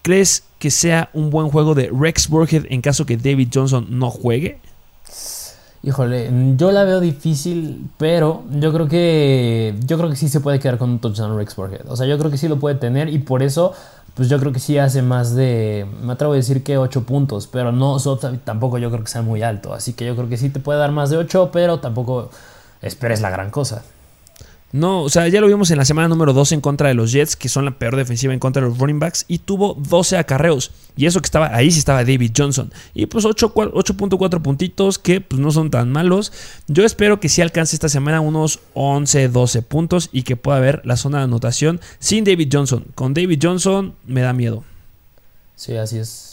[0.00, 4.10] ¿Crees que sea un buen juego de Rex Burkhead en caso que David Johnson no
[4.10, 4.58] juegue?
[5.82, 10.58] Híjole, yo la veo difícil, pero yo creo que yo creo que sí se puede
[10.58, 11.88] quedar con un touchdown Rex Burkhead.
[11.88, 13.74] O sea, yo creo que sí lo puede tener y por eso
[14.14, 17.46] pues yo creo que sí hace más de me atrevo a decir que 8 puntos,
[17.46, 17.98] pero no
[18.44, 20.78] tampoco yo creo que sea muy alto, así que yo creo que sí te puede
[20.78, 22.30] dar más de 8, pero tampoco
[22.82, 23.84] esperes la gran cosa.
[24.70, 27.10] No, o sea, ya lo vimos en la semana número 12 en contra de los
[27.10, 30.18] Jets, que son la peor defensiva en contra de los running backs, y tuvo 12
[30.18, 30.72] acarreos.
[30.94, 32.70] Y eso que estaba ahí sí estaba David Johnson.
[32.92, 36.32] Y pues 8.4 puntitos, que pues no son tan malos.
[36.66, 40.82] Yo espero que sí alcance esta semana unos 11, 12 puntos y que pueda haber
[40.84, 42.84] la zona de anotación sin David Johnson.
[42.94, 44.64] Con David Johnson me da miedo.
[45.56, 46.27] Sí, así es.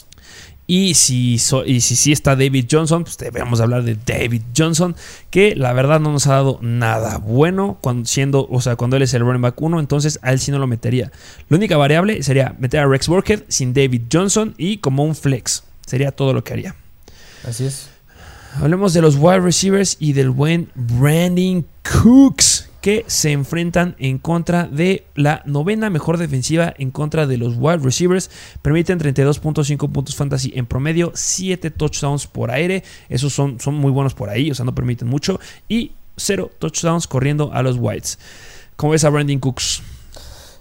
[0.68, 4.96] Y si, y si sí está David Johnson, pues debemos hablar de David Johnson,
[5.30, 9.02] que la verdad no nos ha dado nada bueno cuando, siendo, o sea, cuando él
[9.02, 11.12] es el running back 1, entonces a él sí no lo metería.
[11.48, 15.62] La única variable sería meter a Rex Burkhead sin David Johnson y como un flex.
[15.86, 16.74] Sería todo lo que haría.
[17.44, 17.88] Así es.
[18.60, 21.64] Hablemos de los wide receivers y del buen Brandon
[22.02, 27.56] Cooks que se enfrentan en contra de la novena mejor defensiva en contra de los
[27.56, 28.30] wide receivers.
[28.62, 32.84] Permiten 32.5 puntos fantasy en promedio, 7 touchdowns por aire.
[33.08, 35.40] Esos son, son muy buenos por ahí, o sea, no permiten mucho.
[35.68, 38.20] Y 0 touchdowns corriendo a los Whites.
[38.76, 39.82] ¿Cómo ves a Brandon Cooks?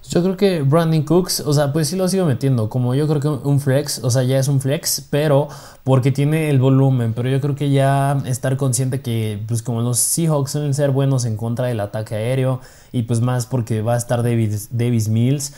[0.10, 2.70] Yo creo que Brandon Cooks, o sea, pues sí lo sigo metiendo.
[2.70, 5.48] Como yo creo que un flex, o sea, ya es un flex, pero
[5.84, 7.14] porque tiene el volumen.
[7.14, 11.26] Pero yo creo que ya estar consciente que, pues como los Seahawks suelen ser buenos
[11.26, 15.54] en contra del ataque aéreo, y pues más porque va a estar Davis, Davis Mills,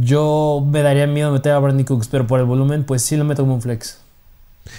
[0.00, 3.24] yo me daría miedo meter a Brandon Cooks, pero por el volumen, pues sí lo
[3.24, 3.98] meto como un flex.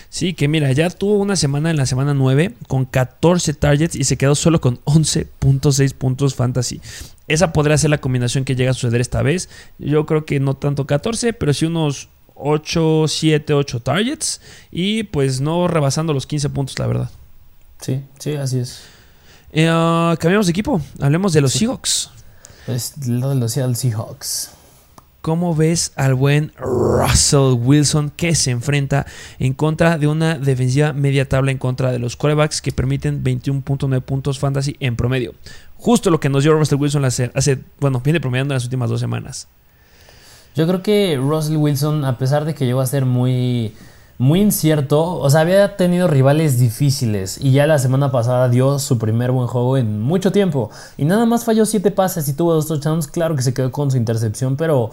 [0.09, 4.03] Sí, que mira, ya tuvo una semana en la semana 9 con 14 targets y
[4.03, 6.82] se quedó solo con 11.6 puntos fantasy.
[7.32, 9.49] Esa podría ser la combinación que llega a suceder esta vez.
[9.79, 14.41] Yo creo que no tanto 14, pero sí unos 8, 7, 8 targets.
[14.71, 17.09] Y pues no rebasando los 15 puntos, la verdad.
[17.79, 18.82] Sí, sí, así es.
[19.53, 20.82] Eh, ah, cambiamos de equipo.
[20.99, 22.09] Hablemos de los Seahawks.
[22.67, 24.51] Es lo de los Seahawks.
[25.22, 29.05] ¿Cómo ves al buen Russell Wilson que se enfrenta
[29.38, 34.01] en contra de una defensiva media tabla en contra de los quarterbacks que permiten 21.9
[34.01, 35.36] puntos fantasy en promedio?
[35.78, 38.89] Justo lo que nos dio Russell Wilson hace, hace, bueno, viene promediando en las últimas
[38.89, 39.47] dos semanas.
[40.55, 43.74] Yo creo que Russell Wilson, a pesar de que llegó a ser muy,
[44.22, 48.99] muy incierto, o sea, había tenido rivales difíciles y ya la semana pasada dio su
[48.99, 50.69] primer buen juego en mucho tiempo.
[50.95, 53.89] Y nada más falló siete pases y tuvo dos touchdowns, claro que se quedó con
[53.89, 54.91] su intercepción, pero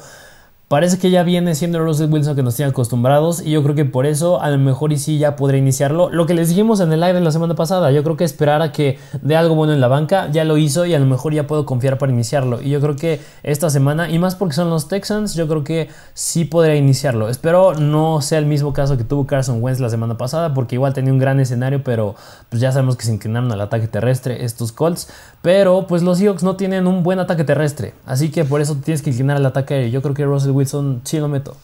[0.69, 3.75] Parece que ya viene siendo el Russell Wilson que nos tiene acostumbrados y yo creo
[3.75, 6.11] que por eso a lo mejor y sí ya podrá iniciarlo.
[6.11, 8.71] Lo que les dijimos en el aire la semana pasada, yo creo que esperar a
[8.71, 11.47] que dé algo bueno en la banca, ya lo hizo y a lo mejor ya
[11.47, 12.61] puedo confiar para iniciarlo.
[12.61, 15.89] Y yo creo que esta semana, y más porque son los Texans, yo creo que
[16.12, 17.31] sí podrá iniciarlo.
[17.31, 20.93] Espero no sea el mismo caso que tuvo Carson Wentz la semana pasada, porque igual
[20.93, 22.14] tenía un gran escenario, pero
[22.51, 25.09] pues ya sabemos que se inclinaron al ataque terrestre estos Colts.
[25.49, 29.01] Pero pues los Seahawks no tienen un buen ataque terrestre, así que por eso tienes
[29.01, 29.88] que inclinar al ataque aéreo.
[29.88, 31.57] Yo creo que Russell Wilson sí lo meto.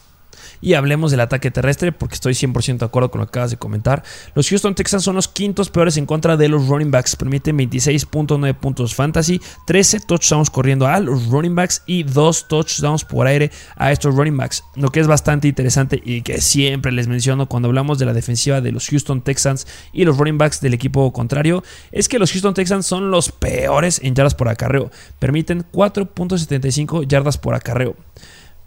[0.64, 3.58] Y hablemos del ataque terrestre, porque estoy 100% de acuerdo con lo que acabas de
[3.58, 4.02] comentar.
[4.34, 7.16] Los Houston Texans son los quintos peores en contra de los running backs.
[7.16, 13.26] Permiten 26.9 puntos fantasy, 13 touchdowns corriendo a los running backs y 2 touchdowns por
[13.26, 14.64] aire a estos running backs.
[14.74, 18.62] Lo que es bastante interesante y que siempre les menciono cuando hablamos de la defensiva
[18.62, 21.62] de los Houston Texans y los running backs del equipo contrario,
[21.92, 24.90] es que los Houston Texans son los peores en yardas por acarreo.
[25.18, 27.96] Permiten 4.75 yardas por acarreo.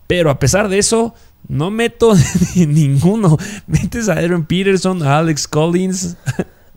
[0.08, 1.14] Pero a pesar de eso,
[1.48, 2.14] no meto
[2.56, 3.38] ninguno.
[3.68, 6.18] Metes a Aaron Peterson, a Alex Collins.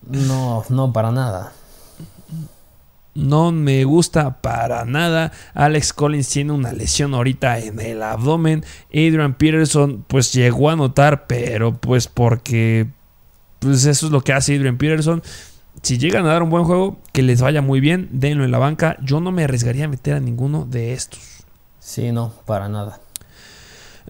[0.07, 1.53] No, no, para nada.
[3.15, 5.33] No me gusta para nada.
[5.55, 8.65] Alex Collins tiene una lesión ahorita en el abdomen.
[8.89, 12.87] Adrian Peterson pues llegó a notar, pero pues porque
[13.59, 15.23] pues eso es lo que hace Adrian Peterson.
[15.83, 18.59] Si llegan a dar un buen juego, que les vaya muy bien, denlo en la
[18.59, 18.97] banca.
[19.03, 21.45] Yo no me arriesgaría a meter a ninguno de estos.
[21.79, 23.01] Sí, no, para nada.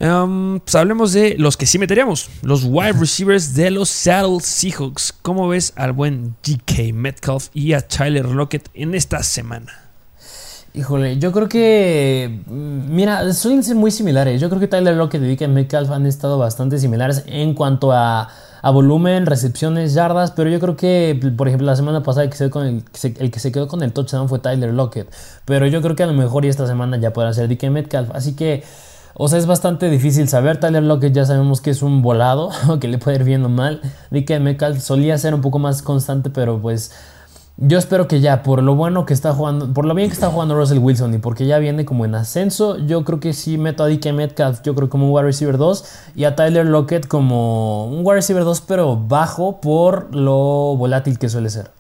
[0.01, 2.31] Um, pues hablemos de los que sí meteríamos.
[2.43, 5.13] Los wide receivers de los Seattle Seahawks.
[5.21, 9.73] ¿Cómo ves al buen DK Metcalf y a Tyler Lockett en esta semana?
[10.73, 12.41] Híjole, yo creo que.
[12.47, 14.41] mm, Mira, suelen ser muy similares.
[14.41, 18.29] Yo creo que Tyler Lockett y DK Metcalf han estado bastante similares en cuanto a,
[18.63, 20.31] a volumen, recepciones, yardas.
[20.31, 22.85] Pero yo creo que, por ejemplo, la semana pasada el que, se quedó con el,
[22.85, 25.13] que se- el que se quedó con el touchdown fue Tyler Lockett.
[25.45, 28.11] Pero yo creo que a lo mejor y esta semana ya podrá ser DK Metcalf.
[28.15, 28.63] Así que.
[29.15, 30.59] O sea, es bastante difícil saber.
[30.59, 32.51] Tyler Lockett ya sabemos que es un volado,
[32.81, 33.81] que le puede ir bien o mal.
[34.11, 36.93] DK Metcalf solía ser un poco más constante, pero pues
[37.63, 40.31] yo espero que ya, por lo bueno que está jugando, por lo bien que está
[40.31, 43.85] jugando Russell Wilson y porque ya viene como en ascenso, yo creo que sí meto
[43.85, 45.85] a DK Metcalf, yo creo como un wide receiver 2
[46.17, 51.29] y a Tyler Lockett como un wide receiver 2, pero bajo por lo volátil que
[51.29, 51.71] suele ser.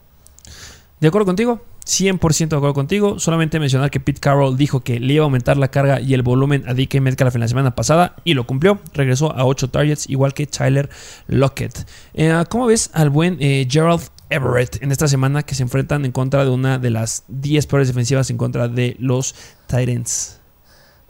[1.00, 1.60] ¿De acuerdo contigo?
[1.84, 3.18] 100% de acuerdo contigo.
[3.18, 6.22] Solamente mencionar que Pete Carroll dijo que le iba a aumentar la carga y el
[6.22, 8.80] volumen a DK Metcalf en la semana pasada y lo cumplió.
[8.94, 10.88] Regresó a 8 targets, igual que Tyler
[11.26, 11.86] Lockett.
[12.14, 16.12] Eh, ¿Cómo ves al buen eh, Gerald Everett en esta semana que se enfrentan en
[16.12, 19.34] contra de una de las 10 peores defensivas en contra de los
[19.66, 20.39] Titans?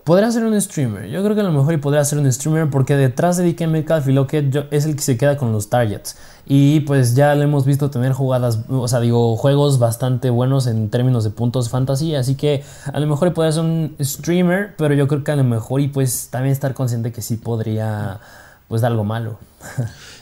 [0.05, 2.71] Podría ser un streamer, yo creo que a lo mejor y podría ser un streamer
[2.71, 6.17] porque detrás de DK Metcalf y Lockett es el que se queda con los targets.
[6.47, 10.89] Y pues ya lo hemos visto tener jugadas, o sea, digo, juegos bastante buenos en
[10.89, 12.15] términos de puntos fantasy.
[12.15, 15.37] Así que a lo mejor y podría ser un streamer, pero yo creo que a
[15.37, 18.21] lo mejor y pues también estar consciente que sí podría
[18.69, 19.39] pues dar algo malo.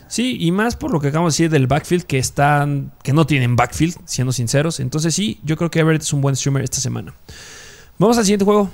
[0.08, 2.92] Sí, y más por lo que acabamos de decir del backfield, que están.
[3.02, 4.80] que no tienen backfield, siendo sinceros.
[4.80, 7.12] Entonces sí, yo creo que Everett es un buen streamer esta semana.
[7.98, 8.70] Vamos al siguiente juego.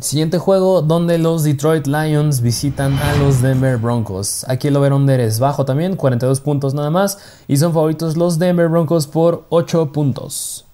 [0.00, 4.44] Siguiente juego donde los Detroit Lions visitan a los Denver Broncos.
[4.46, 7.18] Aquí el over-under es bajo también, 42 puntos nada más.
[7.48, 10.66] Y son favoritos los Denver Broncos por 8 puntos.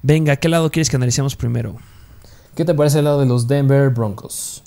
[0.00, 1.76] Venga, ¿qué lado quieres que analicemos primero?
[2.54, 4.62] ¿Qué te parece el lado de los Denver Broncos?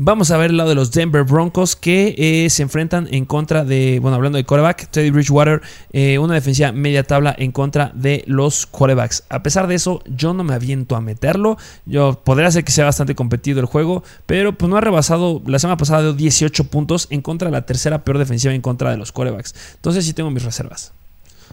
[0.00, 3.64] Vamos a ver el lado de los Denver Broncos que eh, se enfrentan en contra
[3.64, 5.60] de, bueno, hablando de quarterback, Teddy Bridgewater,
[5.92, 9.24] eh, una defensiva media tabla en contra de los quarterbacks.
[9.28, 11.56] A pesar de eso, yo no me aviento a meterlo.
[11.84, 15.58] Yo podría ser que sea bastante competido el juego, pero pues no ha rebasado, la
[15.58, 18.98] semana pasada dio 18 puntos en contra de la tercera peor defensiva en contra de
[18.98, 19.52] los quarterbacks.
[19.74, 20.92] Entonces sí tengo mis reservas.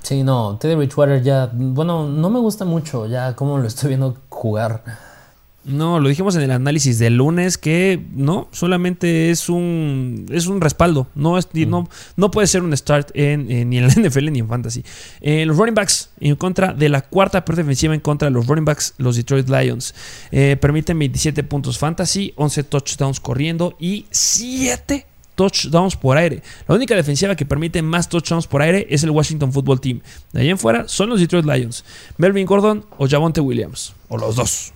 [0.04, 4.16] Sí, no, Teddy Bridgewater ya, bueno, no me gusta mucho ya cómo lo estoy viendo
[4.30, 4.84] jugar.
[5.66, 10.62] No, lo dijimos en el análisis del lunes que no, solamente es un es un
[10.62, 14.32] respaldo, no es no, no puede ser un start en, en- ni en la NFL
[14.32, 14.84] ni en fantasy.
[15.22, 18.46] Eh, los running backs en contra de la cuarta peor defensiva en contra de los
[18.46, 19.96] running backs, los Detroit Lions,
[20.32, 26.44] Eh, permiten 27 puntos fantasy, 11 touchdowns corriendo y 7 touchdowns por aire.
[26.68, 30.02] La única defensiva que permite más touchdowns por aire es el Washington Football Team.
[30.32, 31.84] De ahí en fuera son los Detroit Lions,
[32.18, 34.72] Melvin Gordon o Javonte Williams, o los dos.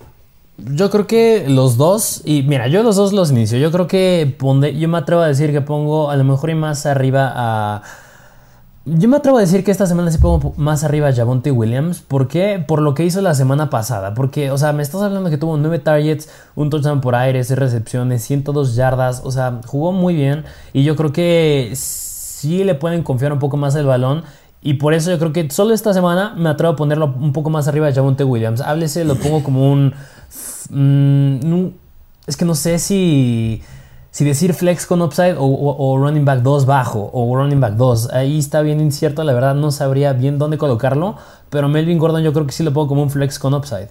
[0.66, 3.58] Yo creo que los dos, y mira, yo los dos los inicio.
[3.58, 6.54] Yo creo que pondré, yo me atrevo a decir que pongo a lo mejor y
[6.54, 7.82] más arriba a.
[8.86, 12.00] Yo me atrevo a decir que esta semana sí pongo más arriba a Javonte Williams.
[12.00, 12.64] ¿Por qué?
[12.66, 14.14] Por lo que hizo la semana pasada.
[14.14, 17.58] Porque, o sea, me estás hablando que tuvo 9 targets, un touchdown por aire, 6
[17.58, 19.20] recepciones, 102 yardas.
[19.24, 20.44] O sea, jugó muy bien.
[20.72, 24.24] Y yo creo que sí le pueden confiar un poco más el balón.
[24.62, 27.48] Y por eso yo creo que solo esta semana me atrevo a ponerlo un poco
[27.48, 28.60] más arriba de Javonte Williams.
[28.60, 29.94] Háblese, lo pongo como un.
[30.70, 31.66] Mm,
[32.26, 33.62] es que no sé si,
[34.10, 38.12] si decir flex con upside o, o, running back 2 bajo o running back 2.
[38.12, 41.16] Ahí está bien incierto, la verdad no sabría bien dónde colocarlo,
[41.50, 43.88] pero Melvin Gordon yo creo que sí lo pongo como un flex con upside.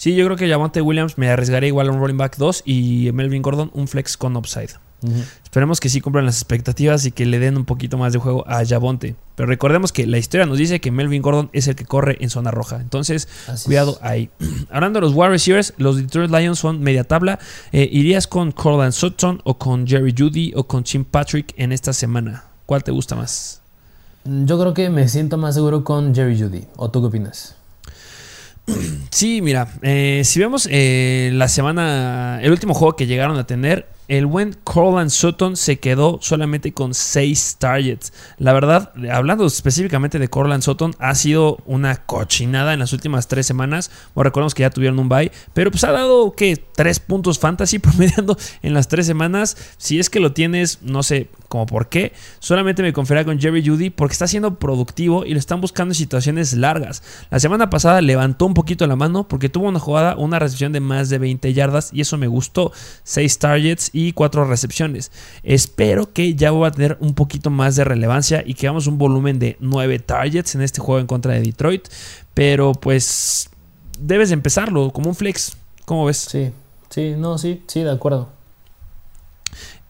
[0.00, 3.10] Sí, yo creo que Javante Williams me arriesgaría igual a un running back 2 y
[3.12, 4.70] Melvin Gordon un flex con upside.
[5.44, 8.48] Esperemos que sí cumplan las expectativas y que le den un poquito más de juego
[8.48, 9.14] a Javonte.
[9.34, 12.30] Pero recordemos que la historia nos dice que Melvin Gordon es el que corre en
[12.30, 12.80] zona roja.
[12.80, 13.28] Entonces,
[13.66, 14.30] cuidado ahí.
[14.70, 17.38] Hablando de los wide receivers, los Detroit Lions son media tabla.
[17.70, 21.92] Eh, ¿Irías con Corland Sutton o con Jerry Judy o con Tim Patrick en esta
[21.92, 22.44] semana?
[22.64, 23.60] ¿Cuál te gusta más?
[24.24, 26.64] Yo creo que me siento más seguro con Jerry Judy.
[26.76, 27.59] ¿O tú qué opinas?
[29.10, 33.86] Sí, mira, eh, si vemos eh, la semana, el último juego que llegaron a tener,
[34.10, 38.12] el buen Corland Sutton se quedó solamente con 6 targets.
[38.38, 43.46] La verdad, hablando específicamente de Corland Sutton, ha sido una cochinada en las últimas 3
[43.46, 43.92] semanas.
[44.16, 47.78] Bueno, recordemos que ya tuvieron un bye, pero pues ha dado que 3 puntos fantasy
[47.78, 49.56] promediando en las 3 semanas.
[49.78, 52.12] Si es que lo tienes, no sé como por qué.
[52.40, 55.96] Solamente me confiará con Jerry Judy porque está siendo productivo y lo están buscando en
[55.96, 57.04] situaciones largas.
[57.30, 60.80] La semana pasada levantó un poquito la mano porque tuvo una jugada, una recepción de
[60.80, 62.72] más de 20 yardas y eso me gustó.
[63.04, 65.12] 6 targets cuatro recepciones.
[65.42, 68.98] Espero que ya va a tener un poquito más de relevancia y que hagamos un
[68.98, 71.88] volumen de 9 targets en este juego en contra de Detroit.
[72.34, 73.50] Pero pues
[73.98, 75.56] debes empezarlo como un flex.
[75.84, 76.18] ¿Cómo ves?
[76.18, 76.50] Sí,
[76.88, 78.28] sí, no, sí, sí, de acuerdo.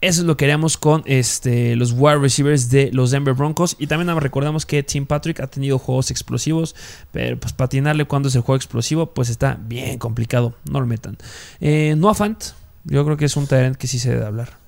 [0.02, 3.76] Eso es lo que haríamos con este, los wide receivers de los Denver Broncos.
[3.78, 6.74] Y también recordamos que Tim Patrick ha tenido juegos explosivos.
[7.12, 10.54] Pero pues patinarle cuando es el juego explosivo, pues está bien complicado.
[10.70, 11.18] No lo metan.
[11.60, 12.42] Eh, Noah Fant,
[12.84, 14.60] yo creo que es un talent que sí se debe hablar.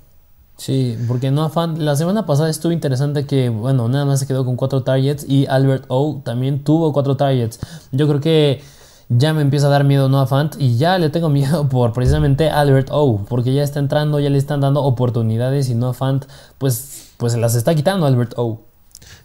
[0.56, 1.84] Sí, porque no afán.
[1.84, 5.46] La semana pasada estuvo interesante que, bueno, nada más se quedó con cuatro targets y
[5.46, 7.58] Albert O también tuvo cuatro targets.
[7.90, 8.62] Yo creo que
[9.08, 12.50] ya me empieza a dar miedo Noah Fant y ya le tengo miedo por precisamente
[12.50, 16.26] Albert O, porque ya está entrando, ya le están dando oportunidades y Noah Fant,
[16.58, 18.62] pues, pues las está quitando Albert O.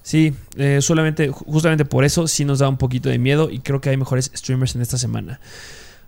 [0.02, 3.82] Sí, eh, solamente, justamente por eso sí nos da un poquito de miedo y creo
[3.82, 5.40] que hay mejores streamers en esta semana.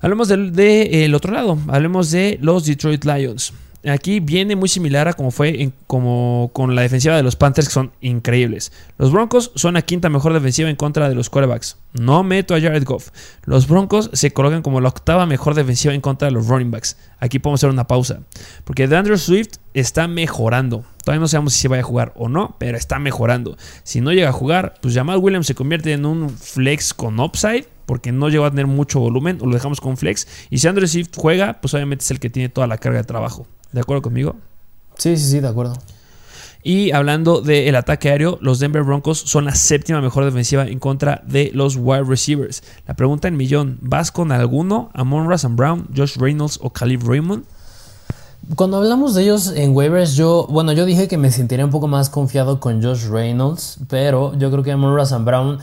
[0.02, 3.54] Hablemos del de, el otro lado, hablemos de los Detroit Lions.
[3.86, 7.74] Aquí viene muy similar a como fue como con la defensiva de los Panthers, que
[7.74, 8.74] son increíbles.
[8.98, 11.78] Los Broncos son la quinta mejor defensiva en contra de los quarterbacks.
[11.94, 13.10] No meto a Jared Goff.
[13.46, 16.98] Los Broncos se colocan como la octava mejor defensiva en contra de los running backs.
[17.20, 18.20] Aquí podemos hacer una pausa.
[18.66, 20.84] Porque DeAndre Swift está mejorando.
[21.04, 23.58] Todavía no sabemos si se vaya a jugar o no, pero está mejorando.
[23.84, 27.66] Si no llega a jugar, pues Jamal Williams se convierte en un flex con upside
[27.86, 30.28] porque no llegó a tener mucho volumen, o lo dejamos con flex.
[30.52, 33.06] Y si Andrew Swift juega, pues obviamente es el que tiene toda la carga de
[33.06, 33.48] trabajo.
[33.72, 34.36] ¿De acuerdo conmigo?
[34.98, 35.76] Sí, sí, sí, de acuerdo.
[36.62, 41.22] Y hablando del ataque aéreo, los Denver Broncos son la séptima mejor defensiva en contra
[41.26, 42.64] de los wide receivers.
[42.86, 44.90] La pregunta en millón, ¿vas con alguno?
[44.94, 47.46] ¿Amon Russell Brown, Josh Reynolds o Khalif Raymond?
[48.56, 51.88] Cuando hablamos de ellos en waivers, yo, bueno, yo dije que me sentiría un poco
[51.88, 55.60] más confiado con Josh Reynolds, pero yo creo que Amon Russell Brown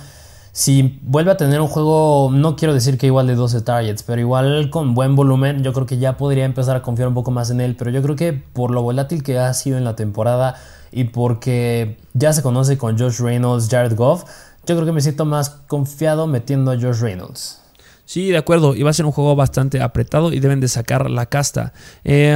[0.57, 4.23] si vuelve a tener un juego, no quiero decir que igual de 12 targets, pero
[4.23, 7.51] igual con buen volumen, yo creo que ya podría empezar a confiar un poco más
[7.51, 7.77] en él.
[7.77, 10.55] Pero yo creo que por lo volátil que ha sido en la temporada
[10.91, 14.25] y porque ya se conoce con Josh Reynolds, Jared Goff,
[14.65, 17.61] yo creo que me siento más confiado metiendo a Josh Reynolds.
[18.07, 18.77] Sí, de acuerdo.
[18.77, 21.73] Y va a ser un juego bastante apretado y deben de sacar la casta.
[22.05, 22.33] Eh,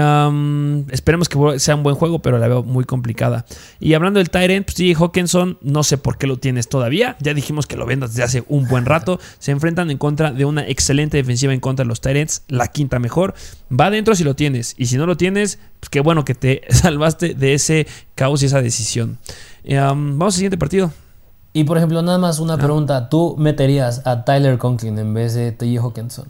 [0.90, 3.46] esperemos que sea un buen juego, pero la veo muy complicada.
[3.78, 7.16] Y hablando del Tyrant, pues sí, Hawkinson, no sé por qué lo tienes todavía.
[7.20, 9.20] Ya dijimos que lo vendas desde hace un buen rato.
[9.38, 12.98] Se enfrentan en contra de una excelente defensiva en contra de los Tyrants, la quinta
[12.98, 13.34] mejor.
[13.72, 14.74] Va adentro si lo tienes.
[14.76, 18.46] Y si no lo tienes, pues qué bueno que te salvaste de ese caos y
[18.46, 19.18] esa decisión.
[19.62, 20.92] Eh, vamos al siguiente partido.
[21.53, 23.09] Y por ejemplo, nada más una pregunta.
[23.09, 25.84] ¿Tú meterías a Tyler Conklin en vez de T.J.
[25.84, 26.28] Hawkinson?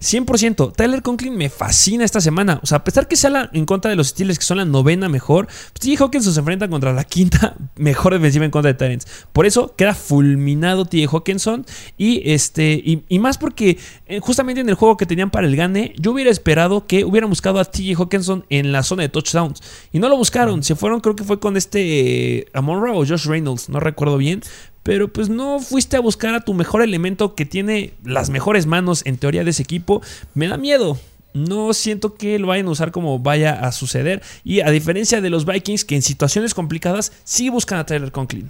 [0.00, 0.72] 100%.
[0.74, 2.60] Tyler Conklin me fascina esta semana.
[2.62, 5.08] O sea, a pesar que sea en contra de los Steelers, que son la novena
[5.08, 6.04] mejor, T.J.
[6.04, 9.06] Hawkinson se enfrenta contra la quinta mejor defensiva en contra de Tyrants.
[9.32, 11.16] Por eso queda fulminado T.J.
[11.16, 11.66] Hawkinson.
[11.96, 15.94] Y, este, y, más porque eh, justamente en el juego que tenían para el gane,
[15.98, 18.02] yo hubiera esperado que hubieran buscado a T.J.
[18.02, 19.62] Hawkinson en la zona de touchdowns.
[19.92, 20.62] Y no lo buscaron.
[20.62, 24.18] Se fueron, creo que fue con este eh, Amon Ra o Josh Reynolds, no recuerdo
[24.18, 24.42] bien
[24.86, 29.02] pero pues no fuiste a buscar a tu mejor elemento que tiene las mejores manos
[29.04, 30.00] en teoría de ese equipo.
[30.32, 30.96] Me da miedo.
[31.34, 34.22] No siento que lo vayan a usar como vaya a suceder.
[34.44, 38.48] Y a diferencia de los Vikings, que en situaciones complicadas sí buscan a Tyler Conklin.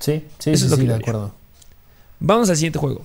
[0.00, 1.32] Sí, sí, sí, sí de acuerdo.
[2.18, 3.04] Vamos al siguiente juego.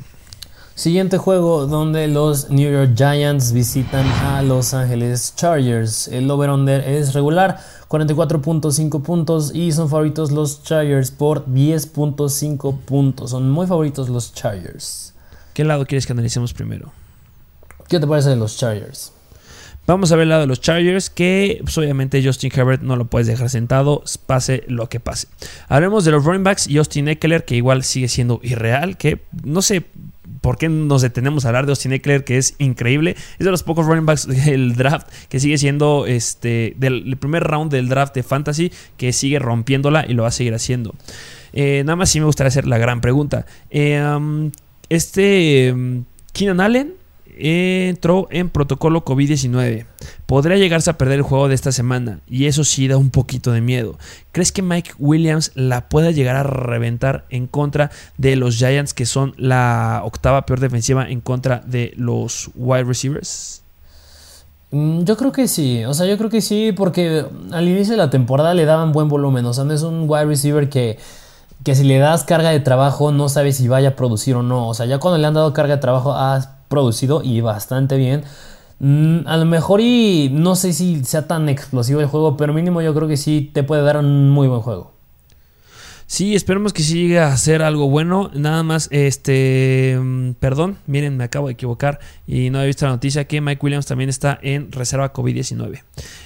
[0.75, 6.09] Siguiente juego donde los New York Giants visitan a Los Angeles Chargers.
[6.09, 13.31] El over-under es regular, 44.5 puntos y son favoritos los Chargers por 10.5 puntos.
[13.31, 15.13] Son muy favoritos los Chargers.
[15.53, 16.91] ¿Qué lado quieres que analicemos primero?
[17.87, 19.13] ¿Qué te parece de los Chargers?
[19.87, 23.05] Vamos a ver el lado de los Chargers, que pues, obviamente Justin Herbert no lo
[23.05, 25.29] puedes dejar sentado, pase lo que pase.
[25.69, 29.85] Hablemos de los running backs, Justin Eckler, que igual sigue siendo irreal, que no sé
[30.41, 33.15] por qué nos detenemos a hablar de Austin Eckler, que es increíble.
[33.39, 37.71] Es de los pocos running backs del draft que sigue siendo este del primer round
[37.71, 40.95] del draft de fantasy, que sigue rompiéndola y lo va a seguir haciendo.
[41.53, 43.45] Eh, nada más sí me gustaría hacer la gran pregunta.
[43.69, 44.51] Eh, um,
[44.89, 46.03] este um,
[46.33, 47.04] Keenan Allen
[47.37, 49.85] entró en protocolo COVID-19.
[50.25, 53.51] Podría llegarse a perder el juego de esta semana y eso sí da un poquito
[53.51, 53.97] de miedo.
[54.31, 59.05] ¿Crees que Mike Williams la pueda llegar a reventar en contra de los Giants que
[59.05, 63.61] son la octava peor defensiva en contra de los wide receivers?
[64.71, 67.97] Mm, yo creo que sí, o sea, yo creo que sí, porque al inicio de
[67.97, 70.97] la temporada le daban buen volumen, o sea, no es un wide receiver que,
[71.63, 74.67] que si le das carga de trabajo no sabes si vaya a producir o no,
[74.67, 78.23] o sea, ya cuando le han dado carga de trabajo, ah, producido y bastante bien.
[78.79, 82.81] Mm, a lo mejor y no sé si sea tan explosivo el juego, pero mínimo
[82.81, 84.95] yo creo que sí te puede dar un muy buen juego.
[86.07, 88.29] Sí, esperemos que siga a ser algo bueno.
[88.35, 92.91] Nada más, este, mm, perdón, miren, me acabo de equivocar y no he visto la
[92.91, 95.81] noticia que Mike Williams también está en reserva COVID-19.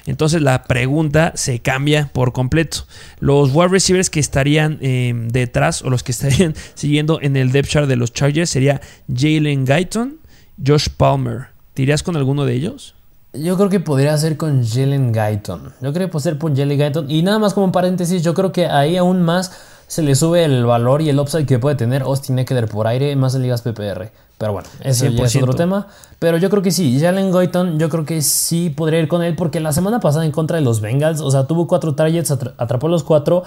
[0.06, 2.80] Entonces la pregunta se cambia por completo.
[3.20, 7.70] Los wide receivers que estarían em, detrás o los que estarían siguiendo en el depth
[7.70, 10.19] chart de los Chargers sería Jalen Guyton,
[10.66, 11.48] Josh Palmer.
[11.74, 12.96] ¿Te irías con alguno de ellos?
[13.34, 15.74] Yo creo que podría ser con Jalen Guyton.
[15.82, 17.12] Yo creo que puede ser con Jalen Guyton.
[17.12, 19.52] Y nada más como paréntesis, yo creo que ahí aún más
[19.88, 23.16] se le sube el valor y el upside que puede tener Austin Eckler por aire
[23.16, 24.12] más en ligas PPR.
[24.38, 25.88] Pero bueno, eso ya es otro tema.
[26.18, 29.36] Pero yo creo que sí, Jalen Guyton, yo creo que sí podría ir con él
[29.36, 32.88] porque la semana pasada en contra de los Bengals, o sea, tuvo cuatro targets, atrapó
[32.88, 33.44] los cuatro.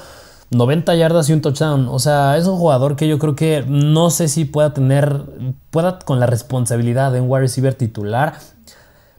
[0.53, 1.89] 90 yardas y un touchdown.
[1.89, 5.23] O sea, es un jugador que yo creo que no sé si pueda tener,
[5.71, 8.35] pueda con la responsabilidad de un wide receiver titular.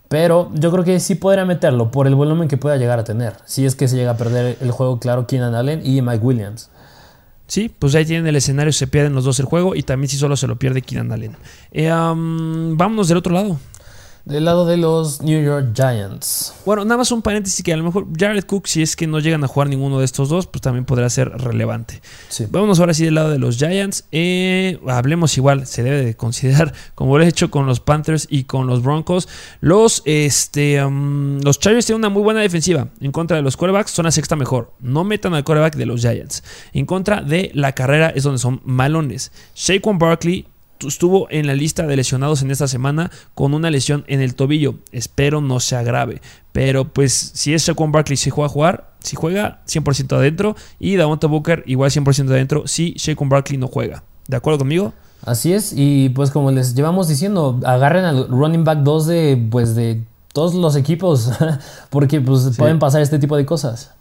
[0.07, 3.33] Pero yo creo que sí podría meterlo por el volumen que pueda llegar a tener.
[3.45, 6.69] Si es que se llega a perder el juego, claro, Keenan Allen y Mike Williams.
[7.47, 10.17] Sí, pues ahí tienen el escenario, se pierden los dos el juego y también si
[10.17, 11.35] solo se lo pierde Keenan Allen.
[11.71, 13.57] Eh, vámonos del otro lado.
[14.25, 16.53] Del lado de los New York Giants.
[16.65, 19.19] Bueno, nada más un paréntesis que a lo mejor Jared Cook, si es que no
[19.19, 22.01] llegan a jugar ninguno de estos dos, pues también podrá ser relevante.
[22.29, 22.45] Sí.
[22.49, 24.05] Vámonos ahora sí del lado de los Giants.
[24.13, 28.45] Eh, hablemos igual, se debe de considerar, como lo he hecho con los Panthers y
[28.45, 29.27] con los Broncos.
[29.59, 32.87] Los, este, los Chargers tienen una muy buena defensiva.
[33.01, 34.71] En contra de los quarterbacks son la sexta mejor.
[34.79, 36.45] No metan al quarterback de los Giants.
[36.71, 39.33] En contra de la carrera es donde son malones.
[39.53, 40.47] Shaquan Barkley
[40.87, 44.75] estuvo en la lista de lesionados en esta semana con una lesión en el tobillo.
[44.91, 46.21] Espero no sea grave.
[46.51, 50.55] Pero pues si es Shaquan Barkley, si juega a jugar, si juega 100% adentro.
[50.79, 54.03] Y Davonta Booker igual 100% adentro si Shaquan Barkley no juega.
[54.27, 54.93] ¿De acuerdo conmigo?
[55.25, 55.73] Así es.
[55.75, 60.03] Y pues como les llevamos diciendo, agarren al running back 2 de, pues, de
[60.33, 61.31] todos los equipos.
[61.89, 63.91] porque pues pueden pasar este tipo de cosas.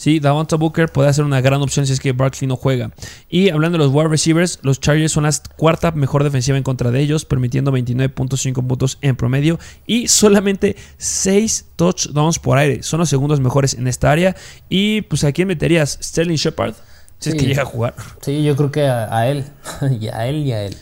[0.00, 2.90] Sí, Davonta Booker puede ser una gran opción si es que Barkley no juega.
[3.28, 6.90] Y hablando de los wide receivers, los Chargers son la cuarta mejor defensiva en contra
[6.90, 12.82] de ellos, permitiendo 29.5 puntos en promedio y solamente 6 touchdowns por aire.
[12.82, 14.34] Son los segundos mejores en esta área.
[14.70, 15.98] Y pues a quién meterías?
[16.02, 16.76] Sterling Shepard,
[17.18, 17.94] si es que llega a jugar.
[18.22, 19.44] Sí, yo creo que a, él.
[20.00, 20.76] y a él y a él.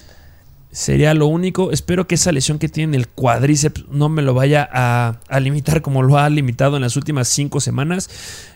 [0.78, 1.72] Sería lo único.
[1.72, 5.82] Espero que esa lesión que tiene en el cuádriceps no me lo vaya a, limitar
[5.82, 8.08] como lo ha limitado en las últimas cinco semanas.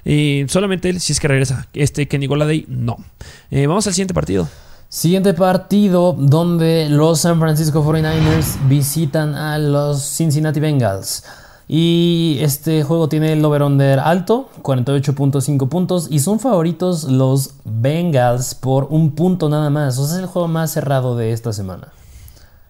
[0.04, 1.66] Y solamente él, si es que regresa.
[1.74, 2.98] Este Kenny Goladay, no.
[3.50, 4.48] Eh, vamos al siguiente partido.
[4.88, 11.24] Siguiente partido donde los San Francisco 49ers visitan a los Cincinnati Bengals.
[11.66, 16.06] Y este juego tiene el over-under alto, 48.5 puntos.
[16.08, 19.98] Y son favoritos los Bengals por un punto nada más.
[19.98, 21.88] O sea, es el juego más cerrado de esta semana.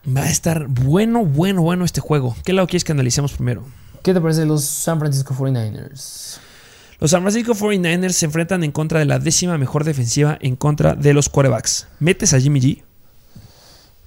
[0.05, 2.34] Va a estar bueno, bueno, bueno este juego.
[2.44, 3.64] ¿Qué lado quieres que analicemos primero?
[4.03, 6.38] ¿Qué te parece los San Francisco 49ers?
[6.98, 10.94] Los San Francisco 49ers se enfrentan en contra de la décima mejor defensiva en contra
[10.96, 11.86] de los quarterbacks.
[12.00, 12.82] ¿Metes a Jimmy G?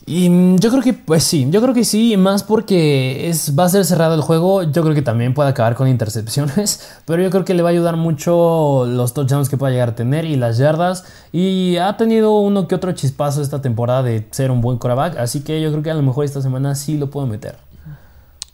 [0.07, 0.29] Y
[0.59, 3.85] yo creo que, pues sí, yo creo que sí, más porque es, va a ser
[3.85, 4.61] cerrado el juego.
[4.61, 7.71] Yo creo que también puede acabar con intercepciones, pero yo creo que le va a
[7.71, 11.05] ayudar mucho los touchdowns que pueda llegar a tener y las yardas.
[11.31, 15.41] Y ha tenido uno que otro chispazo esta temporada de ser un buen quarterback, así
[15.41, 17.64] que yo creo que a lo mejor esta semana sí lo puedo meter.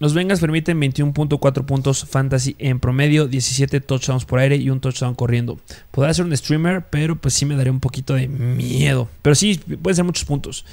[0.02, 5.14] Los Bengals permiten 21.4 puntos fantasy en promedio, 17 touchdowns por aire y un touchdown
[5.14, 5.60] corriendo.
[5.92, 9.10] Podrá ser un streamer, pero pues sí me daría un poquito de miedo.
[9.22, 10.66] Pero sí, pueden ser muchos puntos.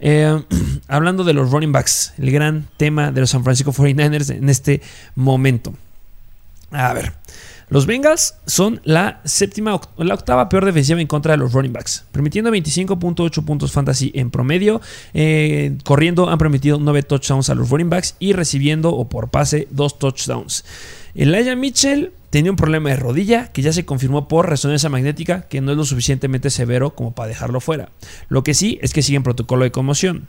[0.00, 0.38] Eh,
[0.86, 4.82] hablando de los running backs, el gran tema de los San Francisco 49ers en este
[5.14, 5.72] momento.
[6.70, 7.14] A ver,
[7.68, 12.04] Los Bengals son la séptima, la octava peor defensiva en contra de los running backs,
[12.12, 14.80] permitiendo 25.8 puntos fantasy en promedio.
[15.14, 19.68] Eh, corriendo han permitido 9 touchdowns a los running backs y recibiendo o por pase
[19.70, 20.64] 2 touchdowns.
[21.14, 25.60] Elijah Mitchell tenía un problema de rodilla que ya se confirmó por resonancia magnética que
[25.60, 27.90] no es lo suficientemente severo como para dejarlo fuera.
[28.28, 30.26] Lo que sí es que sigue en protocolo de conmoción.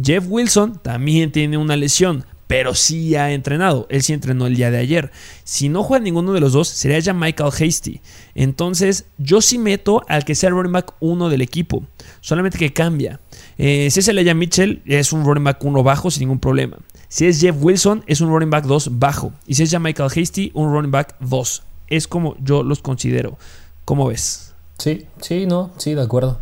[0.00, 3.86] Jeff Wilson también tiene una lesión, pero sí ha entrenado.
[3.90, 5.12] Él sí entrenó el día de ayer.
[5.44, 8.00] Si no juega ninguno de los dos, sería ya Michael Hasty.
[8.34, 11.84] Entonces, yo sí meto al que sea el running back 1 del equipo.
[12.20, 13.20] Solamente que cambia.
[13.58, 16.78] Eh, si es Elijah Mitchell, es un running back 1 bajo sin ningún problema.
[17.08, 19.32] Si es Jeff Wilson, es un running back 2 bajo.
[19.46, 21.62] Y si es ya Michael Hasty, un running back 2.
[21.88, 23.38] Es como yo los considero.
[23.84, 24.54] ¿Cómo ves?
[24.78, 26.40] Sí, sí, no, sí, de acuerdo.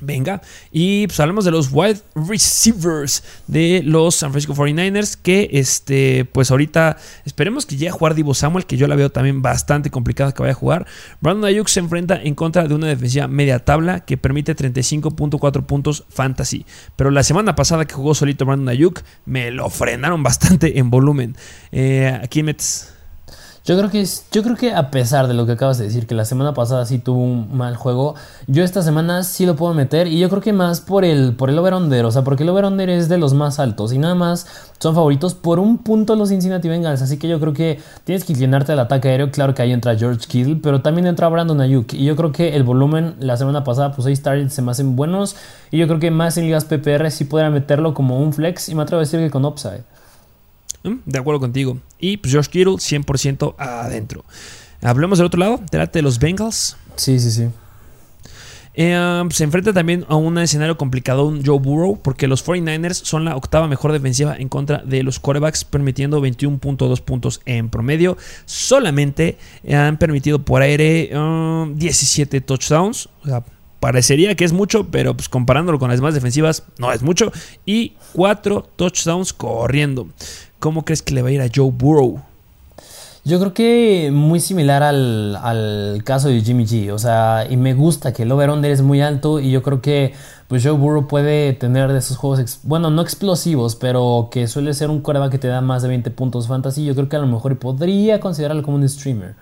[0.00, 0.40] Venga,
[0.72, 6.50] y pues hablamos de los wide receivers de los San Francisco 49ers, que este, pues
[6.50, 10.32] ahorita esperemos que llegue a jugar Divo Samuel, que yo la veo también bastante complicada
[10.32, 10.86] que vaya a jugar.
[11.20, 16.04] Brandon Ayuk se enfrenta en contra de una defensiva media tabla que permite 35.4 puntos
[16.08, 16.64] fantasy,
[16.96, 21.36] pero la semana pasada que jugó solito Brandon Ayuk, me lo frenaron bastante en volumen.
[21.72, 22.94] Eh, aquí metes...
[23.62, 26.14] Yo creo, que yo creo que a pesar de lo que acabas de decir, que
[26.14, 28.14] la semana pasada sí tuvo un mal juego,
[28.46, 31.50] yo esta semana sí lo puedo meter y yo creo que más por el, por
[31.50, 34.46] el over-under, o sea, porque el over-under es de los más altos y nada más
[34.78, 38.32] son favoritos por un punto los Cincinnati Bengals, así que yo creo que tienes que
[38.32, 41.92] inclinarte al ataque aéreo, claro que ahí entra George Kittle, pero también entra Brandon Ayuk
[41.92, 44.96] y yo creo que el volumen la semana pasada, pues 6 targets se me hacen
[44.96, 45.36] buenos
[45.70, 48.74] y yo creo que más en ligas PPR sí podrán meterlo como un flex y
[48.74, 49.84] me atrevo a decir que con upside.
[50.82, 51.78] Mm, de acuerdo contigo.
[51.98, 54.24] Y pues Josh Kittle 100% adentro.
[54.82, 56.76] Hablemos del otro lado, delante de los Bengals.
[56.96, 57.48] Sí, sí, sí.
[58.74, 63.24] Eh, se enfrenta también a un escenario complicado un Joe Burrow porque los 49ers son
[63.24, 68.16] la octava mejor defensiva en contra de los quarterbacks permitiendo 21.2 puntos en promedio.
[68.46, 69.38] Solamente
[69.70, 71.10] han permitido por aire
[71.74, 73.08] 17 um, touchdowns.
[73.22, 73.44] O sea,
[73.80, 77.32] parecería que es mucho, pero pues comparándolo con las demás defensivas no es mucho.
[77.66, 80.08] Y 4 touchdowns corriendo.
[80.60, 82.20] ¿Cómo crees que le va a ir a Joe Burrow?
[83.24, 86.92] Yo creo que muy similar al, caso de Jimmy G.
[86.92, 90.12] O sea, y me gusta que el over-under es muy alto y yo creo que
[90.48, 94.90] pues Joe Burrow puede tener de esos juegos, bueno, no explosivos, pero que suele ser
[94.90, 96.84] un coreback que te da más de 20 puntos fantasy.
[96.84, 99.36] Yo creo que a lo mejor podría considerarlo como un streamer.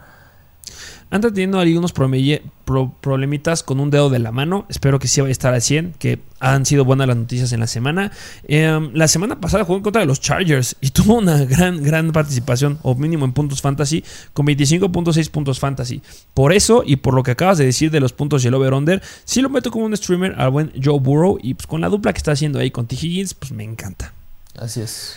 [1.10, 4.66] Anda teniendo algunos problemitas con un dedo de la mano.
[4.68, 7.60] Espero que sí vaya a estar al 100, que han sido buenas las noticias en
[7.60, 8.12] la semana.
[8.44, 12.12] Em, la semana pasada jugó en contra de los Chargers y tuvo una gran, gran
[12.12, 14.04] participación, o mínimo en puntos fantasy,
[14.34, 16.02] con 25.6 puntos fantasy.
[16.34, 19.02] Por eso, y por lo que acabas de decir de los puntos y el over-under,
[19.24, 21.38] sí lo meto como un streamer al buen Joe Burrow.
[21.42, 22.96] Y pues con la dupla que está haciendo ahí con T.
[22.96, 24.12] Higgins, pues me encanta.
[24.58, 25.16] Así es.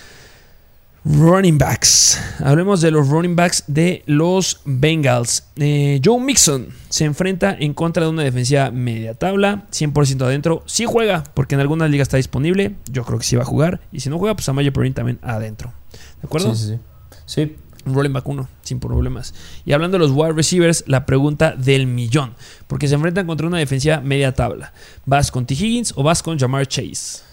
[1.04, 2.20] Running backs.
[2.44, 5.48] Hablemos de los running backs de los Bengals.
[5.56, 10.62] Eh, Joe Mixon se enfrenta en contra de una defensiva media tabla, 100% adentro.
[10.68, 12.76] Si juega, porque en algunas ligas está disponible.
[12.92, 13.82] Yo creo que sí va a jugar.
[13.92, 15.74] Y si no juega, pues a Mayo Perrin también adentro.
[16.22, 16.54] ¿De acuerdo?
[16.54, 16.80] Sí, sí,
[17.26, 17.46] sí.
[17.48, 17.56] sí.
[17.84, 19.34] Un running back 1, sin problemas.
[19.66, 22.36] Y hablando de los wide receivers, la pregunta del millón.
[22.68, 24.72] Porque se enfrentan contra una defensiva media tabla.
[25.08, 25.56] ¿Vas con T.
[25.56, 27.31] Higgins o vas con Jamar Chase?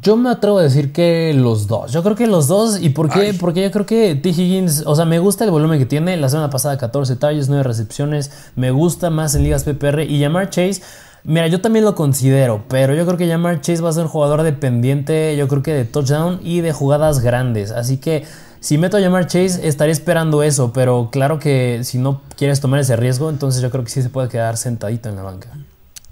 [0.00, 1.92] Yo me atrevo a decir que los dos.
[1.92, 2.80] Yo creo que los dos.
[2.80, 3.34] ¿Y por qué?
[3.38, 4.30] Porque yo creo que T.
[4.30, 6.16] Higgins, o sea, me gusta el volumen que tiene.
[6.16, 8.30] La semana pasada 14 talles, 9 recepciones.
[8.56, 10.04] Me gusta más en ligas PPR.
[10.04, 10.80] Y Jamar Chase,
[11.24, 12.64] mira, yo también lo considero.
[12.68, 15.74] Pero yo creo que Jamar Chase va a ser un jugador dependiente, yo creo que
[15.74, 17.70] de touchdown y de jugadas grandes.
[17.70, 18.24] Así que
[18.60, 20.72] si meto a Jamar Chase, estaré esperando eso.
[20.72, 24.08] Pero claro que si no quieres tomar ese riesgo, entonces yo creo que sí se
[24.08, 25.50] puede quedar sentadito en la banca.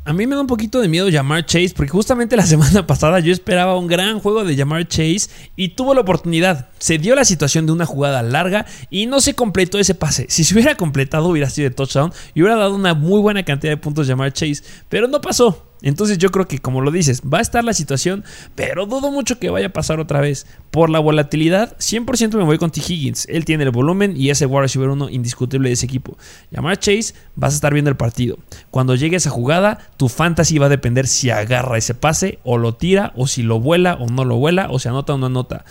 [0.04, 3.20] A mí me da un poquito de miedo llamar Chase, porque justamente la semana pasada
[3.20, 6.70] yo esperaba un gran juego de llamar Chase y tuvo la oportunidad.
[6.78, 10.26] Se dio la situación de una jugada larga y no se completó ese pase.
[10.28, 13.72] Si se hubiera completado, hubiera sido de touchdown y hubiera dado una muy buena cantidad
[13.72, 15.71] de puntos llamar Chase, pero no pasó.
[15.82, 18.24] Entonces yo creo que como lo dices, va a estar la situación,
[18.54, 20.46] pero dudo mucho que vaya a pasar otra vez.
[20.70, 22.80] Por la volatilidad, 100% me voy con T.
[22.80, 23.26] Higgins.
[23.28, 26.16] Él tiene el volumen y ese wide receiver uno indiscutible de ese equipo.
[26.50, 28.38] Llamar Chase, vas a estar viendo el partido.
[28.70, 32.74] Cuando llegue esa jugada, tu fantasy va a depender si agarra ese pase o lo
[32.74, 35.64] tira o si lo vuela o no lo vuela o si anota o no anota.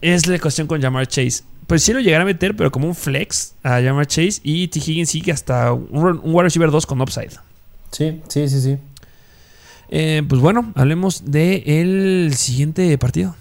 [0.00, 1.44] Es la cuestión con Jamar Chase.
[1.66, 4.78] Pues sí lo llegará a meter, pero como un flex a Jamar Chase y T.
[4.80, 7.30] Higgins sigue hasta un, un receiver 2 con upside.
[7.90, 8.78] Sí, sí, sí, sí.
[9.96, 13.36] Eh, pues bueno, hablemos del siguiente partido.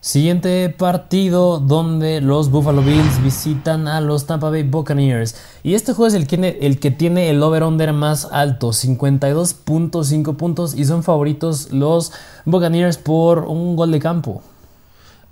[0.00, 5.36] Siguiente partido donde los Buffalo Bills visitan a los Tampa Bay Buccaneers.
[5.62, 10.74] Y este juego es el que, el que tiene el over-under más alto, 52.5 puntos.
[10.74, 12.10] Y son favoritos los
[12.44, 14.42] Buccaneers por un gol de campo.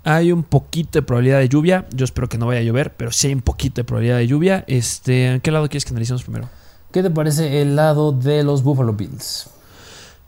[0.05, 1.87] hay un poquito de probabilidad de lluvia.
[1.93, 4.27] Yo espero que no vaya a llover, pero sí hay un poquito de probabilidad de
[4.27, 4.63] lluvia.
[4.67, 6.47] Este, ¿En qué lado quieres que analicemos primero?
[6.93, 9.49] ¿Qué te parece el lado de los Buffalo Bills?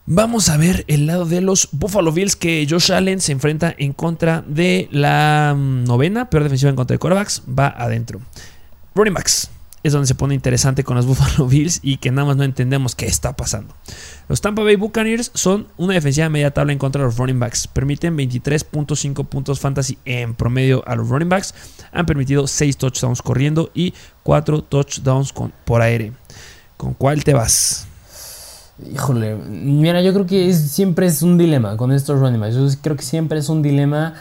[0.08, 3.92] Vamos a ver el lado de los Buffalo Bills que Josh Allen se enfrenta en
[3.92, 8.22] contra de la mm, novena, peor defensiva en contra de quarterbacks, va adentro.
[8.94, 9.50] Running backs
[9.82, 12.94] es donde se pone interesante con los Buffalo Bills y que nada más no entendemos
[12.94, 13.74] qué está pasando.
[14.30, 17.68] Los Tampa Bay Buccaneers son una defensiva media tabla en contra de los running backs.
[17.68, 21.56] Permiten 23.5 puntos fantasy en promedio a los running backs.
[21.92, 25.34] Han permitido 6 touchdowns corriendo y 4 touchdowns
[25.66, 26.12] por aire.
[26.78, 27.88] ¿Con cuál te vas?
[28.94, 32.42] Híjole, mira, yo creo que siempre es un dilema con estos running.
[32.52, 34.16] Yo creo que siempre es un dilema.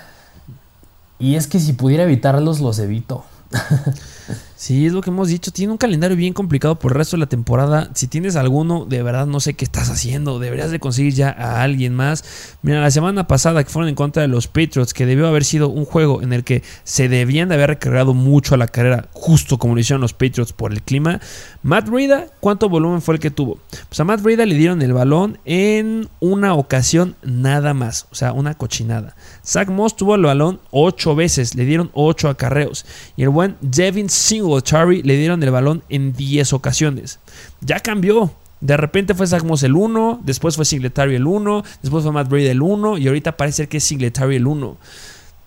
[1.19, 3.25] Y es que si pudiera evitarlos, los evito.
[4.65, 5.51] Sí, es lo que hemos dicho.
[5.51, 7.91] Tiene un calendario bien complicado por el resto de la temporada.
[7.93, 10.39] Si tienes alguno, de verdad no sé qué estás haciendo.
[10.39, 12.25] Deberías de conseguir ya a alguien más.
[12.63, 15.69] Mira, la semana pasada que fueron en contra de los Patriots, que debió haber sido
[15.69, 19.59] un juego en el que se debían de haber recargado mucho a la carrera, justo
[19.59, 21.21] como lo hicieron los Patriots por el clima.
[21.63, 23.59] Matt Rida, ¿cuánto volumen fue el que tuvo?
[23.89, 28.07] Pues a Matt Rida le dieron el balón en una ocasión nada más.
[28.13, 29.15] O sea, una cochinada.
[29.45, 31.55] Zach Moss tuvo el balón ocho veces.
[31.55, 32.87] Le dieron ocho acarreos.
[33.15, 37.19] Y el buen Devin Single Charlie le dieron el balón en 10 ocasiones.
[37.61, 38.33] Ya cambió.
[38.61, 42.47] De repente fue Zach el 1, después fue Singletary el 1, después fue Matt Brady
[42.47, 44.77] el 1 y ahorita parece que es Singletary el 1.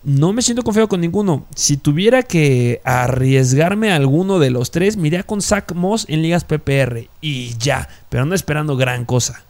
[0.04, 1.44] No me siento confiado con ninguno.
[1.56, 6.44] Si tuviera que arriesgarme a alguno de los tres, me con Zach Moss en ligas
[6.44, 9.42] PPR y ya, pero no esperando gran cosa.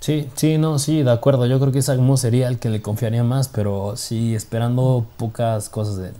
[0.00, 1.46] Sí, sí, no, sí, de acuerdo.
[1.46, 5.70] Yo creo que Zach Moss sería el que le confiaría más, pero sí, esperando pocas
[5.70, 6.14] cosas de él.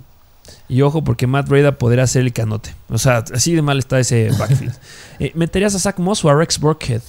[0.69, 2.75] Y ojo, porque Matt Breda podría ser el que anote.
[2.89, 4.75] O sea, así de mal está ese backfield.
[5.19, 7.03] Eh, ¿Meterías a Zach Moss o a Rex Burkhead?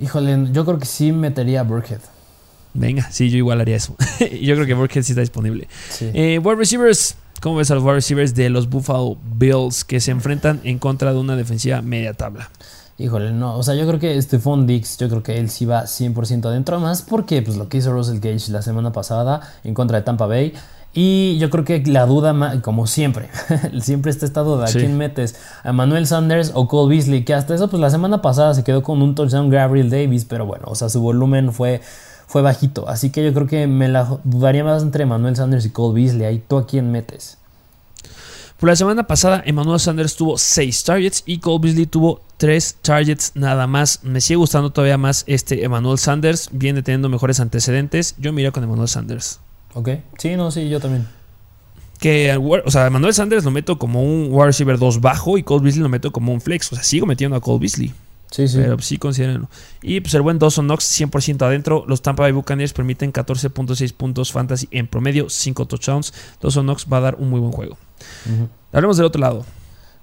[0.00, 2.00] Híjole, yo creo que sí metería a Burkhead.
[2.72, 3.94] Venga, sí, yo igual haría eso.
[4.20, 5.68] yo creo que Burkhead sí está disponible.
[6.00, 7.16] Eh, wide receivers.
[7.40, 11.12] ¿Cómo ves a los wide receivers de los Buffalo Bills que se enfrentan en contra
[11.12, 12.50] de una defensiva media tabla?
[12.96, 15.82] Híjole, no, o sea, yo creo que Stephon Dix, yo creo que él sí va
[15.82, 19.98] 100% adentro, más porque pues lo que hizo Russell Gage la semana pasada en contra
[19.98, 20.54] de Tampa Bay,
[20.94, 23.28] y yo creo que la duda, como siempre,
[23.80, 24.66] siempre está esta duda.
[24.66, 25.34] ¿A quién metes?
[25.64, 27.24] ¿A Manuel Sanders o Cole Beasley?
[27.24, 30.46] Que hasta eso, pues la semana pasada se quedó con un touchdown Gabriel Davis, pero
[30.46, 31.80] bueno, o sea, su volumen fue,
[32.28, 32.88] fue bajito.
[32.88, 36.26] Así que yo creo que me la dudaría más entre Manuel Sanders y Cole Beasley.
[36.26, 37.38] Ahí tú a quién metes.
[38.60, 43.32] Por la semana pasada, Emmanuel Sanders tuvo 6 targets y Cole Beasley tuvo 3 targets
[43.34, 44.04] nada más.
[44.04, 46.50] Me sigue gustando todavía más este Emmanuel Sanders.
[46.52, 48.14] Viene teniendo mejores antecedentes.
[48.16, 49.40] Yo miro con Emmanuel Sanders.
[49.74, 51.06] Ok, sí, no, sí, yo también.
[51.98, 55.62] Que, o sea, Manuel Sanders lo meto como un wide receiver 2 bajo y Cole
[55.62, 56.72] Beasley lo meto como un flex.
[56.72, 57.94] O sea, sigo metiendo a Cole Beasley.
[58.30, 58.58] Sí, sí.
[58.58, 59.48] Pero sí, considérenlo.
[59.80, 61.84] Y pues el buen Dawson Knox 100% adentro.
[61.86, 66.12] Los Tampa Bay Buccaneers permiten 14.6 puntos fantasy en promedio, 5 touchdowns.
[66.40, 67.78] Dawson Knox va a dar un muy buen juego.
[68.72, 69.46] Hablemos del otro lado.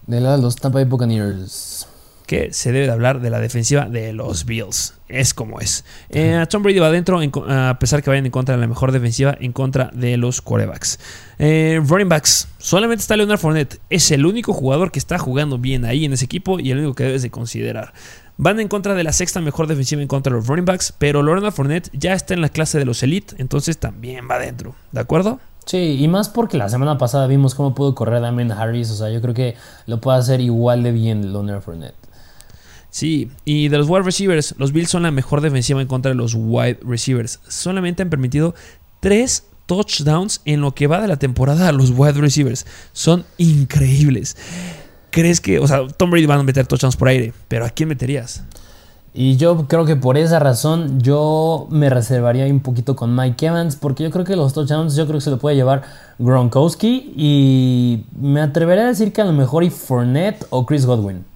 [0.07, 1.87] Del lado de los Tampa Bay Buccaneers
[2.31, 4.93] que se debe de hablar de la defensiva de los Bills.
[5.09, 5.83] Es como es.
[6.09, 9.35] Eh, Tom Brady va adentro, a pesar que vayan en contra de la mejor defensiva,
[9.37, 10.97] en contra de los quarterbacks.
[11.39, 12.47] Eh, running backs.
[12.57, 13.81] Solamente está Leonard Fournette.
[13.89, 16.93] Es el único jugador que está jugando bien ahí en ese equipo y el único
[16.93, 17.91] que debes de considerar.
[18.37, 21.23] Van en contra de la sexta mejor defensiva en contra de los running backs, pero
[21.23, 24.73] Leonard Fournette ya está en la clase de los elite, entonces también va adentro.
[24.93, 25.41] ¿De acuerdo?
[25.65, 29.09] Sí, y más porque la semana pasada vimos cómo pudo correr Damien Harris, o sea,
[29.09, 29.55] yo creo que
[29.85, 32.10] lo puede hacer igual de bien Leonard Fournette.
[32.91, 36.15] Sí, y de los wide receivers, los Bills son la mejor defensiva en contra de
[36.15, 37.39] los wide receivers.
[37.47, 38.53] Solamente han permitido
[38.99, 42.65] tres touchdowns en lo que va de la temporada a los wide receivers.
[42.91, 44.35] Son increíbles.
[45.09, 47.87] ¿Crees que, o sea, Tom Brady va a meter touchdowns por aire, pero ¿a quién
[47.87, 48.43] meterías?
[49.13, 53.77] Y yo creo que por esa razón yo me reservaría un poquito con Mike Evans,
[53.77, 55.83] porque yo creo que los touchdowns yo creo que se lo puede llevar
[56.19, 61.30] Gronkowski y me atrevería a decir que a lo mejor y Fournette o Chris Godwin.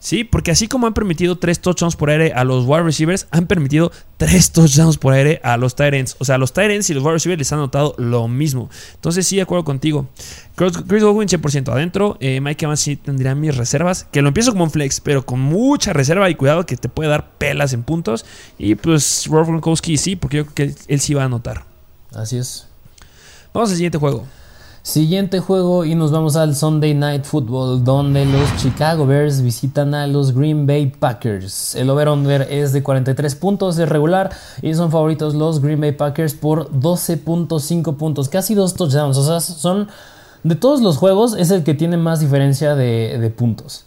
[0.00, 3.46] Sí, porque así como han permitido tres touchdowns por aire a los wide receivers, han
[3.48, 6.16] permitido tres touchdowns por aire a los tight ends.
[6.20, 8.70] O sea, a los tight ends y los wide receivers les han notado lo mismo.
[8.94, 10.08] Entonces, sí, de acuerdo contigo.
[10.54, 12.16] Chris Godwin 100% adentro.
[12.20, 14.06] Eh, Mike Evans sí tendría mis reservas.
[14.12, 17.10] Que lo empiezo como un flex, pero con mucha reserva y cuidado que te puede
[17.10, 18.24] dar pelas en puntos.
[18.56, 21.64] Y pues Rob Gronkowski sí, porque yo creo que él sí va a anotar.
[22.12, 22.68] Así es.
[23.52, 24.26] Vamos al siguiente juego.
[24.82, 30.06] Siguiente juego y nos vamos al Sunday Night Football donde los Chicago Bears visitan a
[30.06, 31.74] los Green Bay Packers.
[31.74, 34.30] El over-under es de 43 puntos, es regular
[34.62, 39.18] y son favoritos los Green Bay Packers por 12.5 puntos, casi dos touchdowns.
[39.18, 39.88] O sea, son
[40.42, 43.86] de todos los juegos es el que tiene más diferencia de, de puntos.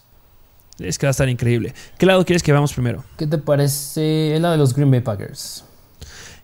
[0.78, 1.74] Es que va a estar increíble.
[1.98, 3.04] ¿Qué lado quieres que veamos primero?
[3.16, 5.64] ¿Qué te parece el lado de los Green Bay Packers?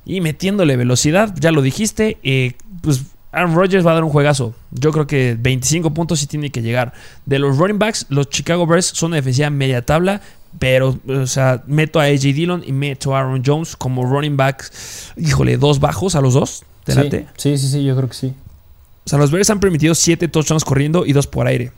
[0.04, 3.02] Y metiéndole velocidad, ya lo dijiste, eh, pues
[3.38, 4.54] Aaron Rodgers va a dar un juegazo.
[4.70, 6.92] Yo creo que 25 puntos sí tiene que llegar.
[7.26, 10.20] De los running backs, los Chicago Bears son una defensiva media tabla.
[10.58, 15.12] Pero, o sea, meto a AJ Dillon y meto a Aaron Jones como running backs.
[15.16, 16.64] Híjole, dos bajos a los dos.
[16.84, 17.26] ¿Te sí, late?
[17.36, 18.34] sí, sí, sí, yo creo que sí.
[19.04, 21.72] O sea, los Bears han permitido 7 touchdowns corriendo y 2 por aire.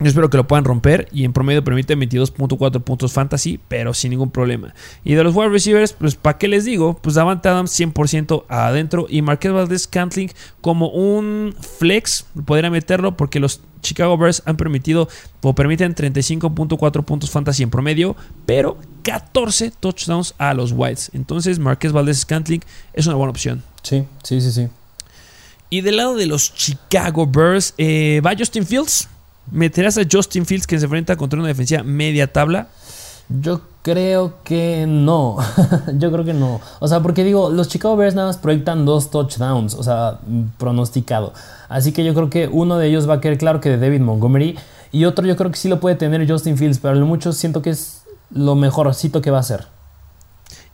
[0.00, 4.10] Yo espero que lo puedan romper y en promedio permite 22.4 puntos fantasy, pero sin
[4.10, 4.72] ningún problema.
[5.02, 6.96] Y de los wide receivers, pues ¿para qué les digo?
[7.02, 13.40] Pues Davante Adams 100% adentro y Marquez Valdez Cantling como un flex, podría meterlo porque
[13.40, 15.08] los Chicago Bears han permitido
[15.42, 18.14] o permiten 35.4 puntos fantasy en promedio,
[18.46, 21.10] pero 14 touchdowns a los Whites.
[21.12, 22.60] Entonces Marquez Valdez Cantling
[22.92, 23.64] es una buena opción.
[23.82, 24.68] Sí, sí, sí, sí.
[25.70, 29.08] Y del lado de los Chicago Bears, eh, va Justin Fields.
[29.50, 32.68] ¿Meterás a Justin Fields que se enfrenta contra una defensiva media tabla?
[33.28, 35.36] Yo creo que no.
[35.98, 36.60] Yo creo que no.
[36.80, 40.20] O sea, porque digo, los Chicago Bears nada más proyectan dos touchdowns, o sea,
[40.58, 41.32] pronosticado.
[41.68, 44.00] Así que yo creo que uno de ellos va a quedar claro que de David
[44.00, 44.58] Montgomery.
[44.90, 47.32] Y otro yo creo que sí lo puede tener Justin Fields, pero a lo mucho
[47.32, 49.66] siento que es lo mejorcito que va a ser.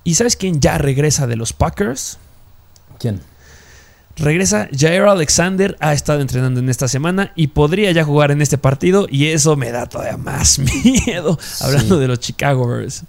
[0.05, 2.19] ¿Y sabes quién ya regresa de los Packers?
[2.99, 3.21] ¿Quién?
[4.17, 8.59] Regresa Jair Alexander, ha estado entrenando en esta semana y podría ya jugar en este
[8.59, 10.59] partido y eso me da todavía más
[11.07, 12.01] miedo hablando Sí.
[12.01, 13.03] de los Chicago Bears.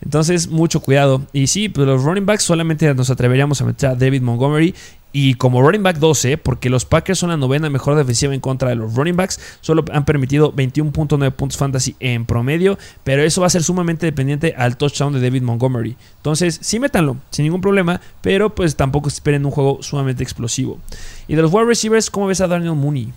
[0.00, 1.22] Entonces, mucho cuidado.
[1.32, 4.74] Y sí, pues los running backs solamente nos atreveríamos a meter a David Montgomery
[5.16, 8.70] y como running back 12, porque los Packers son la novena mejor defensiva en contra
[8.70, 13.46] de los running backs, solo han permitido 21.9 puntos fantasy en promedio, pero eso va
[13.46, 15.96] a ser sumamente dependiente al touchdown de David Montgomery.
[16.16, 20.80] Entonces, sí métanlo, sin ningún problema, pero pues tampoco esperen un juego sumamente explosivo.
[21.28, 23.12] Y de los wide receivers, ¿cómo ves a Daniel Mooney?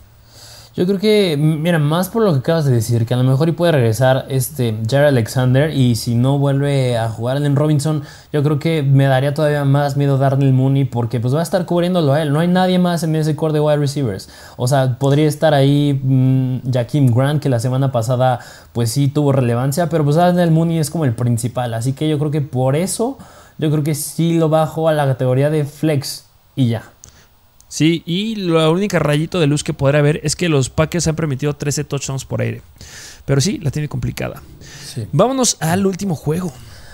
[0.77, 3.49] Yo creo que, mira, más por lo que acabas de decir, que a lo mejor
[3.49, 8.43] y puede regresar este Jared Alexander y si no vuelve a jugar Allen Robinson, yo
[8.43, 12.13] creo que me daría todavía más miedo Darnell Mooney porque pues va a estar cubriéndolo
[12.13, 12.31] a él.
[12.31, 14.29] No hay nadie más en ese core de wide receivers.
[14.55, 18.39] O sea, podría estar ahí mm, Jaquim Grant que la semana pasada
[18.71, 21.73] pues sí tuvo relevancia, pero pues Darnell Mooney es como el principal.
[21.73, 23.17] Así que yo creo que por eso,
[23.57, 26.25] yo creo que sí lo bajo a la categoría de flex
[26.55, 26.83] y ya.
[27.69, 31.15] Sí, y la única rayito de luz que podrá haber es que los Packers han
[31.15, 32.61] permitido 13 touchdowns por aire.
[33.25, 34.41] Pero sí, la tiene complicada.
[34.85, 35.05] Sí.
[35.11, 36.53] Vámonos al último juego.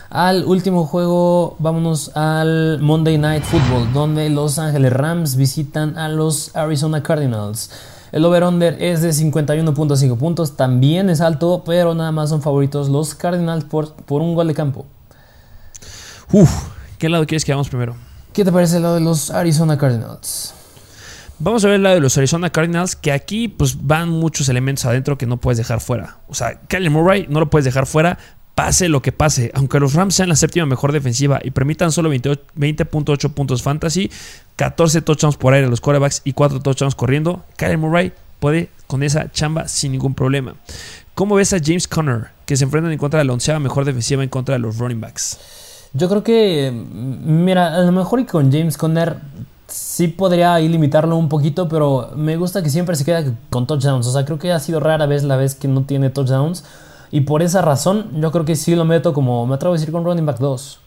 [0.10, 6.56] Al último juego, vámonos al Monday Night Football, donde Los Ángeles Rams visitan a los
[6.56, 7.72] Arizona Cardinals.
[8.12, 13.16] El over-under es de 51.5 puntos, también es alto, pero nada más son favoritos los
[13.16, 14.86] Cardinals por, por un gol de campo.
[16.32, 16.52] Uf,
[17.00, 17.96] ¿qué lado quieres que hagamos primero?
[18.34, 20.54] ¿Qué te parece el lado de los Arizona Cardinals?
[21.40, 25.18] Vamos a ver lado de los Arizona Cardinals, que aquí pues van muchos elementos adentro
[25.18, 26.18] que no puedes dejar fuera.
[26.28, 28.18] O sea, Kyler Murray no lo puedes dejar fuera,
[28.56, 29.52] pase lo que pase.
[29.56, 34.12] Aunque los Rams sean la séptima mejor defensiva y permitan solo 28 20.8 puntos fantasy,
[34.56, 39.04] 14 touchdowns por aire a los quarterbacks y 4 touchdowns corriendo, Kyler Murray puede con
[39.04, 40.56] esa chamba sin ningún problema.
[41.16, 44.24] ¿Cómo ves a James Conner, que se enfrentan en contra de la onceava mejor defensiva
[44.24, 45.40] en contra de los running backs?
[45.94, 49.18] Yo creo que, mira, a lo mejor y con James Conner
[49.74, 54.06] sí podría ahí limitarlo un poquito, pero me gusta que siempre se queda con touchdowns.
[54.06, 56.64] O sea, creo que ha sido rara vez la vez que no tiene touchdowns.
[57.12, 59.92] Y por esa razón, yo creo que sí lo meto como, me atrevo a decir,
[59.92, 60.80] con running back 2.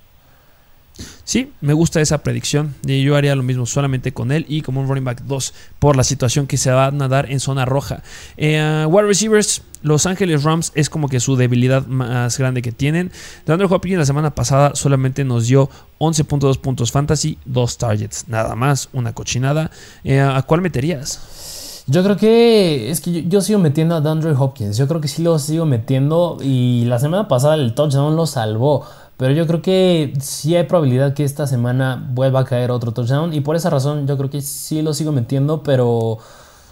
[1.24, 2.74] Sí, me gusta esa predicción.
[2.84, 6.04] Yo haría lo mismo solamente con él y como un running back 2 por la
[6.04, 8.02] situación que se va a nadar en zona roja.
[8.36, 13.10] Eh, wide receivers, Los Ángeles Rams es como que su debilidad más grande que tienen.
[13.44, 15.68] DeAndre Hopkins la semana pasada solamente nos dio
[15.98, 19.70] 11.2 puntos fantasy, 2 targets, nada más, una cochinada.
[20.04, 21.82] Eh, ¿A cuál meterías?
[21.88, 24.76] Yo creo que es que yo, yo sigo metiendo a DeAndre Hopkins.
[24.76, 26.38] Yo creo que sí lo sigo metiendo.
[26.42, 28.84] Y la semana pasada el touchdown lo salvó.
[29.16, 33.32] Pero yo creo que sí hay probabilidad que esta semana vuelva a caer otro touchdown.
[33.32, 35.62] Y por esa razón yo creo que sí lo sigo metiendo.
[35.62, 36.18] Pero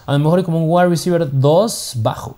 [0.06, 2.36] a lo mejor como un wide receiver 2 bajo.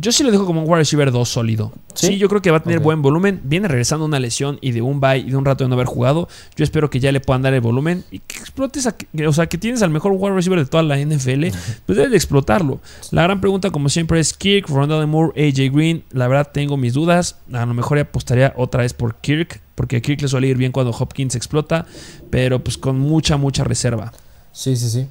[0.00, 1.72] Yo sí lo dejo como un wide receiver 2 sólido.
[1.94, 2.06] ¿Sí?
[2.06, 2.18] ¿Sí?
[2.18, 3.40] yo creo que va a tener buen volumen.
[3.42, 5.88] Viene regresando una lesión y de un bye y de un rato de no haber
[5.88, 6.28] jugado.
[6.54, 8.86] Yo espero que ya le puedan dar el volumen y que explotes.
[8.86, 8.94] A,
[9.26, 11.46] o sea, que tienes al mejor wide receiver de toda la NFL.
[11.84, 12.80] Pues debes de explotarlo.
[13.10, 16.04] La gran pregunta, como siempre, es Kirk, Rondell Moore, AJ Green.
[16.12, 17.36] La verdad, tengo mis dudas.
[17.52, 19.60] A lo mejor apostaría otra vez por Kirk.
[19.74, 21.86] Porque a Kirk le suele ir bien cuando Hopkins explota.
[22.30, 24.12] Pero pues con mucha, mucha reserva.
[24.52, 25.08] Sí, sí, sí.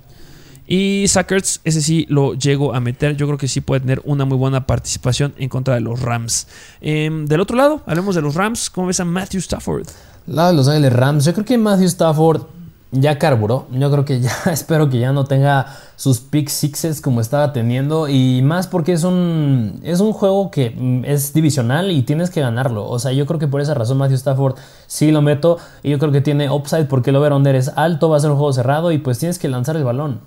[0.67, 3.15] Y Sackers, ese sí lo llego a meter.
[3.15, 6.47] Yo creo que sí puede tener una muy buena participación en contra de los Rams.
[6.81, 8.69] Em, del otro lado, hablemos de los Rams.
[8.69, 9.87] ¿Cómo ves a Matthew Stafford?
[10.27, 11.23] Lado de Los Ángeles Rams.
[11.23, 12.41] Yo creo que Matthew Stafford
[12.91, 13.67] ya carburó.
[13.71, 18.09] Yo creo que ya espero que ya no tenga sus pick sixes como estaba teniendo.
[18.09, 22.41] Y más porque es un, es un juego que mm, es divisional y tienes que
[22.41, 22.89] ganarlo.
[22.89, 25.59] O sea, yo creo que por esa razón Matthew Stafford sí lo meto.
[25.81, 28.37] Y yo creo que tiene upside porque el over-under es alto, va a ser un
[28.37, 30.19] juego cerrado y pues tienes que lanzar el balón.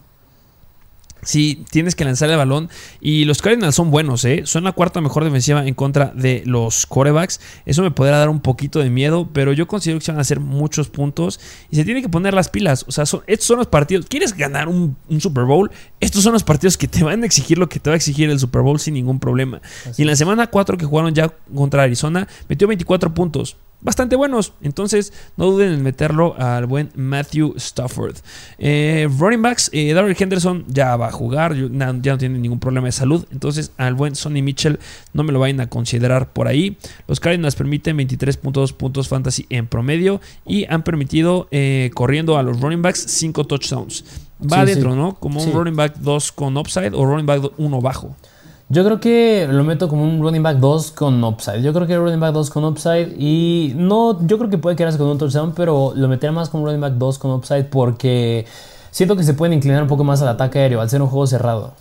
[1.23, 2.69] Sí, tienes que lanzar el balón.
[3.01, 4.43] Y los Cardinals son buenos, ¿eh?
[4.45, 7.41] Son la cuarta mejor defensiva en contra de los quarterbacks.
[7.67, 10.23] Eso me podrá dar un poquito de miedo, pero yo considero que se van a
[10.23, 11.41] hacer muchos puntos.
[11.71, 12.85] Y se tiene que poner las pilas.
[12.89, 14.07] O sea, estos son los partidos.
[14.07, 15.71] ¿Quieres ganar un, Super Bowl?
[16.01, 18.31] Estos son los partidos que te van a exigir lo que te va a exigir
[18.31, 19.61] el Super Bowl sin ningún problema.
[19.97, 24.53] y en la semana 4 que jugaron ya contra Arizona, metió 24 puntos bastante buenos.
[24.63, 28.17] Entonces, no duden en meterlo al buen Matthew Stafford.
[28.59, 32.87] Eh, running backs, eh, Darrell Henderson ya va a jugar, ya no tiene ningún problema
[32.87, 33.25] de salud.
[33.31, 34.79] Entonces, al buen Sonny Mitchell
[35.13, 36.77] no me lo vayan a considerar por ahí.
[37.07, 42.61] Los Cardinals permiten 23.2 puntos fantasy en promedio y han permitido eh, corriendo a los
[42.61, 44.05] running backs 5 touchdowns.
[44.41, 45.15] Va adentro, ¿no?
[45.17, 48.17] Como un running back 2 con upside o running back 1 bajo.
[48.73, 51.61] Yo creo que lo meto como un running back 2 con upside.
[51.61, 53.17] Yo creo que running back 2 con upside.
[53.19, 56.67] Y no, yo creo que puede quedarse con un touchdown, pero lo metería más como
[56.67, 58.47] running back 2 con upside porque
[58.93, 61.27] siento que se pueden inclinar un poco más al ataque aéreo al ser un juego
[61.27, 61.73] cerrado.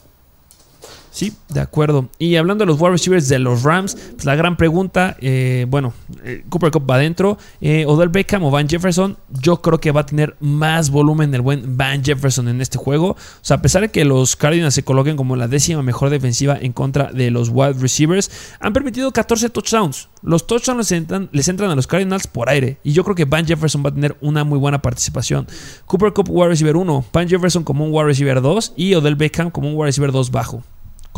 [1.11, 2.09] Sí, de acuerdo.
[2.19, 5.93] Y hablando de los wide receivers de los Rams, pues la gran pregunta, eh, bueno,
[6.23, 10.01] eh, Cooper Cup va adentro, eh, Odell Beckham o Van Jefferson, yo creo que va
[10.01, 13.11] a tener más volumen el buen Van Jefferson en este juego.
[13.11, 16.57] O sea, a pesar de que los Cardinals se coloquen como la décima mejor defensiva
[16.59, 18.29] en contra de los wide receivers,
[18.59, 20.09] han permitido 14 touchdowns.
[20.21, 22.77] Los touchdowns les entran, les entran a los Cardinals por aire.
[22.83, 25.47] Y yo creo que Van Jefferson va a tener una muy buena participación.
[25.85, 29.49] Cooper Cup wide receiver 1, Van Jefferson como un wide receiver 2 y Odell Beckham
[29.49, 30.63] como un wide receiver 2 bajo.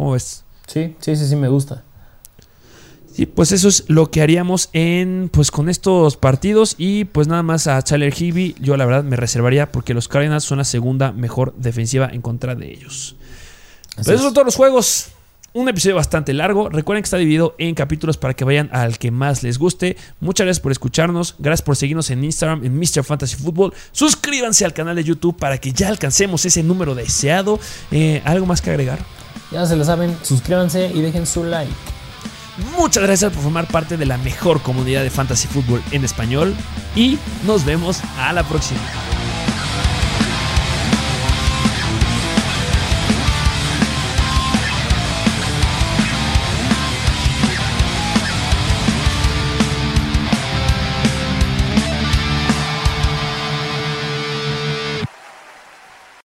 [0.02, 0.44] ¿Cómo ves?
[0.66, 1.84] Sí, sí, sí, sí, me gusta.
[3.14, 7.44] Sí, pues eso es lo que haríamos en pues con estos partidos y pues nada
[7.44, 11.12] más a Tyler Higby yo la verdad me reservaría porque los Cardinals son la segunda
[11.12, 13.16] mejor defensiva en contra de ellos.
[13.94, 15.10] Pues esos son todos los juegos.
[15.54, 16.68] Un episodio bastante largo.
[16.70, 19.98] Recuerden que está dividido en capítulos para que vayan al que más les guste.
[20.20, 21.36] Muchas gracias por escucharnos.
[21.38, 23.04] Gracias por seguirnos en Instagram, en Mr.
[23.04, 23.72] Fantasy Football.
[23.92, 27.60] Suscríbanse al canal de YouTube para que ya alcancemos ese número deseado.
[27.92, 29.06] Eh, ¿Algo más que agregar?
[29.52, 31.72] Ya se lo saben, suscríbanse y dejen su like.
[32.78, 36.56] Muchas gracias por formar parte de la mejor comunidad de fantasy fútbol en español
[36.96, 38.80] y nos vemos a la próxima.